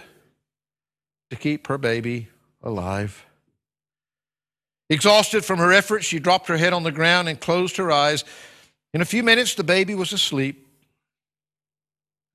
to 1.31 1.37
keep 1.37 1.69
her 1.69 1.79
baby 1.79 2.27
alive. 2.61 3.25
Exhausted 4.91 5.45
from 5.45 5.61
her 5.61 5.73
efforts, 5.73 6.07
she 6.07 6.19
dropped 6.19 6.49
her 6.49 6.57
head 6.57 6.73
on 6.73 6.83
the 6.83 6.91
ground 6.91 7.29
and 7.29 7.41
closed 7.41 7.77
her 7.77 7.93
eyes. 7.93 8.25
In 8.93 9.01
a 9.01 9.05
few 9.05 9.23
minutes, 9.23 9.55
the 9.55 9.63
baby 9.63 9.95
was 9.95 10.13
asleep. 10.13 10.67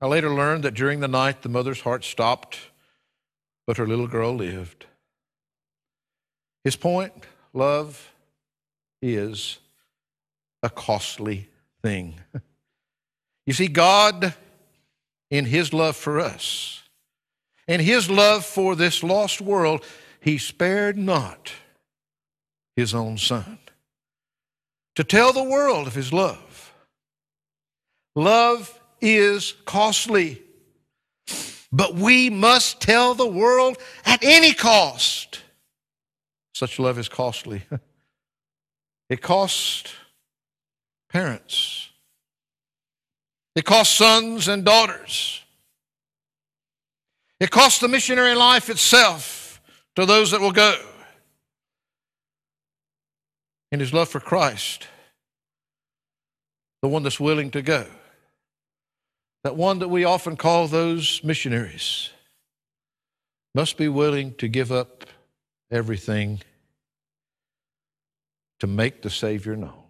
I 0.00 0.06
later 0.06 0.30
learned 0.30 0.64
that 0.64 0.72
during 0.72 1.00
the 1.00 1.08
night, 1.08 1.42
the 1.42 1.50
mother's 1.50 1.82
heart 1.82 2.04
stopped, 2.04 2.58
but 3.66 3.76
her 3.76 3.86
little 3.86 4.06
girl 4.06 4.34
lived. 4.34 4.86
His 6.64 6.74
point 6.74 7.12
love 7.52 8.14
is 9.02 9.58
a 10.62 10.70
costly 10.70 11.50
thing. 11.82 12.14
You 13.46 13.54
see, 13.54 13.68
God, 13.68 14.34
in 15.30 15.44
His 15.44 15.72
love 15.72 15.96
for 15.96 16.20
us, 16.20 16.82
in 17.66 17.80
His 17.80 18.10
love 18.10 18.44
for 18.44 18.74
this 18.74 19.02
lost 19.02 19.40
world, 19.40 19.84
He 20.20 20.38
spared 20.38 20.96
not 20.96 21.52
His 22.76 22.94
own 22.94 23.18
Son 23.18 23.58
to 24.94 25.04
tell 25.04 25.32
the 25.32 25.44
world 25.44 25.86
of 25.86 25.94
His 25.94 26.12
love. 26.12 26.72
Love 28.16 28.80
is 29.00 29.54
costly, 29.64 30.42
but 31.70 31.94
we 31.94 32.30
must 32.30 32.80
tell 32.80 33.14
the 33.14 33.26
world 33.26 33.78
at 34.04 34.24
any 34.24 34.52
cost. 34.52 35.42
Such 36.54 36.78
love 36.78 36.98
is 36.98 37.08
costly. 37.08 37.62
It 39.08 39.22
costs 39.22 39.92
parents 41.08 41.77
it 43.58 43.64
costs 43.64 43.98
sons 43.98 44.46
and 44.46 44.64
daughters. 44.64 45.42
It 47.40 47.50
costs 47.50 47.80
the 47.80 47.88
missionary 47.88 48.36
life 48.36 48.70
itself 48.70 49.60
to 49.96 50.06
those 50.06 50.30
that 50.30 50.40
will 50.40 50.52
go. 50.52 50.80
in 53.72 53.80
his 53.80 53.92
love 53.92 54.08
for 54.08 54.20
Christ, 54.20 54.86
the 56.82 56.88
one 56.88 57.02
that's 57.02 57.18
willing 57.18 57.50
to 57.50 57.60
go, 57.60 57.84
that 59.42 59.56
one 59.56 59.80
that 59.80 59.88
we 59.88 60.04
often 60.04 60.36
call 60.36 60.68
those 60.68 61.20
missionaries, 61.24 62.10
must 63.56 63.76
be 63.76 63.88
willing 63.88 64.34
to 64.34 64.46
give 64.46 64.70
up 64.70 65.04
everything 65.68 66.40
to 68.60 68.68
make 68.68 69.02
the 69.02 69.10
Savior 69.10 69.56
known. 69.56 69.82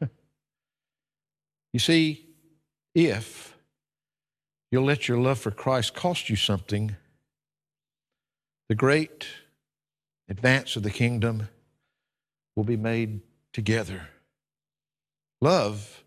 you 1.74 1.78
see, 1.78 2.29
if 2.94 3.56
you'll 4.70 4.84
let 4.84 5.08
your 5.08 5.18
love 5.18 5.38
for 5.38 5.50
Christ 5.50 5.94
cost 5.94 6.28
you 6.28 6.36
something, 6.36 6.96
the 8.68 8.74
great 8.74 9.26
advance 10.28 10.76
of 10.76 10.82
the 10.82 10.90
kingdom 10.90 11.48
will 12.54 12.64
be 12.64 12.76
made 12.76 13.20
together. 13.52 14.08
Love 15.40 16.04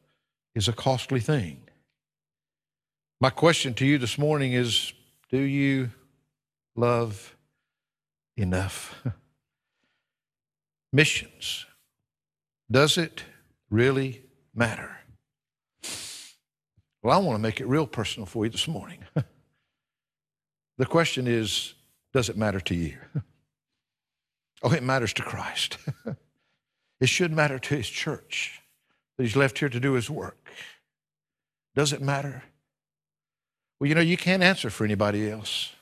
is 0.56 0.68
a 0.68 0.74
costly 0.74 1.20
thing. 1.20 1.62
My 3.20 3.30
question 3.30 3.74
to 3.76 3.86
you 3.86 3.98
this 3.98 4.18
morning 4.18 4.54
is 4.54 4.94
do 5.30 5.40
you 5.40 5.92
love 6.76 7.36
enough? 8.38 9.04
Missions. 10.94 11.66
Does 12.70 12.98
it 12.98 13.24
really 13.70 14.24
matter? 14.54 15.03
Well, 17.04 17.14
I 17.14 17.22
want 17.22 17.36
to 17.36 17.42
make 17.42 17.60
it 17.60 17.68
real 17.68 17.86
personal 17.86 18.26
for 18.26 18.46
you 18.46 18.50
this 18.50 18.68
morning. 18.68 19.00
the 20.78 20.86
question 20.86 21.28
is 21.28 21.74
does 22.14 22.30
it 22.30 22.38
matter 22.38 22.62
to 22.62 22.76
you? 22.76 22.98
oh, 24.64 24.72
it 24.72 24.84
matters 24.84 25.14
to 25.16 25.22
Christ. 25.22 25.78
it 27.02 27.10
should 27.10 27.34
matter 27.34 27.60
to 27.60 27.76
his 27.76 27.90
church 27.90 28.62
that 29.18 29.24
he's 29.24 29.36
left 29.36 29.60
here 29.60 29.68
to 29.68 29.80
do 29.82 29.94
his 29.94 30.10
work. 30.10 30.50
Does 31.76 31.92
it 31.92 32.02
matter? 32.02 32.44
Well, 33.80 33.90
you 33.90 33.96
know, 33.96 34.02
you 34.02 34.16
can't 34.16 34.44
answer 34.44 34.70
for 34.70 34.86
anybody 34.86 35.30
else. 35.30 35.74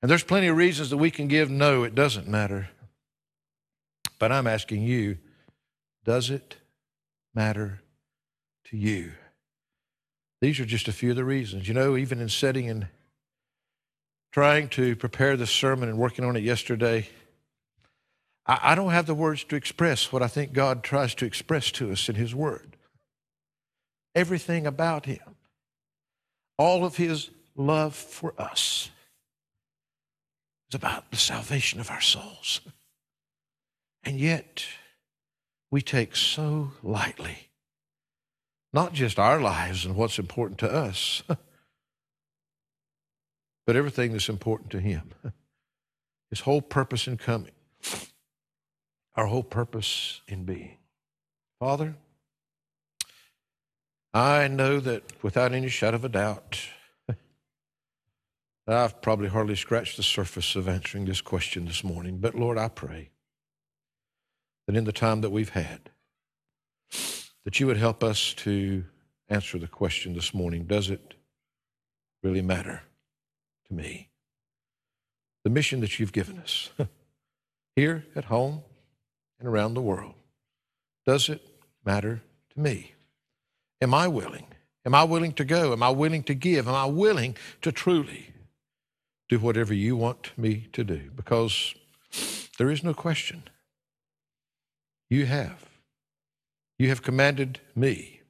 And 0.00 0.10
there's 0.10 0.24
plenty 0.24 0.46
of 0.46 0.56
reasons 0.56 0.88
that 0.90 0.96
we 0.96 1.10
can 1.10 1.28
give 1.28 1.50
no, 1.50 1.82
it 1.82 1.94
doesn't 1.94 2.28
matter. 2.28 2.70
But 4.18 4.32
I'm 4.32 4.46
asking 4.46 4.84
you, 4.84 5.18
does 6.04 6.30
it 6.30 6.56
matter 7.34 7.82
to 8.66 8.76
you? 8.76 9.12
These 10.44 10.60
are 10.60 10.66
just 10.66 10.88
a 10.88 10.92
few 10.92 11.08
of 11.08 11.16
the 11.16 11.24
reasons. 11.24 11.68
You 11.68 11.72
know, 11.72 11.96
even 11.96 12.20
in 12.20 12.28
setting 12.28 12.68
and 12.68 12.88
trying 14.30 14.68
to 14.68 14.94
prepare 14.94 15.38
this 15.38 15.50
sermon 15.50 15.88
and 15.88 15.96
working 15.96 16.22
on 16.22 16.36
it 16.36 16.42
yesterday, 16.42 17.08
I, 18.44 18.58
I 18.62 18.74
don't 18.74 18.90
have 18.90 19.06
the 19.06 19.14
words 19.14 19.44
to 19.44 19.56
express 19.56 20.12
what 20.12 20.20
I 20.20 20.28
think 20.28 20.52
God 20.52 20.82
tries 20.82 21.14
to 21.14 21.24
express 21.24 21.70
to 21.70 21.90
us 21.90 22.10
in 22.10 22.16
His 22.16 22.34
Word. 22.34 22.76
Everything 24.14 24.66
about 24.66 25.06
Him, 25.06 25.36
all 26.58 26.84
of 26.84 26.98
His 26.98 27.30
love 27.56 27.94
for 27.94 28.34
us, 28.36 28.90
is 30.68 30.74
about 30.74 31.10
the 31.10 31.16
salvation 31.16 31.80
of 31.80 31.90
our 31.90 32.02
souls. 32.02 32.60
And 34.02 34.20
yet, 34.20 34.66
we 35.70 35.80
take 35.80 36.14
so 36.14 36.72
lightly 36.82 37.48
not 38.74 38.92
just 38.92 39.20
our 39.20 39.40
lives 39.40 39.86
and 39.86 39.94
what's 39.94 40.18
important 40.18 40.58
to 40.58 40.70
us, 40.70 41.22
but 43.66 43.76
everything 43.76 44.12
that's 44.12 44.28
important 44.28 44.70
to 44.70 44.80
Him. 44.80 45.12
His 46.30 46.40
whole 46.40 46.60
purpose 46.60 47.06
in 47.06 47.16
coming, 47.16 47.52
our 49.14 49.26
whole 49.26 49.44
purpose 49.44 50.20
in 50.26 50.44
being. 50.44 50.78
Father, 51.60 51.94
I 54.12 54.48
know 54.48 54.80
that 54.80 55.04
without 55.22 55.52
any 55.52 55.68
shadow 55.68 55.94
of 55.94 56.04
a 56.04 56.08
doubt, 56.08 56.58
I've 58.66 59.00
probably 59.00 59.28
hardly 59.28 59.54
scratched 59.54 59.96
the 59.96 60.02
surface 60.02 60.56
of 60.56 60.68
answering 60.68 61.04
this 61.04 61.20
question 61.20 61.66
this 61.66 61.84
morning. 61.84 62.18
But 62.18 62.34
Lord, 62.34 62.58
I 62.58 62.66
pray 62.66 63.10
that 64.66 64.74
in 64.74 64.82
the 64.82 64.92
time 64.92 65.20
that 65.20 65.30
we've 65.30 65.50
had, 65.50 65.90
that 67.44 67.60
you 67.60 67.66
would 67.66 67.76
help 67.76 68.02
us 68.02 68.34
to 68.34 68.84
answer 69.28 69.58
the 69.58 69.66
question 69.66 70.14
this 70.14 70.34
morning 70.34 70.64
Does 70.64 70.90
it 70.90 71.14
really 72.22 72.42
matter 72.42 72.82
to 73.68 73.74
me? 73.74 74.08
The 75.44 75.50
mission 75.50 75.80
that 75.80 75.98
you've 75.98 76.12
given 76.12 76.38
us 76.38 76.70
here 77.76 78.06
at 78.16 78.24
home 78.24 78.62
and 79.38 79.48
around 79.48 79.74
the 79.74 79.82
world. 79.82 80.14
Does 81.06 81.28
it 81.28 81.46
matter 81.84 82.22
to 82.50 82.60
me? 82.60 82.92
Am 83.80 83.92
I 83.92 84.08
willing? 84.08 84.46
Am 84.86 84.94
I 84.94 85.04
willing 85.04 85.32
to 85.34 85.44
go? 85.44 85.72
Am 85.72 85.82
I 85.82 85.90
willing 85.90 86.22
to 86.24 86.34
give? 86.34 86.66
Am 86.66 86.74
I 86.74 86.86
willing 86.86 87.36
to 87.62 87.72
truly 87.72 88.30
do 89.28 89.38
whatever 89.38 89.74
you 89.74 89.96
want 89.96 90.32
me 90.38 90.68
to 90.72 90.84
do? 90.84 91.10
Because 91.14 91.74
there 92.58 92.70
is 92.70 92.82
no 92.82 92.94
question. 92.94 93.44
You 95.10 95.26
have 95.26 95.73
you 96.78 96.88
have 96.88 97.02
commanded 97.02 97.60
me. 97.74 98.20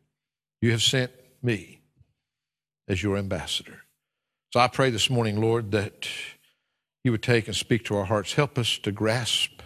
You 0.60 0.70
have 0.72 0.82
sent 0.82 1.12
me 1.42 1.80
as 2.88 3.02
your 3.02 3.16
ambassador. 3.16 3.82
So 4.52 4.60
I 4.60 4.68
pray 4.68 4.90
this 4.90 5.10
morning, 5.10 5.40
Lord, 5.40 5.72
that 5.72 6.08
you 7.02 7.10
would 7.10 7.22
take 7.22 7.46
and 7.46 7.56
speak 7.56 7.84
to 7.86 7.96
our 7.96 8.04
hearts. 8.04 8.34
Help 8.34 8.58
us 8.58 8.78
to 8.78 8.92
grasp 8.92 9.62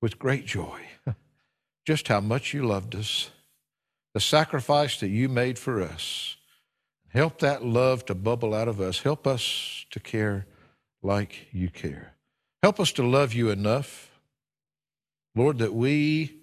with 0.00 0.18
great 0.18 0.46
joy 0.46 0.80
just 1.86 2.08
how 2.08 2.20
much 2.20 2.54
you 2.54 2.64
loved 2.64 2.94
us, 2.94 3.30
the 4.14 4.20
sacrifice 4.20 5.00
that 5.00 5.08
you 5.08 5.28
made 5.28 5.58
for 5.58 5.82
us. 5.82 6.36
Help 7.08 7.40
that 7.40 7.64
love 7.64 8.06
to 8.06 8.14
bubble 8.14 8.54
out 8.54 8.68
of 8.68 8.80
us. 8.80 9.00
Help 9.00 9.26
us 9.26 9.84
to 9.90 10.00
care 10.00 10.46
like 11.02 11.48
you 11.52 11.68
care. 11.68 12.14
Help 12.62 12.80
us 12.80 12.92
to 12.92 13.06
love 13.06 13.34
you 13.34 13.50
enough, 13.50 14.10
Lord, 15.34 15.58
that 15.58 15.74
we 15.74 16.41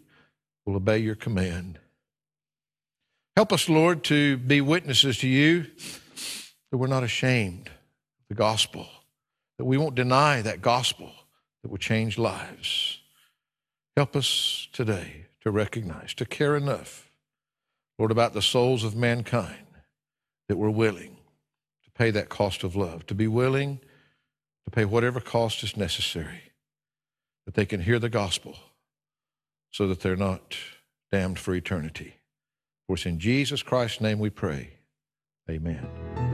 will 0.70 0.76
obey 0.76 0.99
your 0.99 1.15
command. 1.15 1.80
Help 3.36 3.51
us, 3.51 3.67
Lord, 3.67 4.03
to 4.03 4.38
be 4.38 4.61
witnesses 4.61 5.17
to 5.20 5.28
you 5.28 5.65
that 6.70 6.78
we're 6.78 6.86
not 6.86 7.03
ashamed 7.03 7.67
of 7.67 8.28
the 8.30 8.36
gospel, 8.36 8.88
that 9.57 9.65
we 9.65 9.78
won't 9.78 9.95
deny 9.95 10.43
that 10.43 10.61
gospel 10.61 11.11
that 11.63 11.72
will 11.72 11.80
change 11.80 12.20
lives. 12.20 12.99
Help 13.97 14.15
us 14.15 14.67
today 14.72 15.26
to 15.41 15.49
recognize, 15.49 16.13
to 16.13 16.26
care 16.26 16.55
enough, 16.55 17.09
Lord, 17.97 18.11
about 18.11 18.34
the 18.34 18.41
souls 18.41 18.84
of 18.84 18.95
mankind 18.95 19.65
that 20.49 20.57
we're 20.57 20.70
willing 20.70 21.17
to 21.84 21.91
pay 21.95 22.11
that 22.11 22.30
cost 22.30 22.63
of 22.63 22.76
love, 22.76 23.07
to 23.07 23.15
be 23.15 23.28
willing 23.28 23.80
to 24.65 24.72
pay 24.72 24.86
whatever 24.86 25.20
cost 25.20 25.63
is 25.63 25.76
necessary, 25.76 26.51
that 27.47 27.55
they 27.55 27.65
can 27.65 27.82
hear 27.82 27.97
the 27.97 28.07
gospel 28.07 28.55
so 29.72 29.88
that 29.88 30.01
they're 30.01 30.15
not 30.15 30.57
damned 31.11 31.39
for 31.39 31.53
eternity. 31.53 32.15
For 32.88 32.95
it's 32.95 33.05
in 33.05 33.20
Jesus 33.20 33.63
Christ's 33.63 34.01
name 34.01 34.20
we 34.20 34.30
pray. 34.30 34.74
Amen. 35.49 36.28